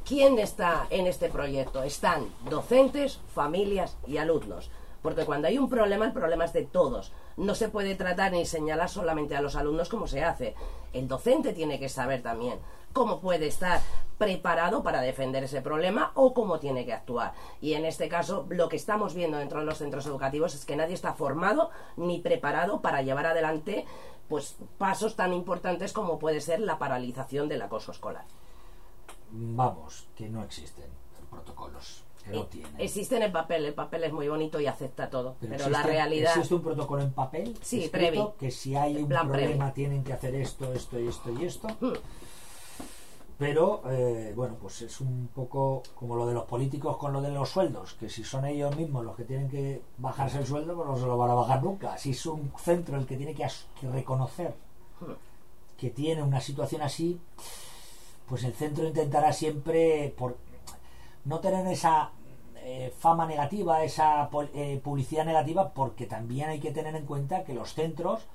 ¿Quién 0.07 0.39
está 0.39 0.87
en 0.91 1.09
este 1.09 1.29
proyecto? 1.29 1.83
Están 1.83 2.29
docentes, 2.49 3.19
familias 3.35 3.97
y 4.07 4.19
alumnos. 4.19 4.71
Porque 5.03 5.25
cuando 5.25 5.49
hay 5.49 5.59
un 5.59 5.69
problema, 5.69 6.05
el 6.05 6.13
problema 6.13 6.45
es 6.45 6.53
de 6.53 6.63
todos. 6.65 7.13
No 7.37 7.55
se 7.55 7.69
puede 7.69 7.95
tratar 7.95 8.33
ni 8.33 8.47
señalar 8.47 8.89
solamente 8.89 9.37
a 9.37 9.43
los 9.43 9.57
alumnos 9.57 9.89
como 9.89 10.07
se 10.07 10.25
hace. 10.25 10.55
El 10.93 11.07
docente 11.07 11.53
tiene 11.53 11.79
que 11.79 11.89
saber 11.89 12.23
también 12.23 12.59
cómo 12.93 13.21
puede 13.21 13.47
estar 13.47 13.83
preparado 14.17 14.83
para 14.83 15.03
defender 15.03 15.45
ese 15.45 15.61
problema 15.61 16.13
o 16.15 16.33
cómo 16.33 16.59
tiene 16.59 16.87
que 16.87 16.95
actuar. 16.95 17.35
Y 17.61 17.75
en 17.75 17.85
este 17.85 18.09
caso, 18.09 18.47
lo 18.49 18.71
que 18.71 18.77
estamos 18.77 19.15
viendo 19.15 19.37
dentro 19.37 19.59
de 19.61 19.67
los 19.67 19.77
centros 19.77 20.07
educativos 20.07 20.55
es 20.55 20.65
que 20.65 20.77
nadie 20.77 20.95
está 20.95 21.13
formado 21.13 21.71
ni 21.97 22.21
preparado 22.21 22.81
para 22.81 23.03
llevar 23.03 23.27
adelante 23.27 23.85
pues 24.29 24.57
pasos 24.79 25.15
tan 25.15 25.35
importantes 25.35 25.93
como 25.93 26.19
puede 26.19 26.41
ser 26.41 26.61
la 26.61 26.79
paralización 26.79 27.49
del 27.49 27.63
acoso 27.63 27.93
escolar. 27.93 28.25
Vamos, 29.31 30.09
que 30.17 30.31
no 30.31 30.43
existen 30.43 30.87
protocolos, 31.31 32.03
Eh. 32.33 32.47
Existe 32.79 33.17
en 33.17 33.23
el 33.23 33.33
papel, 33.33 33.65
el 33.67 33.75
papel 33.75 34.05
es 34.05 34.13
muy 34.13 34.29
bonito 34.29 34.61
y 34.61 34.67
acepta 34.67 35.09
todo, 35.09 35.37
pero, 35.41 35.69
la 35.69 35.79
existe- 35.81 35.83
realidad 35.83 36.33
¿Existe 36.35 36.55
un 36.55 36.63
protocolo 36.63 37.03
en 37.03 37.13
papel? 37.13 37.57
Sí, 37.63 37.85
escrito, 37.85 38.11
previ. 38.11 38.25
Que 38.39 38.51
si 38.51 38.75
hay 38.75 38.97
un 38.97 39.09
problema 39.09 39.73
previ. 39.73 39.75
tienen 39.75 40.05
que 40.05 40.13
hacer 40.13 40.35
esto, 40.35 40.73
esto 40.73 40.99
y 40.99 41.09
esto 41.09 41.31
y 41.33 41.45
esto. 41.45 41.69
Hmm. 41.81 41.93
Pero, 43.39 43.83
eh, 43.91 44.33
bueno, 44.35 44.57
pues 44.61 44.81
es 44.81 44.99
un 45.01 45.29
poco 45.35 45.83
como 45.95 46.17
lo 46.17 46.27
de 46.27 46.33
los 46.33 46.45
políticos 46.45 46.97
con 46.97 47.13
lo 47.13 47.21
de 47.21 47.31
los 47.31 47.51
sueldos, 47.51 47.93
que 47.95 48.09
si 48.09 48.25
son 48.25 48.47
ellos 48.47 48.75
mismos 48.77 49.05
los 49.05 49.15
que 49.15 49.25
tienen 49.25 49.49
que 49.51 49.83
bajarse 49.99 50.39
el 50.39 50.47
sueldo, 50.47 50.75
pues 50.75 50.89
no 50.89 50.97
se 50.97 51.05
lo 51.05 51.19
van 51.19 51.31
a 51.31 51.35
bajar 51.35 51.63
nunca. 51.63 51.99
Si 51.99 52.13
es 52.13 52.25
un 52.25 52.51
centro 52.59 52.97
el 52.97 53.07
que 53.07 53.17
tiene 53.17 53.35
que, 53.35 53.47
reconocer 53.93 54.55
que 55.77 55.91
tiene 55.91 56.23
una 56.23 56.41
situación 56.41 56.81
así, 56.81 57.21
pues 58.27 58.43
el 58.45 58.55
centro 58.55 58.87
intentará 58.87 59.33
siempre 59.35 60.15
por 60.17 60.39
no 61.27 61.41
tener 61.41 61.67
esa 61.67 62.13
eh, 62.57 62.93
fama 62.97 63.27
negativa, 63.27 63.85
esa 63.85 64.31
eh, 64.55 64.81
publicidad 64.83 65.25
negativa, 65.25 65.73
porque 65.73 66.07
también 66.07 66.49
hay 66.49 66.61
que 66.61 66.71
tener 66.71 66.97
en 66.97 67.05
cuenta 67.05 67.45
que 67.45 67.53
los 67.53 67.75
centros 67.75 68.27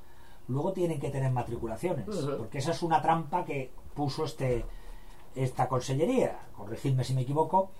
luego 0.47 0.73
tienen 0.73 0.99
que 0.99 1.10
tener 1.10 1.32
matriculaciones, 1.32 2.06
porque 2.38 2.60
esa 2.60 2.71
es 2.71 2.84
una 2.84 3.01
trampa 3.01 3.45
que 3.45 3.71
puso 3.95 4.25
este 4.25 4.65
esta 5.34 5.69
consellería, 5.69 6.39
corregidme 6.58 7.06
si 7.06 7.13
me 7.13 7.21
equivoco, 7.21 7.71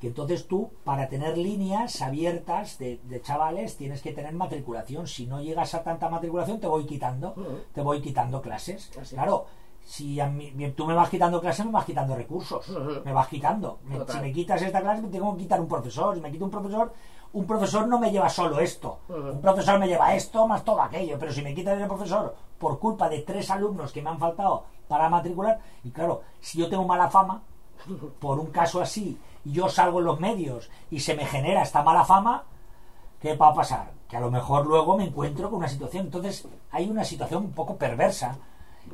que 0.00 0.08
entonces 0.08 0.46
tú, 0.46 0.70
para 0.84 1.08
tener 1.08 1.36
líneas 1.36 2.02
abiertas 2.02 2.78
de, 2.78 3.00
de 3.02 3.20
chavales, 3.20 3.76
tienes 3.76 4.00
que 4.00 4.12
tener 4.12 4.32
matriculación. 4.32 5.08
Si 5.08 5.26
no 5.26 5.42
llegas 5.42 5.74
a 5.74 5.82
tanta 5.82 6.08
matriculación, 6.08 6.60
te 6.60 6.68
voy 6.68 6.86
quitando, 6.86 7.34
te 7.72 7.80
voy 7.80 8.00
quitando 8.00 8.40
clases. 8.40 8.96
Así 9.00 9.16
claro, 9.16 9.46
si 9.84 10.18
a 10.20 10.26
mí- 10.26 10.52
tú 10.76 10.86
me 10.86 10.94
vas 10.94 11.08
quitando 11.10 11.40
clases, 11.40 11.66
me 11.66 11.72
vas 11.72 11.84
quitando 11.84 12.14
recursos. 12.16 12.68
Me 13.04 13.12
vas 13.12 13.28
quitando. 13.28 13.78
Me- 13.84 13.96
si 14.12 14.18
me 14.20 14.32
quitas 14.32 14.62
esta 14.62 14.80
clase, 14.80 15.02
me 15.02 15.08
tengo 15.08 15.32
que 15.36 15.42
quitar 15.42 15.60
un 15.60 15.68
profesor. 15.68 16.14
Si 16.14 16.20
me 16.20 16.30
quito 16.32 16.44
un 16.46 16.50
profesor, 16.50 16.92
un 17.34 17.46
profesor 17.46 17.86
no 17.86 17.98
me 17.98 18.10
lleva 18.10 18.28
solo 18.28 18.60
esto. 18.60 19.00
Un 19.08 19.40
profesor 19.40 19.78
me 19.78 19.86
lleva 19.88 20.14
esto 20.14 20.46
más 20.48 20.64
todo 20.64 20.80
aquello. 20.82 21.16
Pero 21.18 21.32
si 21.32 21.42
me 21.42 21.54
quitas 21.54 21.78
el 21.80 21.86
profesor 21.86 22.34
por 22.58 22.78
culpa 22.78 23.08
de 23.08 23.20
tres 23.20 23.50
alumnos 23.50 23.92
que 23.92 24.00
me 24.02 24.10
han 24.10 24.18
faltado 24.18 24.64
para 24.88 25.08
matricular, 25.08 25.58
y 25.82 25.90
claro, 25.90 26.22
si 26.40 26.58
yo 26.58 26.68
tengo 26.68 26.84
mala 26.86 27.10
fama, 27.10 27.42
por 28.20 28.38
un 28.38 28.46
caso 28.46 28.80
así, 28.80 29.18
y 29.44 29.52
yo 29.52 29.68
salgo 29.68 29.98
en 29.98 30.06
los 30.06 30.20
medios 30.20 30.70
y 30.90 31.00
se 31.00 31.14
me 31.14 31.26
genera 31.26 31.62
esta 31.62 31.82
mala 31.82 32.04
fama, 32.04 32.44
¿qué 33.20 33.36
va 33.36 33.48
a 33.48 33.54
pasar? 33.54 33.92
Que 34.08 34.16
a 34.16 34.20
lo 34.20 34.30
mejor 34.30 34.66
luego 34.66 34.96
me 34.96 35.04
encuentro 35.04 35.50
con 35.50 35.58
una 35.58 35.68
situación. 35.68 36.06
Entonces, 36.06 36.46
hay 36.70 36.88
una 36.90 37.04
situación 37.04 37.44
un 37.44 37.52
poco 37.52 37.76
perversa 37.76 38.38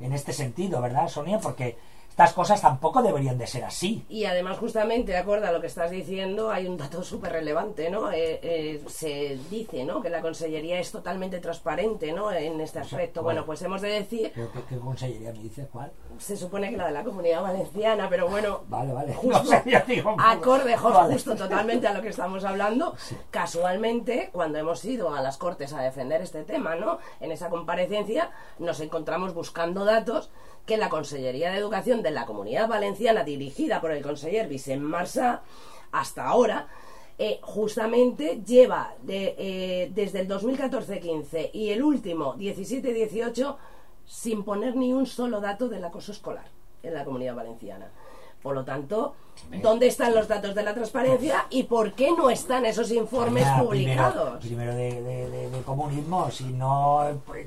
en 0.00 0.12
este 0.12 0.32
sentido, 0.32 0.80
¿verdad, 0.80 1.08
Sonia? 1.08 1.38
Porque 1.40 1.76
estas 2.20 2.34
cosas 2.34 2.60
tampoco 2.60 3.02
deberían 3.02 3.38
de 3.38 3.46
ser 3.46 3.64
así. 3.64 4.04
Y 4.10 4.26
además, 4.26 4.58
justamente, 4.58 5.12
de 5.12 5.18
acuerdo 5.18 5.46
a 5.46 5.52
lo 5.52 5.60
que 5.62 5.68
estás 5.68 5.90
diciendo, 5.90 6.50
hay 6.50 6.66
un 6.66 6.76
dato 6.76 7.02
súper 7.02 7.32
relevante, 7.32 7.88
¿no? 7.88 8.12
Eh, 8.12 8.38
eh, 8.42 8.82
se 8.88 9.38
dice, 9.50 9.84
¿no? 9.84 10.02
Que 10.02 10.10
la 10.10 10.20
Consellería 10.20 10.78
es 10.78 10.92
totalmente 10.92 11.38
transparente, 11.38 12.12
¿no? 12.12 12.30
En 12.30 12.60
este 12.60 12.78
aspecto. 12.80 13.22
¿cuál? 13.22 13.36
Bueno, 13.36 13.46
pues 13.46 13.62
hemos 13.62 13.80
de 13.80 13.88
decir, 13.88 14.32
¿Qué, 14.34 14.46
qué- 14.52 14.62
qué 14.68 14.78
consellería 14.78 15.32
me 15.32 15.38
dice 15.38 15.66
cuál? 15.72 15.90
se 16.18 16.36
supone 16.36 16.68
que 16.68 16.76
la 16.76 16.86
de 16.88 16.92
la 16.92 17.02
Comunidad 17.04 17.40
Valenciana, 17.42 18.06
pero 18.10 18.28
bueno, 18.28 18.60
Vale, 18.68 18.92
vale. 18.92 19.14
Justo. 19.14 19.42
No 19.42 19.44
sé, 19.48 19.82
digo, 19.86 20.14
acorde 20.18 20.76
jo- 20.76 20.90
vale. 20.90 21.14
justo 21.14 21.34
totalmente 21.34 21.86
a 21.86 21.94
lo 21.94 22.02
que 22.02 22.10
estamos 22.10 22.44
hablando. 22.44 22.94
Casualmente, 23.30 24.28
cuando 24.32 24.58
hemos 24.58 24.84
ido 24.84 25.14
a 25.14 25.22
las 25.22 25.38
Cortes 25.38 25.72
a 25.72 25.80
defender 25.80 26.20
este 26.20 26.42
tema, 26.44 26.74
¿no? 26.74 26.98
En 27.20 27.32
esa 27.32 27.48
comparecencia 27.48 28.30
nos 28.58 28.78
encontramos 28.80 29.32
buscando 29.32 29.86
datos 29.86 30.30
que 30.66 30.76
la 30.76 30.88
Consellería 30.90 31.50
de 31.50 31.56
Educación 31.58 32.02
de 32.02 32.09
la 32.14 32.26
Comunidad 32.26 32.68
Valenciana, 32.68 33.24
dirigida 33.24 33.80
por 33.80 33.92
el 33.92 34.02
conseller 34.02 34.48
Vicent 34.48 34.82
Marsá, 34.82 35.42
hasta 35.92 36.26
ahora, 36.26 36.68
eh, 37.18 37.38
justamente 37.42 38.42
lleva 38.46 38.94
de, 39.02 39.34
eh, 39.36 39.90
desde 39.94 40.20
el 40.20 40.28
2014-15 40.28 41.50
y 41.52 41.70
el 41.70 41.82
último 41.82 42.34
17-18 42.36 43.56
sin 44.06 44.42
poner 44.42 44.74
ni 44.74 44.92
un 44.92 45.06
solo 45.06 45.40
dato 45.40 45.68
del 45.68 45.84
acoso 45.84 46.12
escolar 46.12 46.46
en 46.82 46.94
la 46.94 47.04
Comunidad 47.04 47.34
Valenciana. 47.34 47.90
Por 48.42 48.54
lo 48.54 48.64
tanto, 48.64 49.14
¿dónde 49.62 49.86
están 49.88 50.14
los 50.14 50.26
datos 50.26 50.54
de 50.54 50.62
la 50.62 50.72
transparencia 50.74 51.46
y 51.50 51.64
por 51.64 51.92
qué 51.92 52.10
no 52.12 52.30
están 52.30 52.64
esos 52.64 52.90
informes 52.90 53.44
Mira, 53.44 53.58
publicados? 53.62 54.38
Primero, 54.38 54.72
primero 54.72 54.74
de, 54.74 55.02
de- 55.02 55.30
de- 55.30 55.50
de 55.50 55.62
comunismo, 55.62 56.30
si 56.30 56.44
no, 56.44 57.02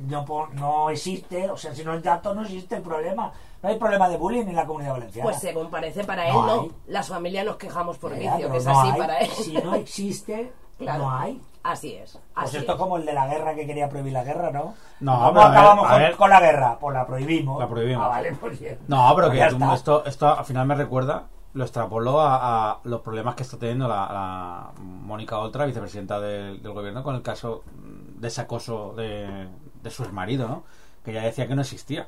no, 0.08 0.26
po- 0.26 0.48
no 0.54 0.90
existe, 0.92 1.50
o 1.50 1.58
sea, 1.58 1.74
si 1.74 1.84
no 1.84 1.94
el 1.94 2.02
dato 2.04 2.34
no 2.36 2.44
existe 2.44 2.76
el 2.76 2.82
problema. 2.84 3.32
No 3.64 3.70
hay 3.70 3.78
problema 3.80 4.10
de 4.10 4.18
bullying 4.18 4.46
en 4.48 4.56
la 4.56 4.66
comunidad 4.66 4.92
valenciana. 4.94 5.30
Pues 5.30 5.40
según 5.42 5.70
parece 5.72 6.04
para 6.04 6.28
él, 6.28 6.34
No 6.34 6.46
no. 6.46 6.62
hay. 6.64 6.72
Las 6.88 7.08
familias 7.08 7.46
nos 7.46 7.56
quejamos 7.56 7.98
por 7.98 8.14
vicio, 8.14 8.52
que 8.52 8.58
es 8.58 8.66
no 8.66 8.80
así 8.80 8.90
hay. 8.92 9.00
para 9.00 9.18
él. 9.20 9.30
Si 9.32 9.54
no 9.54 9.76
existe, 9.76 10.52
Claro. 10.78 11.04
no 11.04 11.12
hay. 11.18 11.42
Así 11.64 11.94
es. 11.96 12.12
Pues 12.34 12.48
así 12.48 12.58
esto 12.58 12.74
es. 12.74 12.78
como 12.78 12.98
el 12.98 13.06
de 13.06 13.14
la 13.14 13.26
guerra 13.28 13.56
que 13.56 13.66
quería 13.66 13.88
prohibir 13.90 14.12
la 14.14 14.24
guerra, 14.24 14.52
¿no? 14.52 14.74
No, 15.00 15.14
¿Cómo 15.18 15.34
pero 15.34 15.42
a 15.46 15.50
ver, 15.50 15.58
acabamos 15.60 15.86
a 15.86 15.90
con, 15.92 16.00
ver. 16.00 16.16
con 16.18 16.30
la 16.30 16.40
guerra? 16.42 16.78
Pues 16.80 16.94
la 16.94 17.08
prohibimos. 17.08 17.60
La 17.60 17.68
prohibimos. 17.70 18.06
Ah, 18.06 18.10
vale, 18.10 18.34
pues 18.34 18.60
bien. 18.60 18.80
No, 18.88 19.12
pero 19.16 19.28
Pues 19.30 19.32
que 19.32 19.52
ya 19.52 19.58
tú- 19.58 19.74
esto, 19.74 20.06
esto 20.06 20.38
al 20.38 20.46
final 20.46 20.68
me 20.68 20.76
recuerda, 20.76 21.28
lo 21.54 21.64
extrapoló 21.64 22.20
a, 22.20 22.72
a 22.72 22.80
los 22.84 23.00
problemas 23.02 23.36
que 23.36 23.44
está 23.44 23.58
teniendo 23.58 23.88
la, 23.88 23.96
la 24.12 24.72
Mónica 24.82 25.38
Oltra, 25.40 25.66
vicepresidenta 25.66 26.20
del, 26.20 26.62
del 26.62 26.74
gobierno, 26.74 27.02
con 27.04 27.16
el 27.16 27.22
caso 27.22 27.64
de 27.76 28.28
ese 28.28 28.42
acoso 28.42 28.94
de, 28.98 29.48
de 29.82 29.90
su 29.90 30.04
exmarido, 30.04 30.48
¿no? 30.50 30.64
Que 31.06 31.12
ella 31.12 31.22
decía 31.24 31.48
que 31.48 31.56
no 31.56 31.62
existía. 31.62 32.08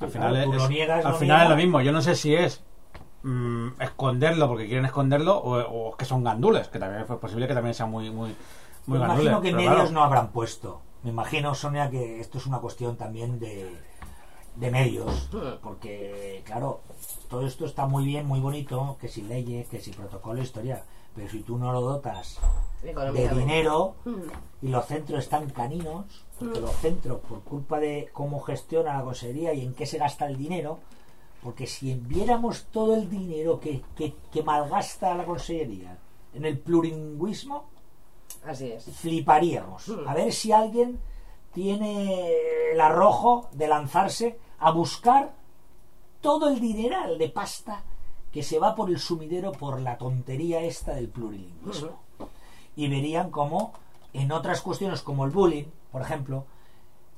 Al 0.00 0.08
final, 0.10 0.32
claro, 0.34 0.52
es, 0.52 0.62
lo 0.62 0.68
niegas, 0.68 1.04
al 1.06 1.12
lo 1.12 1.18
final 1.18 1.42
es 1.44 1.48
lo 1.50 1.56
mismo. 1.56 1.80
Yo 1.80 1.92
no 1.92 2.00
sé 2.02 2.14
si 2.14 2.34
es 2.34 2.62
mm, 3.22 3.80
esconderlo 3.80 4.48
porque 4.48 4.66
quieren 4.66 4.84
esconderlo 4.86 5.36
o, 5.38 5.88
o 5.90 5.96
que 5.96 6.04
son 6.04 6.24
gandules, 6.24 6.68
que 6.68 6.78
también 6.78 7.02
es 7.02 7.06
posible 7.18 7.46
que 7.48 7.54
también 7.54 7.74
sean 7.74 7.90
muy, 7.90 8.10
muy, 8.10 8.34
muy 8.86 8.98
Me 8.98 9.06
gandules. 9.06 9.32
imagino 9.32 9.40
que 9.40 9.52
medios 9.52 9.74
claro. 9.74 9.90
no 9.90 10.02
habrán 10.02 10.28
puesto. 10.32 10.80
Me 11.02 11.10
imagino, 11.10 11.54
Sonia, 11.54 11.88
que 11.90 12.20
esto 12.20 12.38
es 12.38 12.46
una 12.46 12.58
cuestión 12.58 12.96
también 12.96 13.38
de, 13.38 13.74
de 14.56 14.70
medios. 14.70 15.30
Porque, 15.62 16.42
claro, 16.44 16.80
todo 17.28 17.46
esto 17.46 17.64
está 17.64 17.86
muy 17.86 18.04
bien, 18.04 18.26
muy 18.26 18.40
bonito, 18.40 18.96
que 19.00 19.08
si 19.08 19.22
leyes, 19.22 19.66
que 19.68 19.80
si 19.80 19.92
protocolo, 19.92 20.42
historia. 20.42 20.84
Pero 21.14 21.28
si 21.30 21.40
tú 21.42 21.58
no 21.58 21.72
lo 21.72 21.80
dotas 21.80 22.38
de 22.82 23.28
dinero 23.30 23.94
Mm. 24.04 24.12
y 24.62 24.68
los 24.68 24.86
centros 24.86 25.20
están 25.24 25.48
caninos, 25.50 26.04
porque 26.38 26.60
los 26.60 26.70
centros, 26.76 27.20
por 27.28 27.40
culpa 27.42 27.80
de 27.80 28.08
cómo 28.12 28.40
gestiona 28.40 28.94
la 28.96 29.02
consejería 29.02 29.52
y 29.54 29.64
en 29.64 29.74
qué 29.74 29.86
se 29.86 29.98
gasta 29.98 30.26
el 30.26 30.36
dinero, 30.36 30.78
porque 31.42 31.66
si 31.66 31.94
viéramos 31.94 32.66
todo 32.66 32.94
el 32.94 33.08
dinero 33.08 33.60
que, 33.60 33.82
que, 33.96 34.14
que 34.32 34.42
malgasta 34.42 35.14
la 35.14 35.24
consejería 35.24 35.96
en 36.34 36.44
el 36.44 36.58
plurilingüismo, 36.58 37.64
Así 38.44 38.70
es. 38.72 38.84
fliparíamos. 38.84 39.88
A 40.06 40.14
ver 40.14 40.32
si 40.32 40.52
alguien 40.52 41.00
tiene 41.52 42.30
el 42.72 42.80
arrojo 42.80 43.48
de 43.52 43.68
lanzarse 43.68 44.38
a 44.58 44.70
buscar 44.70 45.34
todo 46.20 46.48
el 46.48 46.60
dineral 46.60 47.18
de 47.18 47.28
pasta 47.28 47.82
que 48.32 48.42
se 48.42 48.58
va 48.58 48.74
por 48.74 48.90
el 48.90 48.98
sumidero 48.98 49.52
por 49.52 49.80
la 49.80 49.98
tontería 49.98 50.60
esta 50.62 50.94
del 50.94 51.08
plurilingüismo. 51.08 51.98
Y 52.76 52.88
verían 52.88 53.30
como 53.30 53.72
en 54.12 54.30
otras 54.30 54.60
cuestiones 54.60 55.02
como 55.02 55.24
el 55.24 55.30
bullying, 55.32 55.64
por 55.90 56.02
ejemplo, 56.02 56.44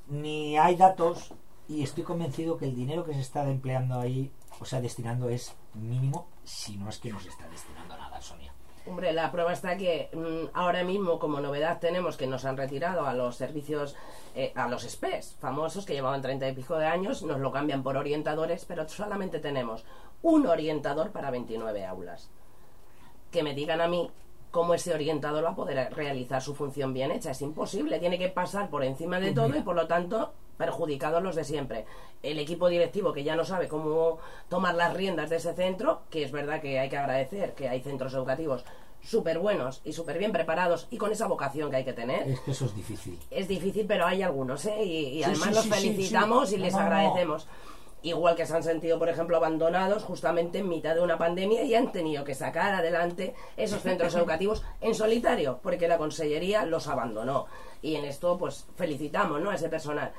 ni 0.07 0.57
hay 0.57 0.75
datos 0.75 1.31
y 1.73 1.81
estoy 1.81 2.03
convencido 2.03 2.57
que 2.57 2.65
el 2.65 2.75
dinero 2.75 3.03
que 3.03 3.13
se 3.13 3.21
está 3.21 3.49
empleando 3.49 3.99
ahí, 3.99 4.31
o 4.59 4.65
sea, 4.65 4.79
destinando 4.79 5.29
es 5.29 5.55
mínimo, 5.73 6.27
si 6.43 6.77
no 6.77 6.89
es 6.89 6.99
que 6.99 7.11
no 7.11 7.19
se 7.19 7.29
está 7.29 7.47
destinando 7.49 7.97
nada, 7.97 8.21
Sonia. 8.21 8.53
Hombre, 8.85 9.11
la 9.11 9.31
prueba 9.31 9.53
está 9.53 9.75
que 9.75 10.09
mm, 10.13 10.55
ahora 10.55 10.83
mismo 10.83 11.17
como 11.17 11.39
novedad 11.39 11.79
tenemos 11.79 12.15
que 12.15 12.27
nos 12.27 12.45
han 12.45 12.57
retirado 12.57 13.07
a 13.07 13.13
los 13.13 13.37
servicios, 13.37 13.95
eh, 14.35 14.51
a 14.55 14.67
los 14.67 14.83
SPES 14.83 15.37
famosos 15.39 15.85
que 15.85 15.93
llevaban 15.93 16.21
treinta 16.21 16.47
y 16.47 16.53
pico 16.53 16.77
de 16.77 16.85
años, 16.85 17.23
nos 17.23 17.39
lo 17.39 17.51
cambian 17.51 17.81
por 17.81 17.97
orientadores, 17.97 18.65
pero 18.65 18.87
solamente 18.87 19.39
tenemos 19.39 19.83
un 20.21 20.45
orientador 20.45 21.11
para 21.11 21.31
29 21.31 21.85
aulas. 21.85 22.29
Que 23.31 23.41
me 23.41 23.55
digan 23.55 23.81
a 23.81 23.87
mí 23.87 24.11
cómo 24.51 24.75
ese 24.75 24.93
orientador 24.93 25.43
va 25.43 25.51
a 25.51 25.55
poder 25.55 25.91
realizar 25.95 26.41
su 26.41 26.53
función 26.53 26.93
bien 26.93 27.09
hecha. 27.11 27.31
Es 27.31 27.41
imposible, 27.41 27.99
tiene 27.99 28.19
que 28.19 28.29
pasar 28.29 28.69
por 28.69 28.83
encima 28.83 29.19
de 29.19 29.31
todo 29.31 29.57
y 29.57 29.61
por 29.61 29.75
lo 29.75 29.87
tanto 29.87 30.33
perjudicados 30.63 31.21
los 31.21 31.35
de 31.35 31.43
siempre. 31.43 31.85
El 32.21 32.39
equipo 32.39 32.69
directivo 32.69 33.11
que 33.11 33.23
ya 33.25 33.35
no 33.35 33.43
sabe 33.43 33.67
cómo 33.67 34.19
tomar 34.49 34.75
las 34.75 34.93
riendas 34.93 35.29
de 35.29 35.35
ese 35.37 35.53
centro, 35.53 36.03
que 36.09 36.23
es 36.23 36.31
verdad 36.31 36.61
que 36.61 36.79
hay 36.79 36.87
que 36.89 36.97
agradecer 36.97 37.53
que 37.53 37.67
hay 37.67 37.81
centros 37.81 38.13
educativos 38.13 38.63
súper 39.01 39.39
buenos 39.39 39.81
y 39.83 39.91
súper 39.91 40.17
bien 40.17 40.31
preparados 40.31 40.87
y 40.89 40.95
con 40.97 41.11
esa 41.11 41.27
vocación 41.27 41.69
que 41.69 41.75
hay 41.75 41.83
que 41.83 41.91
tener. 41.91 42.25
Es 42.29 42.39
que 42.39 42.51
eso 42.51 42.65
es 42.65 42.75
difícil. 42.75 43.19
Es 43.29 43.49
difícil, 43.49 43.85
pero 43.85 44.05
hay 44.05 44.21
algunos, 44.23 44.65
¿eh? 44.65 44.81
Y, 44.85 44.97
y 45.07 45.17
Sí, 45.17 45.23
además 45.25 45.49
sí, 45.49 45.53
los 45.55 45.63
sí, 45.65 45.69
felicitamos 45.71 46.53
y 46.53 46.57
les 46.57 46.71
No, 46.73 46.79
no, 46.79 46.85
no. 46.89 46.95
agradecemos. 46.95 47.47
Igual 48.05 48.35
que 48.35 48.45
se 48.45 48.53
han 48.53 48.63
sentido, 48.63 48.99
por 48.99 49.07
ejemplo, 49.09 49.35
abandonados 49.37 50.03
justamente 50.03 50.59
en 50.59 50.67
mitad 50.69 50.93
de 50.95 51.01
una 51.01 51.17
pandemia 51.17 51.63
y 51.63 51.73
han 51.75 51.91
tenido 51.93 52.23
que 52.25 52.35
sacar 52.35 52.73
adelante 52.75 53.33
esos 53.57 53.81
centros 53.81 54.13
educativos 54.19 54.63
en 54.81 54.93
solitario, 54.93 55.59
porque 55.63 55.87
la 55.89 55.97
consellería 55.97 56.65
los 56.65 56.87
abandonó. 56.89 57.45
Y 57.81 57.95
en 57.95 58.03
esto, 58.05 58.37
pues, 58.37 58.65
felicitamos, 58.75 59.41
¿no? 59.41 59.49
A 59.51 59.55
ese 59.55 59.67
personal. 59.69 60.11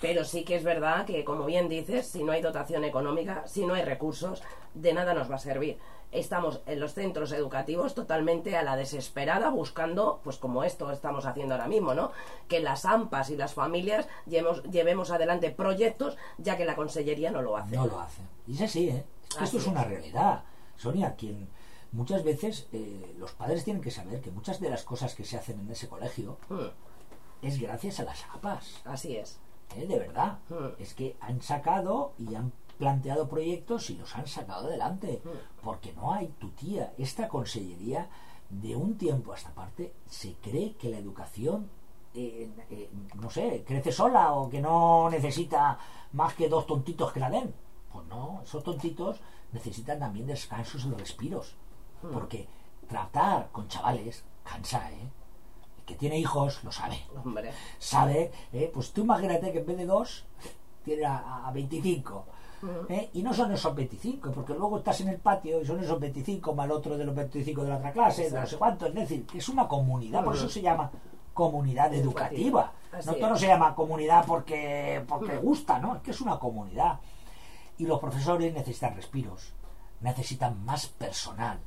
Pero 0.00 0.24
sí 0.24 0.44
que 0.44 0.54
es 0.54 0.62
verdad 0.64 1.06
que, 1.06 1.24
como 1.24 1.44
bien 1.44 1.68
dices, 1.68 2.06
si 2.06 2.22
no 2.22 2.32
hay 2.32 2.40
dotación 2.40 2.84
económica, 2.84 3.42
si 3.46 3.66
no 3.66 3.74
hay 3.74 3.82
recursos, 3.82 4.42
de 4.74 4.92
nada 4.92 5.12
nos 5.12 5.30
va 5.30 5.36
a 5.36 5.40
servir. 5.40 5.78
Estamos 6.12 6.62
en 6.66 6.80
los 6.80 6.94
centros 6.94 7.32
educativos 7.32 7.94
totalmente 7.94 8.56
a 8.56 8.62
la 8.62 8.76
desesperada 8.76 9.50
buscando, 9.50 10.20
pues 10.24 10.38
como 10.38 10.62
esto 10.64 10.90
estamos 10.90 11.26
haciendo 11.26 11.54
ahora 11.54 11.68
mismo, 11.68 11.94
¿no? 11.94 12.12
Que 12.46 12.60
las 12.60 12.84
AMPAs 12.84 13.30
y 13.30 13.36
las 13.36 13.54
familias 13.54 14.08
llevemos, 14.26 14.62
llevemos 14.64 15.10
adelante 15.10 15.50
proyectos, 15.50 16.16
ya 16.38 16.56
que 16.56 16.64
la 16.64 16.76
consellería 16.76 17.30
no 17.30 17.42
lo 17.42 17.56
hace. 17.56 17.76
No 17.76 17.86
lo 17.86 18.00
hace. 18.00 18.22
Y 18.46 18.54
es 18.54 18.62
así, 18.62 18.88
¿eh? 18.88 19.04
Así 19.34 19.44
esto 19.44 19.58
es 19.58 19.66
una 19.66 19.84
realidad. 19.84 20.44
Sonia, 20.76 21.14
quien 21.16 21.48
muchas 21.92 22.22
veces 22.22 22.68
eh, 22.72 23.14
los 23.18 23.32
padres 23.32 23.64
tienen 23.64 23.82
que 23.82 23.90
saber 23.90 24.20
que 24.20 24.30
muchas 24.30 24.60
de 24.60 24.70
las 24.70 24.84
cosas 24.84 25.14
que 25.14 25.24
se 25.24 25.36
hacen 25.36 25.58
en 25.60 25.70
ese 25.70 25.88
colegio 25.88 26.38
Hmm, 26.48 26.68
es 27.42 27.60
gracias 27.60 28.00
a 28.00 28.04
las 28.04 28.24
APAS. 28.32 28.80
así 28.84 29.16
es. 29.16 29.40
¿Eh? 29.76 29.86
De 29.86 29.98
verdad. 29.98 30.38
Hmm. 30.48 30.74
Es 30.78 30.94
que 30.94 31.16
han 31.20 31.40
sacado 31.40 32.14
y 32.18 32.34
han 32.34 32.52
planteado 32.78 33.28
proyectos 33.28 33.90
y 33.90 33.96
los 33.96 34.14
han 34.16 34.26
sacado 34.26 34.68
adelante. 34.68 35.20
Hmm. 35.24 35.62
Porque 35.62 35.92
no 35.92 36.12
hay 36.12 36.28
tu 36.38 36.50
tía. 36.50 36.94
Esta 36.98 37.28
consellería, 37.28 38.08
de 38.50 38.76
un 38.76 38.96
tiempo 38.96 39.32
a 39.32 39.36
esta 39.36 39.50
parte, 39.50 39.94
se 40.06 40.34
cree 40.34 40.74
que 40.76 40.88
la 40.88 40.98
educación, 40.98 41.70
eh, 42.14 42.50
eh, 42.70 42.90
no 43.14 43.30
sé, 43.30 43.64
crece 43.66 43.92
sola 43.92 44.32
o 44.32 44.48
que 44.48 44.60
no 44.60 45.10
necesita 45.10 45.78
más 46.12 46.34
que 46.34 46.48
dos 46.48 46.66
tontitos 46.66 47.12
que 47.12 47.20
la 47.20 47.30
den. 47.30 47.54
Pues 47.92 48.06
no, 48.06 48.40
esos 48.42 48.62
tontitos 48.62 49.20
necesitan 49.52 49.98
también 49.98 50.26
descansos 50.26 50.84
y 50.84 50.90
respiros. 50.90 51.56
Porque 52.12 52.46
tratar 52.86 53.50
con 53.50 53.66
chavales 53.66 54.24
cansa, 54.44 54.90
¿eh? 54.92 55.08
Que 55.88 55.94
tiene 55.94 56.18
hijos 56.18 56.62
lo 56.64 56.70
sabe 56.70 56.98
Hombre. 57.24 57.50
sabe, 57.78 58.30
eh, 58.52 58.70
pues 58.72 58.92
tú 58.92 59.00
imagínate 59.00 59.50
que 59.52 59.60
en 59.60 59.66
vez 59.66 59.76
de 59.78 59.86
dos, 59.86 60.24
tiene 60.84 61.06
a, 61.06 61.46
a 61.48 61.50
25. 61.50 62.24
eh, 62.90 63.08
y 63.14 63.22
no 63.22 63.32
son 63.32 63.52
esos 63.52 63.74
25, 63.74 64.30
porque 64.32 64.52
luego 64.52 64.78
estás 64.78 65.00
en 65.00 65.08
el 65.08 65.18
patio 65.18 65.62
y 65.62 65.64
son 65.64 65.80
esos 65.82 65.98
25 65.98 66.54
más 66.54 66.66
el 66.66 66.72
otro 66.72 66.98
de 66.98 67.04
los 67.06 67.14
25 67.14 67.62
de 67.62 67.68
la 67.70 67.76
otra 67.78 67.92
clase, 67.92 68.28
de 68.30 68.38
no 68.38 68.46
sé 68.46 68.56
cuánto. 68.58 68.86
Es 68.86 68.94
decir, 68.94 69.24
que 69.26 69.38
es 69.38 69.48
una 69.48 69.66
comunidad, 69.66 70.22
por 70.24 70.34
eso 70.36 70.48
se 70.48 70.60
llama 70.60 70.90
comunidad 71.32 71.94
educativa. 71.94 72.72
Así 72.92 73.06
No, 73.08 73.14
es. 73.16 73.20
no 73.22 73.36
se 73.38 73.46
llama 73.46 73.74
comunidad 73.74 74.24
porque, 74.26 75.02
porque 75.08 75.36
gusta, 75.38 75.78
¿no? 75.78 75.96
Es 75.96 76.02
que 76.02 76.10
es 76.10 76.20
una 76.20 76.38
comunidad. 76.38 76.98
Y 77.78 77.86
los 77.86 77.98
profesores 78.00 78.52
necesitan 78.52 78.94
respiros, 78.94 79.52
necesitan 80.00 80.62
más 80.64 80.86
personal. 80.88 81.58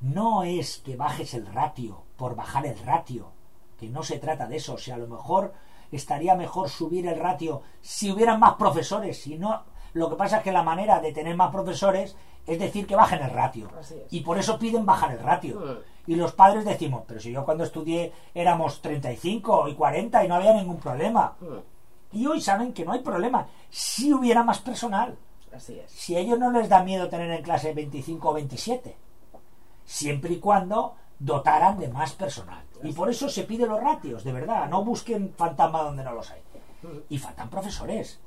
No 0.00 0.44
es 0.44 0.78
que 0.78 0.96
bajes 0.96 1.34
el 1.34 1.44
ratio 1.46 2.04
por 2.18 2.34
bajar 2.34 2.66
el 2.66 2.78
ratio, 2.80 3.30
que 3.78 3.88
no 3.88 4.02
se 4.02 4.18
trata 4.18 4.46
de 4.46 4.56
eso. 4.56 4.74
O 4.74 4.78
sea, 4.78 4.96
a 4.96 4.98
lo 4.98 5.06
mejor 5.06 5.54
estaría 5.90 6.34
mejor 6.34 6.68
subir 6.68 7.06
el 7.06 7.18
ratio 7.18 7.62
si 7.80 8.10
hubieran 8.10 8.38
más 8.40 8.54
profesores, 8.54 9.22
si 9.22 9.38
no 9.38 9.62
Lo 9.94 10.10
que 10.10 10.16
pasa 10.16 10.38
es 10.38 10.42
que 10.42 10.52
la 10.52 10.62
manera 10.62 11.00
de 11.00 11.12
tener 11.12 11.34
más 11.34 11.50
profesores 11.50 12.14
es 12.46 12.58
decir 12.58 12.86
que 12.86 12.96
bajen 12.96 13.22
el 13.22 13.30
ratio. 13.30 13.68
Y 14.10 14.20
por 14.20 14.38
eso 14.38 14.58
piden 14.58 14.84
bajar 14.84 15.12
el 15.12 15.20
ratio. 15.20 15.60
Mm. 15.60 16.10
Y 16.10 16.16
los 16.16 16.32
padres 16.32 16.64
decimos, 16.64 17.04
pero 17.06 17.20
si 17.20 17.30
yo 17.30 17.44
cuando 17.44 17.64
estudié 17.64 18.12
éramos 18.34 18.80
35 18.80 19.68
y 19.68 19.74
40 19.74 20.24
y 20.24 20.28
no 20.28 20.34
había 20.34 20.54
ningún 20.54 20.78
problema. 20.78 21.36
Mm, 21.40 22.16
Y 22.16 22.26
hoy 22.26 22.40
saben 22.40 22.72
que 22.72 22.84
no 22.84 22.92
hay 22.92 23.00
problema. 23.00 23.46
Si 23.70 24.12
hubiera 24.12 24.42
más 24.42 24.58
personal. 24.60 25.16
Así 25.54 25.78
es. 25.78 25.90
Si 25.90 26.16
a 26.16 26.18
ellos 26.18 26.38
no 26.38 26.50
les 26.50 26.68
da 26.68 26.82
miedo 26.82 27.08
tener 27.08 27.30
en 27.30 27.42
clase 27.42 27.72
25 27.74 28.28
o 28.28 28.34
27. 28.34 28.96
Siempre 29.84 30.34
y 30.34 30.38
cuando 30.38 30.94
dotaran 31.18 31.78
de 31.78 31.88
más 31.88 32.12
personal. 32.12 32.64
Y 32.82 32.92
por 32.92 33.10
eso 33.10 33.28
se 33.28 33.44
pide 33.44 33.66
los 33.66 33.80
ratios, 33.80 34.24
de 34.24 34.32
verdad. 34.32 34.68
No 34.68 34.84
busquen 34.84 35.34
fantasma 35.36 35.82
donde 35.82 36.04
no 36.04 36.12
los 36.12 36.30
hay. 36.30 36.40
Y 37.08 37.18
faltan 37.18 37.50
profesores. 37.50 38.20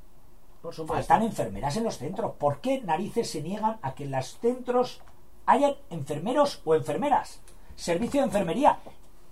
Por. 0.62 0.74
Faltan 0.74 1.24
enfermeras 1.24 1.78
en 1.78 1.86
los 1.86 1.98
centros. 1.98 2.34
¿Por 2.38 2.60
qué 2.60 2.82
narices 2.82 3.30
se 3.30 3.42
niegan 3.42 3.78
a 3.82 3.96
que 3.96 4.04
en 4.04 4.12
los 4.12 4.38
centros 4.40 5.02
hayan 5.46 5.76
enfermeros 5.90 6.62
o 6.66 6.76
enfermeras? 6.76 7.42
Servicio 7.76 8.22
de 8.22 8.28
enfermería. 8.28 8.80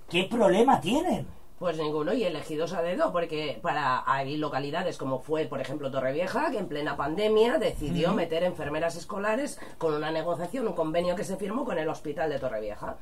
¿Qué 0.10 0.24
problema 0.24 0.82
tienen? 0.82 1.28
Pues 1.60 1.78
ninguno 1.78 2.14
y 2.14 2.24
elegidos 2.24 2.72
a 2.72 2.82
dedo, 2.82 3.12
porque 3.12 3.60
para 3.62 4.10
hay 4.10 4.38
localidades 4.38 4.98
como 4.98 5.20
fue, 5.20 5.46
por 5.46 5.60
ejemplo, 5.60 5.92
Torrevieja, 5.92 6.50
que 6.52 6.58
en 6.58 6.70
plena 6.70 6.96
pandemia 6.96 7.58
decidió 7.58 8.14
meter 8.14 8.44
enfermeras 8.44 8.96
escolares 8.96 9.60
con 9.78 9.94
una 9.94 10.10
negociación, 10.10 10.70
un 10.70 10.74
convenio 10.74 11.18
que 11.18 11.26
se 11.26 11.36
firmó 11.36 11.66
con 11.66 11.78
el 11.78 11.90
hospital 11.90 12.30
de 12.30 12.40
Torrevieja. 12.40 12.96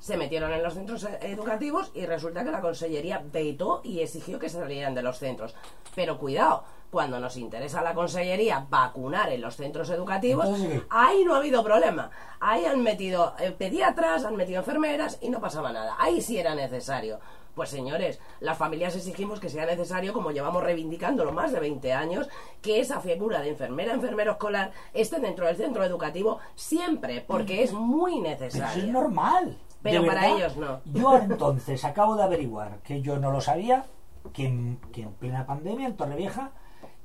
Se 0.00 0.16
metieron 0.16 0.52
en 0.52 0.62
los 0.62 0.74
centros 0.74 1.04
e- 1.04 1.18
educativos 1.32 1.90
y 1.94 2.06
resulta 2.06 2.44
que 2.44 2.50
la 2.50 2.60
consellería 2.60 3.22
vetó 3.32 3.80
y 3.84 4.00
exigió 4.00 4.38
que 4.38 4.48
se 4.48 4.58
salieran 4.58 4.94
de 4.94 5.02
los 5.02 5.18
centros. 5.18 5.54
Pero 5.94 6.18
cuidado, 6.18 6.64
cuando 6.90 7.18
nos 7.18 7.36
interesa 7.36 7.80
a 7.80 7.84
la 7.84 7.94
consellería 7.94 8.66
vacunar 8.68 9.30
en 9.32 9.40
los 9.40 9.56
centros 9.56 9.90
educativos, 9.90 10.48
ahí 10.90 11.24
no 11.24 11.34
ha 11.34 11.38
habido 11.38 11.62
problema. 11.64 12.10
Ahí 12.40 12.64
han 12.64 12.82
metido 12.82 13.34
eh, 13.38 13.50
pediatras, 13.52 14.24
han 14.24 14.36
metido 14.36 14.58
enfermeras 14.58 15.18
y 15.20 15.28
no 15.30 15.40
pasaba 15.40 15.72
nada. 15.72 15.96
Ahí 15.98 16.20
sí 16.20 16.38
era 16.38 16.54
necesario. 16.54 17.18
Pues 17.54 17.70
señores, 17.70 18.20
las 18.40 18.58
familias 18.58 18.94
exigimos 18.96 19.40
que 19.40 19.48
sea 19.48 19.64
necesario, 19.64 20.12
como 20.12 20.30
llevamos 20.30 20.62
reivindicándolo 20.62 21.32
más 21.32 21.52
de 21.52 21.60
20 21.60 21.90
años, 21.94 22.28
que 22.60 22.80
esa 22.80 23.00
figura 23.00 23.40
de 23.40 23.48
enfermera, 23.48 23.94
enfermero 23.94 24.32
escolar 24.32 24.72
esté 24.92 25.20
dentro 25.20 25.46
del 25.46 25.56
centro 25.56 25.82
educativo 25.82 26.38
siempre, 26.54 27.24
porque 27.26 27.62
es 27.62 27.72
muy 27.72 28.18
eso 28.18 28.26
es 28.26 28.40
necesario. 28.54 28.92
normal. 28.92 29.56
Pero 29.90 30.02
¿De 30.02 30.08
para 30.08 30.20
verdad? 30.22 30.36
ellos 30.36 30.56
no. 30.56 30.80
Yo 30.92 31.16
entonces 31.18 31.84
acabo 31.84 32.16
de 32.16 32.22
averiguar, 32.22 32.78
que 32.78 33.00
yo 33.02 33.18
no 33.18 33.30
lo 33.30 33.40
sabía, 33.40 33.84
que 34.32 34.46
en, 34.46 34.78
que 34.92 35.02
en 35.02 35.12
plena 35.12 35.46
pandemia 35.46 35.86
en 35.86 35.96
Torrevieja, 35.96 36.50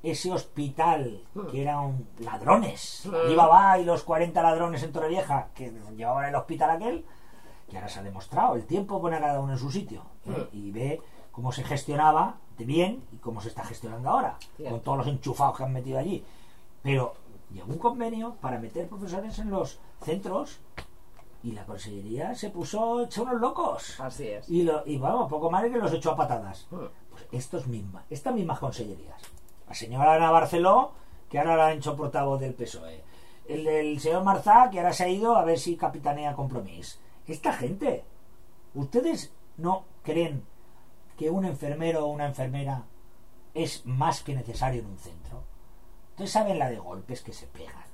ese 0.04 0.32
hospital 0.32 1.22
que 1.52 1.62
eran 1.62 2.06
ladrones, 2.20 3.04
Mm. 3.06 3.16
Alibaba 3.16 3.78
y 3.80 3.86
los 3.86 4.04
40 4.04 4.42
ladrones 4.42 4.82
en 4.84 4.92
Torrevieja 4.92 5.50
que 5.54 5.72
llevaban 5.96 6.26
el 6.30 6.36
hospital 6.36 6.72
aquel, 6.72 7.06
que 7.70 7.78
ahora 7.78 7.88
se 7.90 8.00
ha 8.00 8.04
demostrado, 8.04 8.56
el 8.56 8.66
tiempo 8.66 9.00
pone 9.00 9.16
a 9.18 9.20
cada 9.22 9.40
uno 9.40 9.54
en 9.54 9.60
su 9.60 9.72
sitio 9.72 10.02
¿eh? 10.26 10.48
Mm. 10.52 10.58
y 10.58 10.72
ve 10.72 11.02
cómo 11.32 11.52
se 11.52 11.64
gestionaba 11.64 12.36
de 12.58 12.66
bien 12.66 13.04
y 13.14 13.18
cómo 13.18 13.42
se 13.42 13.48
está 13.50 13.64
gestionando 13.64 14.10
ahora, 14.10 14.38
con 14.70 14.82
todos 14.82 14.98
los 14.98 15.08
enchufados 15.08 15.56
que 15.58 15.64
han 15.64 15.74
metido 15.74 15.98
allí. 16.00 16.24
Pero 16.84 17.14
llegó 17.52 17.72
un 17.72 17.78
convenio 17.78 18.36
para 18.42 18.60
meter 18.60 18.88
profesores 18.88 19.38
en 19.40 19.50
los 19.52 19.80
centros 20.04 20.60
y 21.44 21.52
la 21.52 21.66
consellería 21.66 22.36
se 22.36 22.50
puso 22.50 23.04
hecha 23.04 23.24
unos 23.24 23.40
locos. 23.40 24.00
Así 24.00 24.28
es. 24.28 24.50
Y, 24.50 24.64
lo, 24.64 24.84
y 24.86 24.98
vamos, 24.98 25.30
poco 25.30 25.50
más 25.50 25.64
que 25.64 25.70
los 25.70 25.94
echó 25.94 26.12
a 26.12 26.16
patadas. 26.16 26.68
Mm. 26.70 26.86
Pues 27.10 27.28
estos 27.32 27.68
mismas, 27.68 28.06
estas 28.10 28.34
mismas 28.34 28.60
consellerías. 28.60 29.22
La 29.68 29.74
señora 29.74 30.16
Ana 30.16 30.32
Barceló, 30.32 30.92
que 31.30 31.40
ahora 31.40 31.56
la 31.56 31.68
han 31.68 31.78
hecho 31.78 31.96
portavoz 31.96 32.40
del 32.40 32.54
PSOE. 32.54 33.04
El 33.48 33.64
del 33.64 34.00
señor 34.00 34.24
Marzá, 34.24 34.70
que 34.70 34.80
ahora 34.80 34.94
se 34.94 35.06
ha 35.06 35.10
ido 35.10 35.36
a 35.36 35.44
ver 35.44 35.58
si 35.58 35.76
capitanea 35.76 36.36
Compromís. 36.36 37.00
Esta 37.28 37.54
gente, 37.54 38.04
¿ustedes 38.76 39.34
no 39.58 39.86
creen 40.04 40.44
que 41.18 41.30
un 41.30 41.46
enfermero 41.46 42.06
o 42.06 42.12
una 42.12 42.28
enfermera 42.28 42.84
es 43.54 43.86
más 43.86 44.24
que 44.24 44.36
necesario 44.36 44.82
en 44.82 44.88
un 44.88 44.98
centro? 44.98 45.44
Ustedes 46.12 46.32
saben 46.32 46.60
la 46.60 46.70
de 46.70 46.80
golpes 46.80 47.22
que 47.22 47.34
se 47.34 47.48
pegan. 47.48 47.91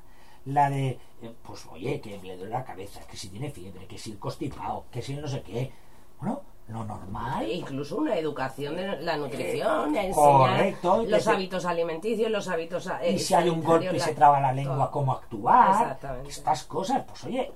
La 0.48 0.70
de, 0.70 0.98
eh, 1.22 1.34
pues 1.43 1.66
oye, 1.72 2.00
que 2.00 2.18
le 2.18 2.38
duele 2.38 2.52
la 2.52 2.64
cabeza, 2.64 3.02
que 3.10 3.18
si 3.18 3.30
tiene 3.30 3.52
fiebre, 3.52 3.86
que 3.86 3.98
si 3.98 4.12
el 4.12 4.20
constipado, 4.20 4.86
que 4.91 5.02
si 5.02 5.16
no 5.16 5.28
sé 5.28 5.41
qué. 5.41 5.72
Bueno, 6.20 6.41
lo 6.70 6.84
normal. 6.84 7.43
E 7.45 7.54
incluso 7.56 7.98
una 7.98 8.16
educación 8.18 8.76
de 8.76 9.02
la 9.02 9.18
nutrición, 9.18 9.91
de 9.93 10.00
Eh, 10.00 10.06
enseñar 10.08 10.14
correcto, 10.38 11.04
los 11.08 11.24
se- 11.24 11.30
hábitos 11.32 11.66
alimenticios, 11.66 12.30
los 12.32 12.48
hábitos 12.48 12.88
eh, 13.02 13.12
y 13.14 13.20
si 13.20 13.34
hay 13.34 13.50
un 13.50 13.62
golpe 13.64 13.86
y 13.93 13.98
la- 14.00 14.06
se 14.06 14.14
traba 14.16 14.39
la 14.39 14.52
lengua, 14.54 14.76
todo. 14.76 14.91
cómo 14.91 15.14
actuar. 15.14 15.70
Exactamente. 15.82 16.30
Estas 16.30 16.64
cosas, 16.64 17.04
pues 17.08 17.24
oye. 17.26 17.52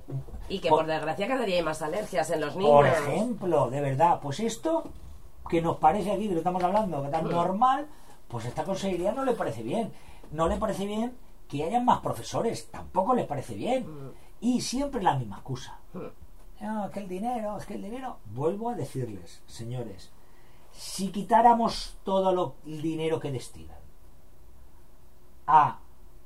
Y 0.50 0.60
que 0.60 0.70
por, 0.70 0.80
por 0.80 0.88
desgracia 0.88 1.28
cada 1.28 1.46
día 1.46 1.58
hay 1.58 1.64
más 1.64 1.82
alergias 1.82 2.30
en 2.32 2.42
los 2.42 2.56
niños. 2.56 2.72
por 2.72 2.88
ejemplo, 2.88 3.70
de 3.70 3.82
verdad, 3.82 4.20
pues 4.22 4.39
esto 4.42 4.84
que 5.50 5.62
nos 5.62 5.78
parece 5.78 6.12
aquí, 6.12 6.28
que 6.28 6.34
lo 6.34 6.39
estamos 6.39 6.64
hablando, 6.64 7.02
que 7.04 7.10
tan 7.10 7.30
normal, 7.30 7.88
pues 8.28 8.46
esta 8.46 8.64
consejería 8.64 9.12
no 9.14 9.24
le 9.26 9.34
parece 9.34 9.64
bien. 9.64 9.92
No 10.32 10.48
le 10.48 10.56
parece 10.58 10.86
bien 10.86 11.14
que 11.52 11.66
hayan 11.66 11.84
más 11.84 11.99
profesores, 11.99 12.72
tampoco 12.72 13.14
le 13.14 13.26
parece 13.26 13.56
bien. 13.56 13.86
Y 14.39 14.62
siempre 14.62 15.04
la 15.04 15.18
misma 15.18 15.36
excusa. 15.38 15.80
No, 16.62 16.86
es 16.86 16.91
que 16.91 17.02
el 17.02 17.10
dinero, 17.10 17.58
es 17.58 17.66
que 17.66 17.74
el 17.76 17.82
dinero. 17.82 18.18
Vuelvo 18.34 18.70
a 18.70 18.76
decirles, 18.76 19.43
señores, 19.47 20.12
si 20.72 21.12
quitáramos 21.12 21.97
todo 22.06 22.32
lo, 22.32 22.56
el 22.66 22.82
dinero 22.82 23.20
que 23.20 23.32
destinan 23.32 23.78
a 25.45 25.80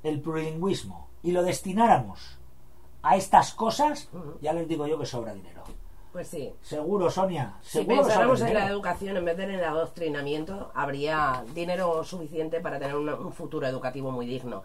el 0.04 0.22
plurilingüismo 0.22 1.08
y 1.24 1.32
lo 1.32 1.42
destináramos 1.42 2.38
a 3.02 3.16
estas 3.16 3.54
cosas, 3.56 4.10
ya 4.42 4.54
les 4.54 4.68
digo 4.68 4.86
yo 4.86 5.00
que 5.00 5.08
sobra 5.08 5.34
dinero. 5.34 5.64
Pues 6.12 6.28
sí. 6.28 6.54
Seguro, 6.62 7.10
Sonia. 7.10 7.56
Si 7.62 7.80
Seguro 7.80 7.98
sobra 7.98 8.08
pensáramos 8.08 8.42
en 8.42 8.54
la 8.54 8.68
educación 8.68 9.18
en 9.18 9.26
vez 9.26 9.36
de 9.36 9.44
en 9.44 9.52
el 9.52 9.64
adoctrinamiento, 9.64 10.72
habría 10.74 11.44
dinero 11.54 12.04
suficiente 12.04 12.62
para 12.62 12.80
tener 12.80 12.96
un 12.96 13.34
futuro 13.34 13.68
educativo 13.68 14.12
muy 14.12 14.26
digno. 14.26 14.64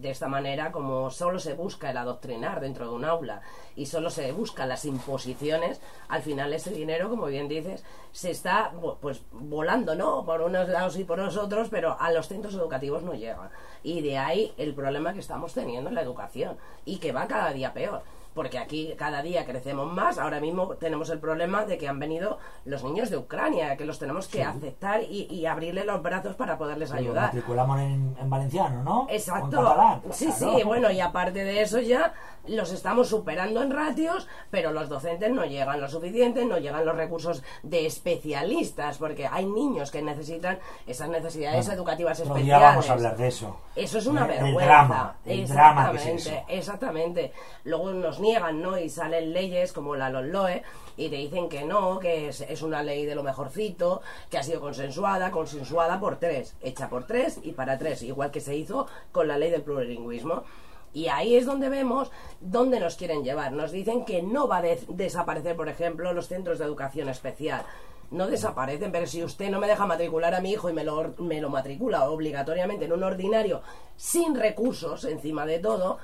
De 0.00 0.10
esta 0.10 0.28
manera, 0.28 0.70
como 0.70 1.10
solo 1.10 1.40
se 1.40 1.54
busca 1.54 1.90
el 1.90 1.96
adoctrinar 1.96 2.60
dentro 2.60 2.88
de 2.88 2.94
un 2.94 3.04
aula 3.04 3.42
y 3.74 3.86
solo 3.86 4.10
se 4.10 4.30
buscan 4.30 4.68
las 4.68 4.84
imposiciones, 4.84 5.80
al 6.08 6.22
final 6.22 6.52
ese 6.52 6.70
dinero, 6.70 7.08
como 7.08 7.26
bien 7.26 7.48
dices, 7.48 7.84
se 8.12 8.30
está 8.30 8.72
pues 9.00 9.22
volando, 9.32 9.94
¿no? 9.96 10.24
Por 10.24 10.42
unos 10.42 10.68
lados 10.68 10.96
y 10.98 11.04
por 11.04 11.18
los 11.18 11.36
otros, 11.36 11.68
pero 11.68 11.96
a 11.98 12.12
los 12.12 12.28
centros 12.28 12.54
educativos 12.54 13.02
no 13.02 13.14
llega. 13.14 13.50
Y 13.82 14.00
de 14.02 14.18
ahí 14.18 14.52
el 14.56 14.74
problema 14.74 15.12
que 15.12 15.20
estamos 15.20 15.52
teniendo 15.52 15.88
en 15.88 15.96
la 15.96 16.02
educación 16.02 16.56
y 16.84 16.98
que 16.98 17.12
va 17.12 17.26
cada 17.26 17.52
día 17.52 17.72
peor 17.72 18.02
porque 18.34 18.58
aquí 18.58 18.94
cada 18.96 19.22
día 19.22 19.44
crecemos 19.44 19.92
más. 19.92 20.18
Ahora 20.18 20.40
mismo 20.40 20.68
tenemos 20.76 21.10
el 21.10 21.18
problema 21.18 21.64
de 21.64 21.76
que 21.78 21.88
han 21.88 21.98
venido 21.98 22.38
los 22.64 22.84
niños 22.84 23.10
de 23.10 23.16
Ucrania, 23.16 23.76
que 23.76 23.84
los 23.84 23.98
tenemos 23.98 24.28
que 24.28 24.44
aceptar 24.44 25.02
y, 25.02 25.24
y 25.30 25.46
abrirle 25.46 25.84
los 25.84 26.02
brazos 26.02 26.36
para 26.36 26.56
poderles 26.58 26.90
Lo 26.90 26.96
ayudar. 26.96 27.22
matriculamos 27.26 27.80
en, 27.80 28.16
en 28.20 28.30
valenciano, 28.30 28.82
¿no? 28.84 29.06
Exacto. 29.10 29.56
catalán, 29.62 30.02
Sí, 30.10 30.26
claro. 30.36 30.58
sí, 30.58 30.64
bueno, 30.64 30.90
y 30.90 31.00
aparte 31.00 31.44
de 31.44 31.62
eso 31.62 31.80
ya 31.80 32.14
los 32.46 32.72
estamos 32.72 33.08
superando 33.08 33.62
en 33.62 33.70
ratios, 33.70 34.26
pero 34.50 34.72
los 34.72 34.88
docentes 34.88 35.30
no 35.30 35.44
llegan 35.44 35.80
lo 35.80 35.88
suficiente, 35.88 36.44
no 36.46 36.58
llegan 36.58 36.86
los 36.86 36.96
recursos 36.96 37.42
de 37.62 37.84
especialistas, 37.86 38.98
porque 38.98 39.26
hay 39.26 39.44
niños 39.46 39.90
que 39.90 40.02
necesitan 40.02 40.58
esas 40.86 41.08
necesidades 41.08 41.66
Bueno, 41.66 41.80
educativas 41.80 42.18
especiales. 42.20 42.44
día 42.46 42.58
vamos 42.58 42.88
a 42.88 42.92
hablar 42.94 43.16
de 43.16 43.28
eso. 43.28 43.56
Eso 43.76 43.98
es 43.98 44.06
una 44.06 44.22
el 44.22 44.28
vergüenza. 44.28 44.64
drama, 44.64 45.16
el 45.24 45.46
drama 45.48 45.90
que 45.90 45.96
es 45.96 46.06
exactamente, 46.06 46.38
eso. 46.38 46.44
exactamente. 46.48 47.32
Luego 47.64 47.90
nos 47.92 48.18
niegan, 48.28 48.60
¿no? 48.60 48.78
Y 48.78 48.88
salen 48.90 49.32
leyes 49.32 49.72
como 49.72 49.96
la 49.96 50.10
LOE 50.10 50.62
y 50.96 51.08
te 51.08 51.16
dicen 51.16 51.48
que 51.48 51.64
no, 51.64 51.98
que 51.98 52.28
es, 52.28 52.62
una 52.62 52.82
ley 52.82 53.06
de 53.06 53.14
lo 53.14 53.22
mejorcito, 53.22 54.02
que 54.30 54.38
ha 54.38 54.42
sido 54.42 54.60
consensuada, 54.60 55.30
consensuada 55.30 55.98
por 55.98 56.18
tres, 56.18 56.54
hecha 56.60 56.88
por 56.88 57.06
tres 57.06 57.40
y 57.42 57.52
para 57.52 57.78
tres, 57.78 58.02
igual 58.02 58.30
que 58.30 58.40
se 58.40 58.56
hizo 58.56 58.86
con 59.12 59.28
la 59.28 59.38
ley 59.38 59.50
del 59.50 59.62
plurilingüismo. 59.62 60.44
Y 60.92 61.08
ahí 61.08 61.36
es 61.36 61.46
donde 61.46 61.68
vemos 61.68 62.10
dónde 62.40 62.80
nos 62.80 62.96
quieren 62.96 63.22
llevar. 63.22 63.52
Nos 63.52 63.72
dicen 63.72 64.04
que 64.04 64.22
no 64.22 64.48
va 64.48 64.58
a 64.58 64.62
de- 64.62 64.80
desaparecer, 64.88 65.54
por 65.54 65.68
ejemplo, 65.68 66.12
los 66.12 66.28
centros 66.28 66.58
de 66.58 66.64
educación 66.64 67.08
especial. 67.08 67.62
No 68.10 68.26
desaparecen, 68.26 68.90
pero 68.90 69.06
si 69.06 69.22
usted 69.22 69.50
no 69.50 69.60
me 69.60 69.66
deja 69.66 69.84
matricular 69.86 70.34
a 70.34 70.40
mi 70.40 70.52
hijo 70.52 70.70
y 70.70 70.72
me 70.72 70.82
lo, 70.82 71.14
me 71.18 71.40
lo 71.40 71.50
matricula 71.50 72.08
obligatoriamente 72.08 72.86
en 72.86 72.92
un 72.92 73.02
ordinario 73.02 73.60
sin 73.96 74.34
recursos 74.34 75.04
encima 75.04 75.44
de 75.44 75.58
todo, 75.58 75.98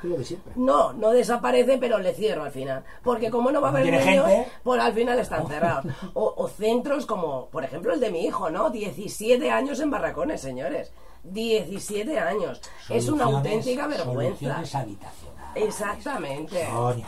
no, 0.56 0.92
no 0.92 1.10
desaparece, 1.12 1.78
pero 1.78 1.98
le 1.98 2.12
cierro 2.12 2.42
al 2.42 2.50
final. 2.50 2.84
Porque 3.02 3.30
como 3.30 3.50
no 3.50 3.60
va 3.60 3.68
a 3.68 3.70
haber 3.70 3.86
niños, 3.86 4.02
gente. 4.02 4.48
pues 4.62 4.80
al 4.80 4.92
final 4.92 5.18
están 5.18 5.46
cerrados. 5.46 5.86
O, 6.12 6.34
o 6.36 6.48
centros 6.48 7.06
como, 7.06 7.46
por 7.46 7.64
ejemplo, 7.64 7.94
el 7.94 8.00
de 8.00 8.10
mi 8.10 8.26
hijo, 8.26 8.50
¿no? 8.50 8.70
17 8.70 9.50
años 9.50 9.80
en 9.80 9.90
barracones, 9.90 10.40
señores. 10.40 10.92
17 11.22 12.18
años. 12.18 12.60
Es 12.90 13.08
una 13.08 13.24
auténtica 13.24 13.86
vergüenza. 13.86 14.38
Soluciones 14.38 14.74
habitacionales. 14.74 15.64
Exactamente. 15.64 16.66
Sonia. 16.66 17.06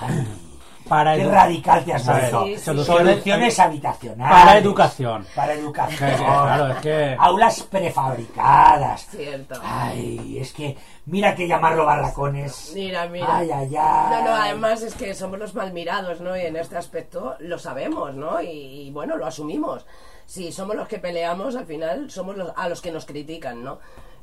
Ay, 0.00 0.26
Para 0.88 1.16
Qué 1.16 1.24
radical 1.28 1.84
te 1.84 1.92
has 1.94 2.02
sí, 2.02 2.08
sí. 2.08 2.14
soluciones- 2.64 2.84
Soluciones 2.86 3.58
habitacionales. 3.58 4.36
Para 4.44 4.58
educación. 4.58 5.26
Para 5.34 5.52
educación. 5.54 6.10
que, 6.10 6.16
claro, 6.16 6.66
es 6.68 6.76
que... 6.78 7.16
Aulas 7.18 7.62
prefabricadas. 7.64 9.06
Cierto. 9.10 9.60
Ay, 9.64 10.38
es 10.40 10.52
que 10.52 10.76
mira 11.06 11.34
que 11.34 11.48
llamarlo 11.48 11.84
barracones. 11.86 12.72
Mira, 12.74 13.06
mira. 13.08 13.36
Ay, 13.38 13.50
ay, 13.50 13.76
ay. 13.76 14.10
No, 14.10 14.24
no, 14.24 14.34
además 14.36 14.82
es 14.82 14.94
que 14.94 15.14
somos 15.14 15.38
los 15.38 15.54
mal 15.54 15.72
mirados, 15.72 16.20
¿no? 16.20 16.36
Y 16.36 16.42
en 16.42 16.56
este 16.56 16.76
aspecto 16.76 17.34
lo 17.40 17.58
sabemos, 17.58 18.14
¿no? 18.14 18.40
Y, 18.40 18.48
y, 18.48 18.90
bueno, 18.90 19.16
lo 19.16 19.26
asumimos. 19.26 19.84
Si 20.26 20.50
somos 20.52 20.74
los 20.76 20.88
que 20.88 20.98
peleamos, 20.98 21.54
al 21.56 21.66
final 21.66 22.10
somos 22.10 22.36
los, 22.36 22.52
a 22.56 22.68
los 22.68 22.80
que 22.80 22.90
nos 22.90 23.06
critican, 23.06 23.62
¿no? 23.62 23.78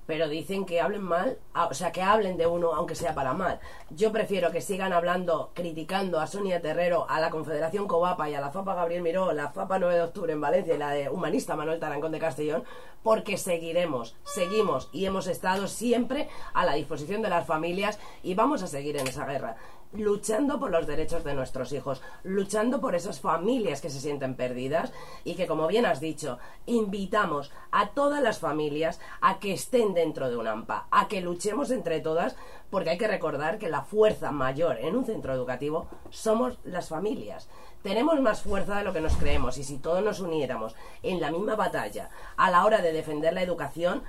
Pero 0.05 0.27
dicen 0.27 0.65
que 0.65 0.81
hablen 0.81 1.03
mal, 1.03 1.37
o 1.53 1.73
sea, 1.73 1.91
que 1.91 2.01
hablen 2.01 2.37
de 2.37 2.47
uno 2.47 2.73
aunque 2.73 2.95
sea 2.95 3.15
para 3.15 3.33
mal. 3.33 3.59
Yo 3.89 4.11
prefiero 4.11 4.51
que 4.51 4.61
sigan 4.61 4.93
hablando, 4.93 5.51
criticando 5.53 6.19
a 6.19 6.27
Sonia 6.27 6.61
Terrero, 6.61 7.05
a 7.09 7.19
la 7.19 7.29
Confederación 7.29 7.87
Covapa 7.87 8.29
y 8.29 8.35
a 8.35 8.41
la 8.41 8.51
FAPA 8.51 8.75
Gabriel 8.75 9.01
Miró, 9.01 9.31
la 9.33 9.49
FAPA 9.49 9.79
9 9.79 9.95
de 9.95 10.01
octubre 10.01 10.33
en 10.33 10.41
Valencia 10.41 10.75
y 10.75 10.77
la 10.77 10.89
de 10.89 11.09
Humanista 11.09 11.55
Manuel 11.55 11.79
Tarancón 11.79 12.11
de 12.11 12.19
Castellón, 12.19 12.63
porque 13.01 13.37
seguiremos, 13.37 14.15
seguimos 14.23 14.89
y 14.91 15.05
hemos 15.05 15.27
estado 15.27 15.67
siempre 15.67 16.29
a 16.53 16.65
la 16.65 16.73
disposición 16.73 17.21
de 17.21 17.29
las 17.29 17.45
familias 17.45 17.99
y 18.23 18.33
vamos 18.35 18.63
a 18.63 18.67
seguir 18.67 18.97
en 18.97 19.07
esa 19.07 19.25
guerra 19.25 19.57
luchando 19.93 20.59
por 20.59 20.71
los 20.71 20.87
derechos 20.87 21.23
de 21.23 21.33
nuestros 21.33 21.71
hijos, 21.71 22.01
luchando 22.23 22.81
por 22.81 22.95
esas 22.95 23.19
familias 23.19 23.81
que 23.81 23.89
se 23.89 23.99
sienten 23.99 24.35
perdidas 24.35 24.91
y 25.23 25.35
que, 25.35 25.47
como 25.47 25.67
bien 25.67 25.85
has 25.85 25.99
dicho, 25.99 26.39
invitamos 26.65 27.51
a 27.71 27.89
todas 27.89 28.21
las 28.21 28.39
familias 28.39 28.99
a 29.21 29.39
que 29.39 29.53
estén 29.53 29.93
dentro 29.93 30.29
de 30.29 30.37
un 30.37 30.47
AMPA, 30.47 30.87
a 30.91 31.07
que 31.07 31.21
luchemos 31.21 31.71
entre 31.71 31.99
todas, 31.99 32.35
porque 32.69 32.91
hay 32.91 32.97
que 32.97 33.07
recordar 33.07 33.59
que 33.59 33.69
la 33.69 33.83
fuerza 33.83 34.31
mayor 34.31 34.77
en 34.79 34.95
un 34.95 35.05
centro 35.05 35.33
educativo 35.33 35.87
somos 36.09 36.57
las 36.63 36.89
familias. 36.89 37.47
Tenemos 37.83 38.19
más 38.21 38.41
fuerza 38.41 38.77
de 38.77 38.83
lo 38.85 38.93
que 38.93 39.01
nos 39.01 39.15
creemos 39.17 39.57
y 39.57 39.63
si 39.63 39.77
todos 39.77 40.03
nos 40.03 40.21
uniéramos 40.21 40.73
en 41.03 41.19
la 41.19 41.31
misma 41.31 41.55
batalla 41.55 42.09
a 42.37 42.49
la 42.49 42.65
hora 42.65 42.81
de 42.81 42.93
defender 42.93 43.33
la 43.33 43.41
educación, 43.41 44.03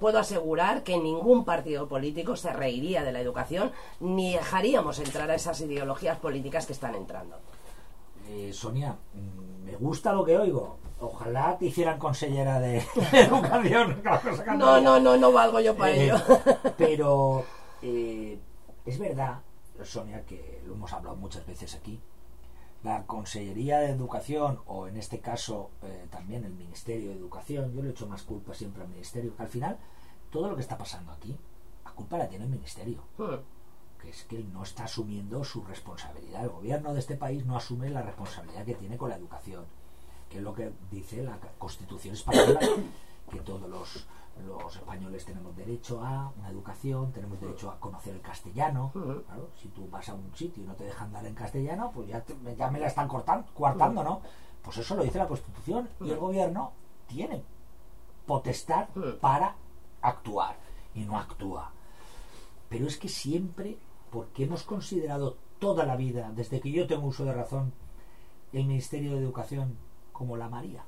puedo 0.00 0.18
asegurar 0.18 0.82
que 0.82 0.96
ningún 0.96 1.44
partido 1.44 1.86
político 1.86 2.34
se 2.34 2.52
reiría 2.52 3.04
de 3.04 3.12
la 3.12 3.20
educación 3.20 3.70
ni 4.00 4.32
dejaríamos 4.32 4.98
entrar 4.98 5.30
a 5.30 5.34
esas 5.36 5.60
ideologías 5.60 6.18
políticas 6.18 6.66
que 6.66 6.72
están 6.72 6.94
entrando. 6.96 7.36
Eh, 8.28 8.52
Sonia, 8.52 8.96
mm, 9.14 9.64
me 9.64 9.76
gusta 9.76 10.12
lo 10.12 10.24
que 10.24 10.36
oigo. 10.38 10.78
Ojalá 11.00 11.56
te 11.58 11.66
hicieran 11.66 11.98
consellera 11.98 12.60
de, 12.60 12.82
de 13.12 13.20
educación. 13.20 14.02
No, 14.56 14.80
no, 14.80 14.98
no, 15.00 15.16
no 15.16 15.32
valgo 15.32 15.60
yo 15.60 15.76
para 15.76 15.92
Eh, 15.92 16.04
ello. 16.04 16.16
pero 16.76 17.44
eh, 17.82 18.38
es 18.84 18.98
verdad, 18.98 19.38
Sonia, 19.82 20.24
que 20.26 20.60
lo 20.66 20.74
hemos 20.74 20.92
hablado 20.92 21.16
muchas 21.16 21.46
veces 21.46 21.74
aquí. 21.74 21.98
La 22.82 23.06
Consellería 23.06 23.78
de 23.80 23.90
Educación, 23.90 24.60
o 24.66 24.88
en 24.88 24.96
este 24.96 25.20
caso 25.20 25.70
eh, 25.82 26.06
también 26.10 26.44
el 26.44 26.52
Ministerio 26.52 27.10
de 27.10 27.16
Educación, 27.16 27.72
yo 27.72 27.82
le 27.82 27.90
echo 27.90 28.06
más 28.06 28.22
culpa 28.22 28.54
siempre 28.54 28.82
al 28.82 28.88
Ministerio, 28.88 29.36
que 29.36 29.42
al 29.42 29.48
final 29.48 29.78
todo 30.30 30.48
lo 30.48 30.54
que 30.54 30.62
está 30.62 30.78
pasando 30.78 31.12
aquí, 31.12 31.36
la 31.84 31.90
culpa 31.92 32.16
la 32.18 32.28
tiene 32.28 32.44
el 32.44 32.50
Ministerio 32.50 33.02
que 34.00 34.10
es 34.10 34.24
que 34.24 34.36
él 34.36 34.52
no 34.52 34.62
está 34.62 34.84
asumiendo 34.84 35.44
su 35.44 35.62
responsabilidad. 35.64 36.44
El 36.44 36.50
gobierno 36.50 36.94
de 36.94 37.00
este 37.00 37.16
país 37.16 37.44
no 37.44 37.56
asume 37.56 37.90
la 37.90 38.02
responsabilidad 38.02 38.64
que 38.64 38.74
tiene 38.74 38.96
con 38.96 39.10
la 39.10 39.16
educación, 39.16 39.64
que 40.28 40.38
es 40.38 40.42
lo 40.42 40.54
que 40.54 40.72
dice 40.90 41.22
la 41.22 41.38
Constitución 41.58 42.14
española, 42.14 42.60
que 43.30 43.40
todos 43.40 43.68
los, 43.68 44.06
los 44.40 44.74
españoles 44.76 45.24
tenemos 45.24 45.54
derecho 45.56 46.02
a 46.04 46.32
una 46.38 46.48
educación, 46.48 47.12
tenemos 47.12 47.40
derecho 47.40 47.70
a 47.70 47.78
conocer 47.80 48.14
el 48.14 48.20
castellano. 48.20 48.90
Claro, 49.26 49.50
si 49.60 49.68
tú 49.68 49.88
vas 49.88 50.08
a 50.08 50.14
un 50.14 50.34
sitio 50.34 50.62
y 50.62 50.66
no 50.66 50.74
te 50.74 50.84
dejan 50.84 51.08
andar 51.08 51.26
en 51.26 51.34
castellano, 51.34 51.90
pues 51.94 52.08
ya, 52.08 52.20
te- 52.22 52.36
ya 52.56 52.70
me 52.70 52.80
la 52.80 52.86
están 52.88 53.08
cortando, 53.08 53.46
coartando, 53.54 54.02
¿no? 54.04 54.20
Pues 54.62 54.76
eso 54.78 54.94
lo 54.94 55.02
dice 55.02 55.18
la 55.18 55.26
Constitución 55.28 55.88
y 56.00 56.10
el 56.10 56.18
gobierno 56.18 56.72
tiene 57.06 57.42
potestad 58.26 58.88
para 59.20 59.54
actuar 60.02 60.56
y 60.94 61.00
no 61.00 61.18
actúa. 61.18 61.72
Pero 62.68 62.86
es 62.86 62.96
que 62.98 63.08
siempre, 63.08 63.78
porque 64.10 64.44
hemos 64.44 64.62
considerado 64.62 65.36
toda 65.58 65.84
la 65.84 65.96
vida, 65.96 66.30
desde 66.34 66.60
que 66.60 66.70
yo 66.70 66.86
tengo 66.86 67.06
uso 67.08 67.24
de 67.24 67.32
razón, 67.32 67.72
el 68.52 68.66
Ministerio 68.66 69.12
de 69.12 69.18
Educación 69.18 69.76
como 70.12 70.36
la 70.36 70.48
María. 70.48 70.84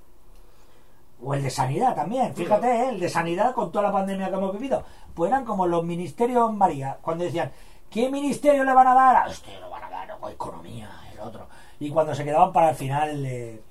O 1.24 1.34
el 1.34 1.42
de 1.42 1.50
Sanidad 1.50 1.94
también, 1.94 2.34
fíjate, 2.34 2.66
¿eh? 2.66 2.88
el 2.88 3.00
de 3.00 3.08
Sanidad 3.08 3.54
con 3.54 3.70
toda 3.70 3.84
la 3.86 3.92
pandemia 3.92 4.28
que 4.28 4.34
hemos 4.34 4.52
vivido. 4.52 4.82
Pues 5.14 5.30
eran 5.30 5.44
como 5.44 5.66
los 5.66 5.84
ministerios 5.84 6.52
María, 6.52 6.98
cuando 7.00 7.24
decían, 7.24 7.52
¿qué 7.90 8.10
ministerio 8.10 8.64
le 8.64 8.72
van 8.72 8.88
a 8.88 8.94
dar? 8.94 9.16
A 9.16 9.30
este 9.30 9.58
lo 9.60 9.70
van 9.70 9.84
a 9.84 9.90
dar, 9.90 10.18
o 10.20 10.28
Economía, 10.28 10.90
el 11.12 11.20
otro. 11.20 11.46
Y 11.78 11.90
cuando 11.90 12.14
se 12.14 12.24
quedaban 12.24 12.52
para 12.52 12.70
el 12.70 12.76
final, 12.76 13.22
de, 13.22 13.62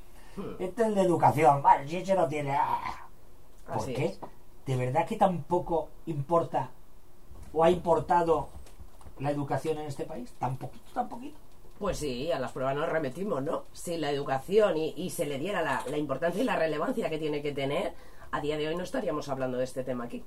este 0.60 0.82
es 0.82 0.88
el 0.88 0.96
de 0.96 1.02
Educación, 1.02 1.62
vale, 1.62 1.88
si 1.88 1.98
ese 1.98 2.16
no 2.16 2.28
tiene... 2.28 2.56
ah". 2.56 3.08
¿Por 3.68 3.78
Así 3.78 3.94
qué? 3.94 4.06
es. 4.06 4.20
¿De 4.66 4.76
verdad 4.76 5.06
que 5.06 5.18
tampoco 5.18 5.90
importa 6.06 6.70
o 7.54 7.64
ha 7.64 7.70
importado 7.70 8.50
la 9.20 9.32
educación 9.32 9.78
en 9.78 9.88
este 9.88 10.06
país? 10.06 10.34
¿Tan 10.40 10.58
poquito, 10.58 10.92
tan 10.94 11.10
poquito? 11.10 11.38
Pues 11.82 11.98
sí, 11.98 12.32
a 12.32 12.40
las 12.40 12.52
pruebas 12.52 12.76
nos 12.76 12.88
remetimos, 12.88 13.42
¿no? 13.42 13.64
Si 13.74 13.98
la 13.98 14.12
educación 14.12 14.78
y, 14.78 14.94
y 14.96 15.10
se 15.10 15.26
le 15.26 15.40
diera 15.40 15.64
la, 15.64 15.84
la 15.90 15.98
importancia 15.98 16.40
y 16.40 16.46
la 16.46 16.56
relevancia 16.56 17.10
que 17.10 17.18
tiene 17.18 17.42
que 17.42 17.54
tener, 17.54 17.94
a 18.32 18.40
día 18.40 18.56
de 18.56 18.68
hoy 18.68 18.76
no 18.76 18.84
estaríamos 18.84 19.28
hablando 19.30 19.58
de 19.58 19.64
este 19.64 19.84
tema 19.84 20.04
aquí. 20.04 20.24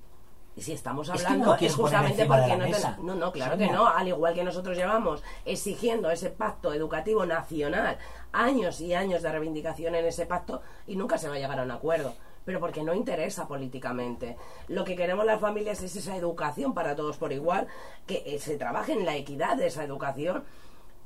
Y 0.57 0.63
si 0.63 0.73
estamos 0.73 1.09
Es 1.09 1.15
que 1.21 1.27
hablando 1.27 1.47
no 1.47 1.53
es, 1.55 1.59
quieren 1.61 1.77
poner 1.77 1.99
justamente 2.01 2.27
porque 2.27 2.57
no 2.57 3.03
No, 3.05 3.15
no, 3.15 3.33
claro 3.33 3.53
Sonia. 3.53 3.69
que 3.69 3.73
no. 3.73 3.87
Al 3.87 4.09
igual 4.09 4.35
que 4.35 4.43
nosotros 4.43 4.77
llevamos 4.77 5.23
exigiendo 5.45 6.11
ese 6.11 6.31
pacto 6.31 6.73
educativo 6.73 7.25
nacional, 7.25 7.99
años 8.33 8.81
y 8.81 8.93
años 8.95 9.23
de 9.23 9.31
reivindicación 9.31 9.95
en 9.95 10.07
ese 10.07 10.27
pacto 10.27 10.61
y 10.89 10.97
nunca 10.97 11.19
se 11.19 11.29
va 11.29 11.37
a 11.37 11.39
llegar 11.39 11.61
a 11.61 11.63
un 11.63 11.71
acuerdo. 11.71 12.15
Pero 12.45 12.59
porque 12.61 12.83
no 12.83 12.95
interesa 12.95 13.49
políticamente. 13.49 14.37
Lo 14.69 14.85
que 14.85 14.97
queremos 14.97 15.25
las 15.25 15.41
familias 15.41 15.83
es 15.83 15.95
esa 15.97 16.17
educación 16.17 16.75
para 16.75 16.95
todos 16.95 17.17
por 17.17 17.33
igual, 17.33 17.69
que 18.07 18.23
eh, 18.27 18.39
se 18.39 18.57
trabaje 18.57 18.93
en 18.93 19.05
la 19.07 19.17
equidad 19.17 19.57
de 19.57 19.69
esa 19.69 19.83
educación 19.85 20.45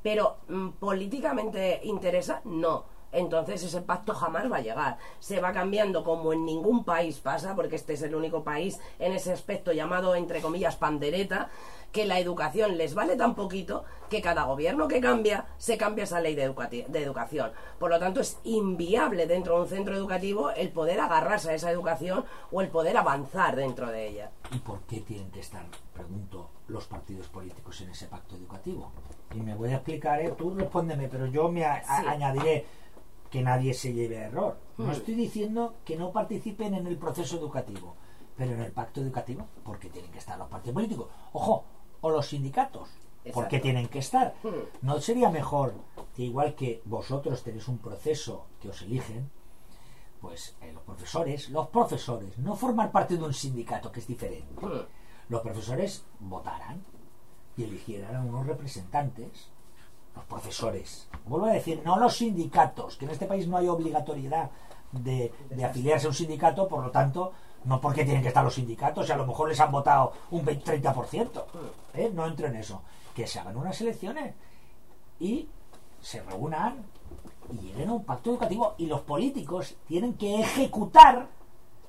pero 0.02 0.38
mm, 0.48 0.68
políticamente 0.70 1.80
interesa, 1.84 2.40
no. 2.44 2.98
Entonces 3.10 3.62
ese 3.62 3.80
pacto 3.80 4.14
jamás 4.14 4.50
va 4.50 4.58
a 4.58 4.62
llegar. 4.62 4.98
Se 5.18 5.40
va 5.40 5.52
cambiando 5.52 6.04
como 6.04 6.32
en 6.32 6.44
ningún 6.44 6.84
país 6.84 7.18
pasa, 7.20 7.54
porque 7.54 7.76
este 7.76 7.94
es 7.94 8.02
el 8.02 8.14
único 8.14 8.44
país 8.44 8.78
en 8.98 9.12
ese 9.12 9.32
aspecto 9.32 9.72
llamado, 9.72 10.14
entre 10.14 10.40
comillas, 10.40 10.76
pandereta, 10.76 11.48
que 11.92 12.04
la 12.04 12.18
educación 12.18 12.76
les 12.76 12.94
vale 12.94 13.16
tan 13.16 13.34
poquito 13.34 13.84
que 14.10 14.20
cada 14.20 14.44
gobierno 14.44 14.88
que 14.88 15.00
cambia 15.00 15.46
se 15.56 15.78
cambia 15.78 16.04
esa 16.04 16.20
ley 16.20 16.34
de, 16.34 16.54
de 16.88 17.02
educación. 17.02 17.52
Por 17.78 17.88
lo 17.88 17.98
tanto, 17.98 18.20
es 18.20 18.38
inviable 18.44 19.26
dentro 19.26 19.54
de 19.56 19.62
un 19.62 19.68
centro 19.68 19.96
educativo 19.96 20.50
el 20.50 20.68
poder 20.70 21.00
agarrarse 21.00 21.50
a 21.50 21.54
esa 21.54 21.70
educación 21.70 22.26
o 22.52 22.60
el 22.60 22.68
poder 22.68 22.98
avanzar 22.98 23.56
dentro 23.56 23.90
de 23.90 24.06
ella. 24.06 24.30
¿Y 24.52 24.58
por 24.58 24.80
qué 24.82 25.00
tienen 25.00 25.30
que 25.30 25.40
estar, 25.40 25.64
pregunto, 25.94 26.50
los 26.68 26.86
partidos 26.86 27.28
políticos 27.28 27.80
en 27.80 27.90
ese 27.90 28.06
pacto 28.06 28.36
educativo? 28.36 28.92
Y 29.34 29.40
me 29.40 29.54
voy 29.54 29.70
a 29.70 29.76
explicar, 29.76 30.20
¿eh? 30.20 30.34
tú 30.36 30.54
respóndeme, 30.54 31.08
pero 31.08 31.26
yo 31.26 31.48
me 31.50 31.64
a- 31.64 31.74
a- 31.86 32.00
Sí. 32.02 32.06
añadiré 32.06 32.66
que 33.30 33.42
nadie 33.42 33.74
se 33.74 33.92
lleve 33.92 34.18
a 34.18 34.26
error. 34.28 34.56
No 34.78 34.86
Mm. 34.86 34.90
estoy 34.90 35.14
diciendo 35.14 35.74
que 35.84 35.96
no 35.96 36.12
participen 36.12 36.74
en 36.74 36.86
el 36.86 36.96
proceso 36.96 37.36
educativo, 37.36 37.94
pero 38.36 38.52
en 38.52 38.60
el 38.62 38.72
pacto 38.72 39.00
educativo, 39.00 39.46
porque 39.64 39.90
tienen 39.90 40.10
que 40.10 40.18
estar 40.18 40.38
los 40.38 40.48
partidos 40.48 40.74
políticos. 40.74 41.08
Ojo, 41.32 41.64
o 42.00 42.10
los 42.10 42.26
sindicatos, 42.28 42.88
porque 43.34 43.58
tienen 43.58 43.88
que 43.88 43.98
estar. 43.98 44.34
Mm. 44.42 44.86
¿No 44.86 45.00
sería 45.00 45.28
mejor 45.30 45.74
que 46.16 46.22
igual 46.22 46.54
que 46.54 46.80
vosotros 46.86 47.42
tenéis 47.42 47.68
un 47.68 47.78
proceso 47.78 48.46
que 48.60 48.70
os 48.70 48.80
eligen, 48.82 49.30
pues 50.20 50.56
eh, 50.62 50.72
los 50.72 50.82
profesores, 50.82 51.48
los 51.50 51.68
profesores, 51.68 52.38
no 52.38 52.56
formar 52.56 52.90
parte 52.90 53.16
de 53.16 53.24
un 53.24 53.34
sindicato 53.34 53.92
que 53.92 54.00
es 54.00 54.06
diferente. 54.06 54.64
Mm. 54.64 54.80
Los 55.28 55.42
profesores 55.42 56.04
votaran 56.20 56.82
y 57.56 57.64
eligieran 57.64 58.16
a 58.16 58.20
unos 58.20 58.46
representantes, 58.46 59.50
los 60.14 60.24
profesores. 60.24 61.08
Vuelvo 61.26 61.46
a 61.46 61.52
decir, 61.52 61.82
no 61.84 61.98
los 61.98 62.16
sindicatos, 62.16 62.96
que 62.96 63.04
en 63.04 63.10
este 63.10 63.26
país 63.26 63.46
no 63.46 63.56
hay 63.56 63.68
obligatoriedad 63.68 64.50
de, 64.92 65.32
de 65.50 65.64
afiliarse 65.64 66.06
a 66.06 66.10
un 66.10 66.14
sindicato, 66.14 66.66
por 66.66 66.82
lo 66.82 66.90
tanto, 66.90 67.32
no 67.64 67.80
porque 67.80 68.04
tienen 68.04 68.22
que 68.22 68.28
estar 68.28 68.44
los 68.44 68.54
sindicatos, 68.54 69.08
y 69.08 69.12
a 69.12 69.16
lo 69.16 69.26
mejor 69.26 69.48
les 69.48 69.60
han 69.60 69.72
votado 69.72 70.12
un 70.30 70.44
20, 70.44 70.82
30%. 70.82 71.44
¿eh? 71.94 72.10
No 72.14 72.26
entro 72.26 72.46
en 72.46 72.56
eso. 72.56 72.82
Que 73.14 73.26
se 73.26 73.40
hagan 73.40 73.56
unas 73.56 73.80
elecciones 73.80 74.34
y 75.20 75.48
se 76.00 76.22
reúnan 76.22 76.84
y 77.50 77.56
lleguen 77.56 77.88
a 77.88 77.94
un 77.94 78.04
pacto 78.04 78.30
educativo 78.30 78.74
y 78.78 78.86
los 78.86 79.00
políticos 79.00 79.74
tienen 79.86 80.14
que 80.14 80.40
ejecutar 80.40 81.26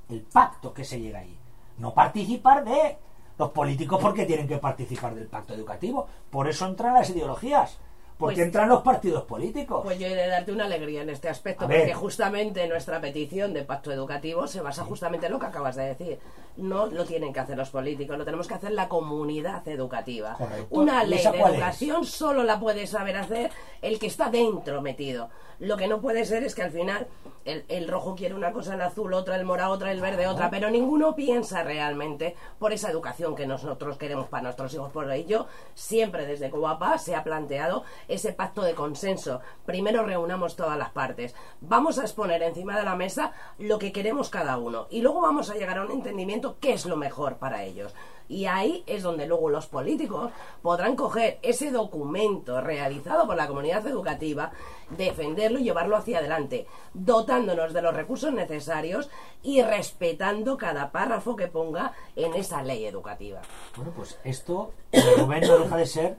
el 0.09 0.21
pacto 0.21 0.73
que 0.73 0.83
se 0.83 0.99
llega 0.99 1.19
ahí. 1.19 1.37
No 1.77 1.93
participar 1.93 2.65
de 2.65 2.97
los 3.39 3.49
políticos 3.51 3.99
porque 4.01 4.25
tienen 4.25 4.47
que 4.47 4.57
participar 4.57 5.15
del 5.15 5.27
pacto 5.27 5.53
educativo. 5.53 6.05
Por 6.29 6.47
eso 6.47 6.67
entran 6.67 6.93
las 6.93 7.09
ideologías. 7.09 7.79
Porque 8.17 8.35
Pues- 8.35 8.47
entran 8.47 8.67
los 8.67 8.81
partidos 8.81 9.23
políticos. 9.23 9.79
Pues 9.81 9.97
yo 9.97 10.05
he 10.07 10.13
de 10.13 10.27
darte 10.27 10.51
una 10.51 10.65
alegría 10.65 11.03
en 11.03 11.09
este 11.09 11.29
aspecto, 11.29 11.63
A 11.63 11.67
ver. 11.69 11.79
porque 11.79 11.93
justamente 11.93 12.67
nuestra 12.67 12.99
petición 12.99 13.53
de 13.53 13.63
pacto 13.63 13.93
educativo 13.93 14.45
se 14.45 14.59
basa 14.59 14.83
justamente 14.83 15.27
en 15.27 15.31
lo 15.31 15.39
que 15.39 15.45
acabas 15.45 15.77
de 15.77 15.83
decir. 15.85 16.19
No 16.57 16.87
lo 16.87 17.05
tienen 17.05 17.31
que 17.31 17.39
hacer 17.39 17.55
los 17.55 17.69
políticos, 17.69 18.17
lo 18.17 18.25
tenemos 18.25 18.45
que 18.45 18.55
hacer 18.55 18.71
la 18.73 18.89
comunidad 18.89 19.65
educativa. 19.69 20.33
Correcto. 20.37 20.67
Una 20.71 21.05
¿Y 21.05 21.07
ley 21.07 21.23
de 21.23 21.29
es? 21.29 21.45
educación 21.45 22.05
solo 22.05 22.43
la 22.43 22.59
puede 22.59 22.87
saber 22.87 23.15
hacer 23.15 23.51
el 23.81 23.97
que 23.99 24.07
está 24.07 24.29
dentro 24.29 24.81
metido. 24.81 25.29
Lo 25.59 25.75
que 25.75 25.87
no 25.87 25.99
puede 25.99 26.25
ser 26.25 26.43
es 26.43 26.55
que 26.55 26.63
al 26.63 26.71
final 26.71 27.07
el, 27.43 27.65
el 27.67 27.87
rojo 27.87 28.15
quiere 28.15 28.33
una 28.33 28.53
cosa, 28.53 28.75
el 28.75 28.81
azul 28.81 29.13
otra, 29.13 29.35
el 29.35 29.43
morado 29.43 29.73
otra, 29.73 29.91
el 29.91 29.99
verde 29.99 30.27
otra, 30.27 30.49
pero 30.49 30.69
ninguno 30.69 31.15
piensa 31.15 31.63
realmente 31.63 32.35
por 32.59 32.71
esa 32.71 32.89
educación 32.89 33.35
que 33.35 33.45
nosotros 33.45 33.97
queremos 33.97 34.27
para 34.27 34.43
nuestros 34.43 34.73
hijos. 34.73 34.91
Por 34.91 35.11
ello, 35.11 35.47
siempre 35.73 36.25
desde 36.25 36.49
Coapa 36.49 36.97
se 36.97 37.15
ha 37.15 37.23
planteado 37.23 37.83
ese 38.07 38.31
pacto 38.31 38.61
de 38.61 38.73
consenso. 38.73 39.41
Primero 39.65 40.03
reunamos 40.03 40.55
todas 40.55 40.77
las 40.77 40.91
partes. 40.91 41.35
Vamos 41.61 41.99
a 41.99 42.03
exponer 42.03 42.41
encima 42.41 42.77
de 42.77 42.83
la 42.83 42.95
mesa 42.95 43.33
lo 43.57 43.79
que 43.79 43.91
queremos 43.91 44.29
cada 44.29 44.57
uno 44.57 44.87
y 44.89 45.01
luego 45.01 45.21
vamos 45.21 45.49
a 45.49 45.55
llegar 45.55 45.77
a 45.77 45.83
un 45.83 45.91
entendimiento 45.91 46.57
qué 46.59 46.73
es 46.73 46.85
lo 46.85 46.95
mejor 46.95 47.37
para 47.37 47.63
ellos. 47.63 47.93
Y 48.29 48.45
ahí 48.45 48.83
es 48.85 49.01
donde 49.01 49.25
luego 49.25 49.49
los 49.49 49.65
políticos 49.65 50.31
podrán 50.61 50.95
coger 50.95 51.39
ese 51.41 51.71
documento 51.71 52.61
realizado 52.61 53.25
por 53.25 53.35
la 53.35 53.47
comunidad 53.47 53.85
educativa, 53.87 54.51
defenderlo 54.91 55.57
y 55.57 55.63
llevarlo 55.63 55.97
hacia 55.97 56.19
adelante, 56.19 56.67
dotándonos 56.93 57.73
de 57.73 57.81
los 57.81 57.95
recursos 57.95 58.31
necesarios 58.31 59.09
y 59.41 59.63
respetando 59.63 60.57
cada 60.57 60.91
párrafo 60.91 61.35
que 61.35 61.47
ponga 61.47 61.93
en 62.15 62.35
esa 62.35 62.61
ley 62.61 62.85
educativa. 62.85 63.41
Bueno, 63.75 63.91
pues 63.95 64.19
esto, 64.23 64.73
Rubén, 65.17 65.41
no 65.47 65.57
deja 65.57 65.77
de 65.77 65.85
ser 65.87 66.17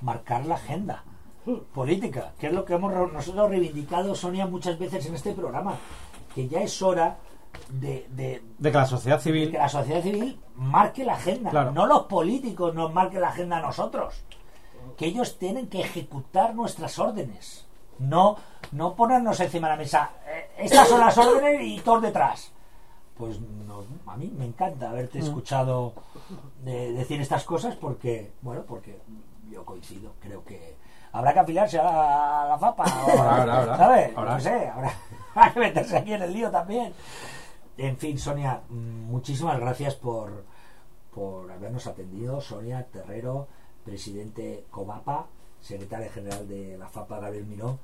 marcar 0.00 0.44
la 0.46 0.56
agenda 0.56 1.04
política, 1.72 2.32
que 2.38 2.48
es 2.48 2.52
lo 2.52 2.64
que 2.64 2.74
hemos 2.74 2.92
nosotros 3.12 3.48
reivindicado, 3.48 4.14
Sonia, 4.16 4.46
muchas 4.46 4.78
veces 4.78 5.06
en 5.06 5.14
este 5.14 5.32
programa, 5.32 5.76
que 6.34 6.48
ya 6.48 6.60
es 6.60 6.82
hora 6.82 7.18
de, 7.70 8.06
de- 8.10 8.42
De 8.58 8.70
que 8.72 8.76
la 8.78 8.86
sociedad 8.86 9.20
civil 9.20 9.50
que 9.50 9.58
la 9.58 9.68
sociedad 9.68 10.02
civil 10.02 10.40
marque 10.56 11.04
la 11.04 11.14
agenda, 11.14 11.50
Claro. 11.50 11.72
no 11.72 11.86
los 11.86 12.02
políticos 12.04 12.74
nos 12.74 12.92
marquen 12.92 13.20
la 13.20 13.28
agenda 13.28 13.58
a 13.58 13.60
nosotros, 13.62 14.22
que 14.96 15.06
ellos 15.06 15.38
tienen 15.38 15.68
que 15.68 15.80
ejecutar 15.80 16.54
nuestras 16.54 16.98
órdenes, 16.98 17.66
no, 17.98 18.36
no 18.72 18.94
ponernos 18.94 19.38
encima 19.40 19.68
de 19.68 19.72
la 19.74 19.78
mesa, 19.78 20.10
"Eh, 20.26 20.50
estas 20.58 20.88
son 20.88 21.00
las 21.00 21.16
órdenes 21.16 21.62
y 21.62 21.80
todos 21.80 22.02
detrás. 22.02 22.52
Pues 23.16 23.40
no, 23.40 23.84
a 24.06 24.16
mí 24.16 24.32
me 24.36 24.46
encanta 24.46 24.90
haberte 24.90 25.18
Mm. 25.20 25.22
escuchado 25.22 25.92
de- 26.64 26.92
decir 26.92 27.20
estas 27.20 27.44
cosas 27.44 27.76
porque, 27.76 28.32
bueno, 28.42 28.62
porque 28.66 28.98
yo 29.50 29.64
coincido, 29.64 30.14
creo 30.20 30.42
que 30.44 30.76
habrá 31.12 31.32
que 31.34 31.40
afilarse 31.40 31.78
a 31.78 31.84
la, 31.84 32.42
a 32.42 32.48
la 32.48 32.58
fapa, 32.58 32.84
Habrá, 32.84 33.36
habrá, 33.42 33.60
habrá. 33.60 33.76
¿sabes? 33.76 34.16
Habrá. 34.16 34.34
No 34.34 34.40
sé, 34.40 34.68
habrá 34.68 34.92
que 35.54 35.60
meterse 35.60 35.96
aquí 35.98 36.12
en 36.14 36.22
el 36.22 36.32
lío 36.32 36.50
también. 36.50 36.92
En 37.78 37.96
fin, 37.96 38.18
Sonia, 38.18 38.62
muchísimas 38.68 39.58
gracias 39.58 39.94
por, 39.94 40.44
por 41.14 41.50
habernos 41.50 41.86
atendido. 41.86 42.40
Sonia 42.40 42.86
Terrero, 42.86 43.48
presidente 43.84 44.66
Covapa, 44.70 45.26
secretaria 45.60 46.10
general 46.10 46.46
de 46.46 46.76
la 46.76 46.88
FAPA 46.88 47.18
Gabriel 47.18 47.46
Miró. 47.46 47.78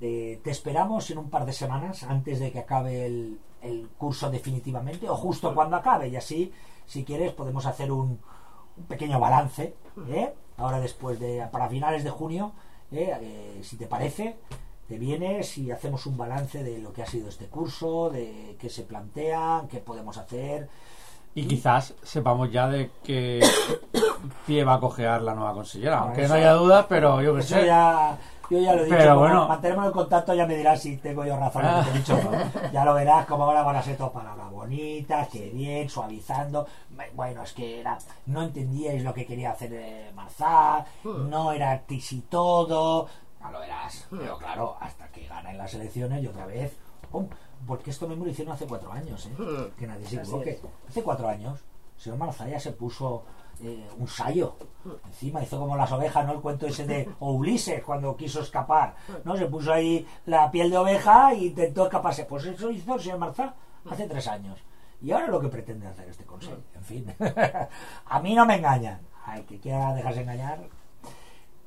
Eh, 0.00 0.40
te 0.42 0.50
esperamos 0.50 1.10
en 1.10 1.18
un 1.18 1.30
par 1.30 1.44
de 1.46 1.52
semanas 1.52 2.02
antes 2.04 2.38
de 2.38 2.52
que 2.52 2.58
acabe 2.58 3.06
el, 3.06 3.38
el 3.62 3.88
curso 3.98 4.30
definitivamente 4.30 5.08
o 5.08 5.16
justo 5.16 5.54
cuando 5.54 5.76
acabe 5.76 6.08
y 6.08 6.16
así, 6.16 6.52
si 6.86 7.04
quieres, 7.04 7.32
podemos 7.32 7.66
hacer 7.66 7.92
un, 7.92 8.20
un 8.76 8.84
pequeño 8.88 9.18
balance. 9.20 9.74
¿eh? 10.08 10.34
Ahora 10.56 10.80
después 10.80 11.18
de, 11.18 11.46
para 11.50 11.68
finales 11.68 12.04
de 12.04 12.10
junio, 12.10 12.52
¿eh? 12.92 13.16
Eh, 13.20 13.60
si 13.62 13.76
te 13.76 13.86
parece, 13.86 14.36
te 14.90 14.98
vienes 14.98 15.56
y 15.56 15.70
hacemos 15.70 16.04
un 16.06 16.16
balance 16.16 16.64
de 16.64 16.78
lo 16.78 16.92
que 16.92 17.04
ha 17.04 17.06
sido 17.06 17.28
este 17.28 17.46
curso, 17.46 18.10
de 18.10 18.56
qué 18.58 18.68
se 18.68 18.82
plantea, 18.82 19.62
qué 19.70 19.78
podemos 19.78 20.18
hacer. 20.18 20.68
y 21.32 21.46
quizás 21.46 21.94
sepamos 22.02 22.50
ya 22.50 22.66
de 22.68 22.90
que 23.04 23.38
pie 24.48 24.64
va 24.64 24.74
a 24.74 24.80
cojear 24.80 25.22
la 25.22 25.32
nueva 25.36 25.54
consellera. 25.54 25.98
Bueno, 25.98 26.06
Aunque 26.08 26.24
eso- 26.24 26.34
no 26.34 26.38
haya 26.40 26.52
dudas, 26.54 26.86
pero 26.88 27.22
yo 27.22 27.36
que 27.36 27.42
sé. 27.42 27.66
ya, 27.66 28.18
yo 28.50 28.58
ya 28.58 28.74
lo 28.74 28.80
he 28.80 28.84
dicho. 28.86 28.96
Pero 28.98 29.18
bueno. 29.20 29.46
Mantenemos 29.46 29.86
el 29.86 29.92
contacto, 29.92 30.34
ya 30.34 30.44
me 30.44 30.56
dirás 30.56 30.82
si 30.82 30.96
tengo 30.96 31.24
yo 31.24 31.36
razón 31.36 31.64
en 31.64 31.72
lo 31.76 31.84
que 31.84 31.84
te 31.84 31.90
he 31.90 31.98
dicho. 32.00 32.16
¿no? 32.20 32.70
Ya 32.72 32.84
lo 32.84 32.92
verás, 32.94 33.26
como 33.26 33.44
ahora 33.44 33.62
van 33.62 33.76
a 33.76 33.82
ser 33.84 33.96
todas 33.96 34.12
palabras 34.12 34.50
bonitas, 34.50 35.28
que 35.28 35.50
bien, 35.50 35.88
suavizando. 35.88 36.66
Bueno, 37.14 37.44
es 37.44 37.52
que 37.52 37.78
era, 37.80 37.96
no 38.26 38.42
entendíais 38.42 39.04
lo 39.04 39.14
que 39.14 39.24
quería 39.24 39.52
hacer 39.52 39.70
eh, 39.72 40.10
Marzá, 40.16 40.84
no 41.04 41.52
era 41.52 41.70
artis 41.70 42.12
y 42.12 42.22
todo. 42.22 43.06
Ya 43.40 43.50
lo 43.50 43.60
verás. 43.60 44.06
Pero 44.10 44.38
claro, 44.38 44.76
hasta 44.80 45.08
que 45.08 45.26
ganen 45.26 45.56
las 45.58 45.74
elecciones 45.74 46.22
y 46.22 46.26
otra 46.26 46.46
vez. 46.46 46.76
¡pum! 47.10 47.28
Porque 47.66 47.90
esto 47.90 48.08
mismo 48.08 48.24
lo 48.24 48.30
hicieron 48.30 48.54
hace 48.54 48.66
cuatro 48.66 48.92
años, 48.92 49.26
¿eh? 49.26 49.72
que 49.76 49.86
nadie 49.86 50.06
se 50.06 50.16
equivoque. 50.16 50.60
Hace 50.88 51.02
cuatro 51.02 51.28
años, 51.28 51.60
el 51.96 52.02
señor 52.02 52.18
Marzá 52.18 52.48
ya 52.48 52.58
se 52.58 52.72
puso 52.72 53.24
eh, 53.62 53.86
un 53.98 54.08
sayo. 54.08 54.56
Encima 55.04 55.42
hizo 55.42 55.58
como 55.58 55.76
las 55.76 55.92
ovejas, 55.92 56.26
¿no? 56.26 56.32
El 56.32 56.40
cuento 56.40 56.66
ese 56.66 56.86
de 56.86 57.08
o 57.18 57.32
Ulises 57.32 57.82
cuando 57.82 58.16
quiso 58.16 58.40
escapar, 58.40 58.94
¿no? 59.24 59.36
Se 59.36 59.46
puso 59.46 59.72
ahí 59.72 60.06
la 60.24 60.50
piel 60.50 60.70
de 60.70 60.78
oveja 60.78 61.32
e 61.32 61.46
intentó 61.46 61.84
escaparse. 61.84 62.24
Pues 62.24 62.46
eso 62.46 62.70
hizo 62.70 62.94
el 62.94 63.00
señor 63.00 63.18
Marzá 63.18 63.54
hace 63.90 64.06
tres 64.06 64.26
años. 64.26 64.58
Y 65.02 65.12
ahora 65.12 65.28
lo 65.28 65.40
que 65.40 65.48
pretende 65.48 65.86
hacer 65.86 66.08
este 66.08 66.24
consejo. 66.24 66.58
En 66.74 66.82
fin, 66.84 67.14
a 68.06 68.20
mí 68.20 68.34
no 68.34 68.46
me 68.46 68.56
engañan. 68.56 69.00
Al 69.26 69.44
que 69.44 69.60
quiera 69.60 69.94
dejarse 69.94 70.22
engañar. 70.22 70.60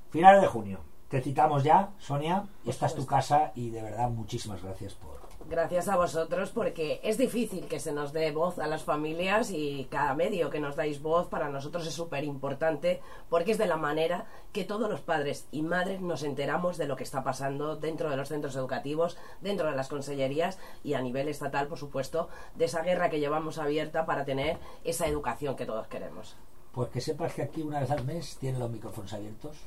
Finales 0.10 0.42
de 0.42 0.48
junio. 0.48 0.80
Te 1.14 1.22
citamos 1.22 1.64
ya, 1.64 1.92
Sonia. 2.00 2.44
Esta 2.66 2.88
es 2.88 2.96
tu 2.96 3.06
casa 3.06 3.52
y 3.54 3.70
de 3.70 3.84
verdad 3.84 4.10
muchísimas 4.10 4.64
gracias 4.64 4.96
por, 4.96 5.12
Gracias 5.48 5.88
a 5.88 5.96
vosotros 5.96 6.50
porque 6.50 7.02
es 7.04 7.20
difícil 7.20 7.68
que 7.68 7.80
se 7.80 7.92
nos 7.92 8.14
dé 8.14 8.32
voz 8.32 8.58
a 8.58 8.66
las 8.66 8.82
familias 8.82 9.52
y 9.52 9.88
cada 9.92 10.16
medio 10.16 10.50
que 10.50 10.60
nos 10.60 10.76
dais 10.76 11.04
voz 11.04 11.28
para 11.28 11.50
nosotros 11.50 11.86
es 11.86 11.94
súper 11.94 12.24
importante 12.24 13.00
porque 13.30 13.52
es 13.52 13.60
de 13.60 13.68
la 13.68 13.78
manera 13.78 14.26
que 14.54 14.64
todos 14.64 14.90
los 14.90 15.02
padres 15.02 15.48
y 15.52 15.62
madres 15.62 16.02
nos 16.02 16.24
enteramos 16.24 16.78
de 16.78 16.88
lo 16.88 16.96
que 16.96 17.04
está 17.04 17.24
pasando 17.24 17.76
dentro 17.76 18.10
de 18.10 18.18
los 18.18 18.30
centros 18.30 18.56
educativos, 18.56 19.16
dentro 19.40 19.70
de 19.70 19.76
las 19.76 19.90
consellerías 19.90 20.58
y 20.84 20.96
a 20.96 21.02
nivel 21.04 21.28
estatal, 21.28 21.68
por 21.68 21.78
supuesto, 21.78 22.28
de 22.56 22.66
esa 22.66 22.82
guerra 22.82 23.12
que 23.12 23.20
llevamos 23.20 23.60
abierta 23.60 24.08
para 24.08 24.26
tener 24.26 24.58
esa 24.84 25.06
educación 25.06 25.56
que 25.56 25.68
todos 25.68 25.86
queremos. 25.86 26.36
Pues 26.72 26.90
que 26.90 27.02
sepas 27.02 27.36
que 27.36 27.44
aquí 27.44 27.62
una 27.62 27.82
vez 27.82 27.92
al 27.92 28.04
mes 28.04 28.36
tienen 28.40 28.60
los 28.60 28.72
micrófonos 28.72 29.14
abiertos, 29.14 29.58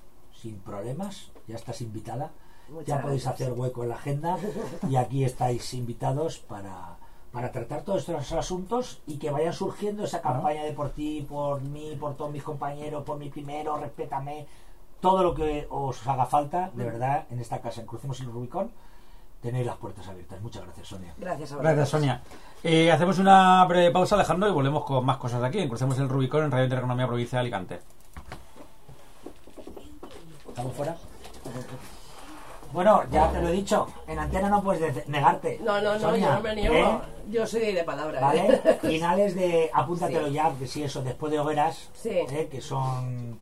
sin 0.46 0.60
problemas, 0.60 1.32
ya 1.48 1.56
estás 1.56 1.80
invitada, 1.80 2.30
Muchas 2.68 2.86
ya 2.86 3.02
podéis 3.02 3.26
hacer 3.26 3.52
hueco 3.52 3.82
en 3.82 3.88
la 3.88 3.96
agenda 3.96 4.38
y 4.88 4.94
aquí 4.94 5.24
estáis 5.24 5.74
invitados 5.74 6.38
para, 6.38 6.98
para 7.32 7.50
tratar 7.50 7.82
todos 7.82 8.08
estos 8.08 8.32
asuntos 8.32 9.00
y 9.08 9.18
que 9.18 9.30
vayan 9.30 9.52
surgiendo 9.52 10.04
esa 10.04 10.20
campaña 10.20 10.62
de 10.62 10.72
por 10.72 10.90
ti, 10.90 11.26
por 11.28 11.60
mí, 11.62 11.96
por 11.98 12.16
todos 12.16 12.30
mis 12.30 12.44
compañeros, 12.44 13.02
por 13.02 13.18
mi 13.18 13.28
primero, 13.28 13.76
respétame, 13.76 14.46
todo 15.00 15.24
lo 15.24 15.34
que 15.34 15.66
os 15.68 16.06
haga 16.06 16.26
falta, 16.26 16.70
de 16.74 16.84
verdad, 16.84 17.26
en 17.30 17.40
esta 17.40 17.60
casa 17.60 17.80
en 17.80 17.88
Crucemos 17.88 18.20
el 18.20 18.26
Rubicón, 18.26 18.70
tenéis 19.42 19.66
las 19.66 19.76
puertas 19.76 20.06
abiertas. 20.06 20.40
Muchas 20.40 20.62
gracias, 20.62 20.86
Sonia. 20.86 21.12
Gracias 21.18 21.52
a. 21.52 21.56
Gracias, 21.56 21.88
Sonia. 21.88 22.22
Eh, 22.62 22.92
hacemos 22.92 23.18
una 23.18 23.64
breve 23.64 23.90
pausa, 23.90 24.14
Alejandro, 24.14 24.48
y 24.48 24.52
volvemos 24.52 24.84
con 24.84 25.04
más 25.04 25.16
cosas 25.16 25.40
de 25.40 25.48
aquí. 25.48 25.58
en 25.58 25.68
Crucemos 25.68 25.98
el 25.98 26.08
Rubicón 26.08 26.44
en 26.44 26.52
Radio 26.52 26.64
Intereconomía 26.64 27.08
Provincia 27.08 27.38
de 27.38 27.40
Alicante. 27.40 27.80
¿Estamos 30.56 30.72
fuera? 30.74 30.96
Bueno, 32.72 33.02
ya 33.10 33.30
te 33.30 33.42
lo 33.42 33.48
he 33.48 33.52
dicho, 33.52 33.86
en 34.06 34.18
antena 34.18 34.48
no 34.48 34.62
puedes 34.62 34.94
de- 34.94 35.04
negarte. 35.06 35.60
No, 35.62 35.82
no, 35.82 35.94
no, 35.94 36.00
Sonia, 36.00 36.28
yo 36.28 36.34
no 36.36 36.40
me 36.40 36.54
niego. 36.54 36.74
¿eh? 36.74 36.98
Yo 37.28 37.46
soy 37.46 37.72
de 37.72 37.84
palabra. 37.84 38.20
¿Vale? 38.22 38.60
¿eh? 38.64 38.78
Finales 38.82 39.34
de. 39.34 39.70
Apúntatelo 39.72 40.28
Sí. 40.28 40.32
ya, 40.32 40.50
que 40.58 40.66
sí, 40.66 40.82
eso, 40.82 41.02
después 41.02 41.30
de 41.30 41.38
hogueras, 41.40 41.90
Sí. 41.92 42.08
¿eh? 42.10 42.48
que 42.50 42.60
son 42.62 43.34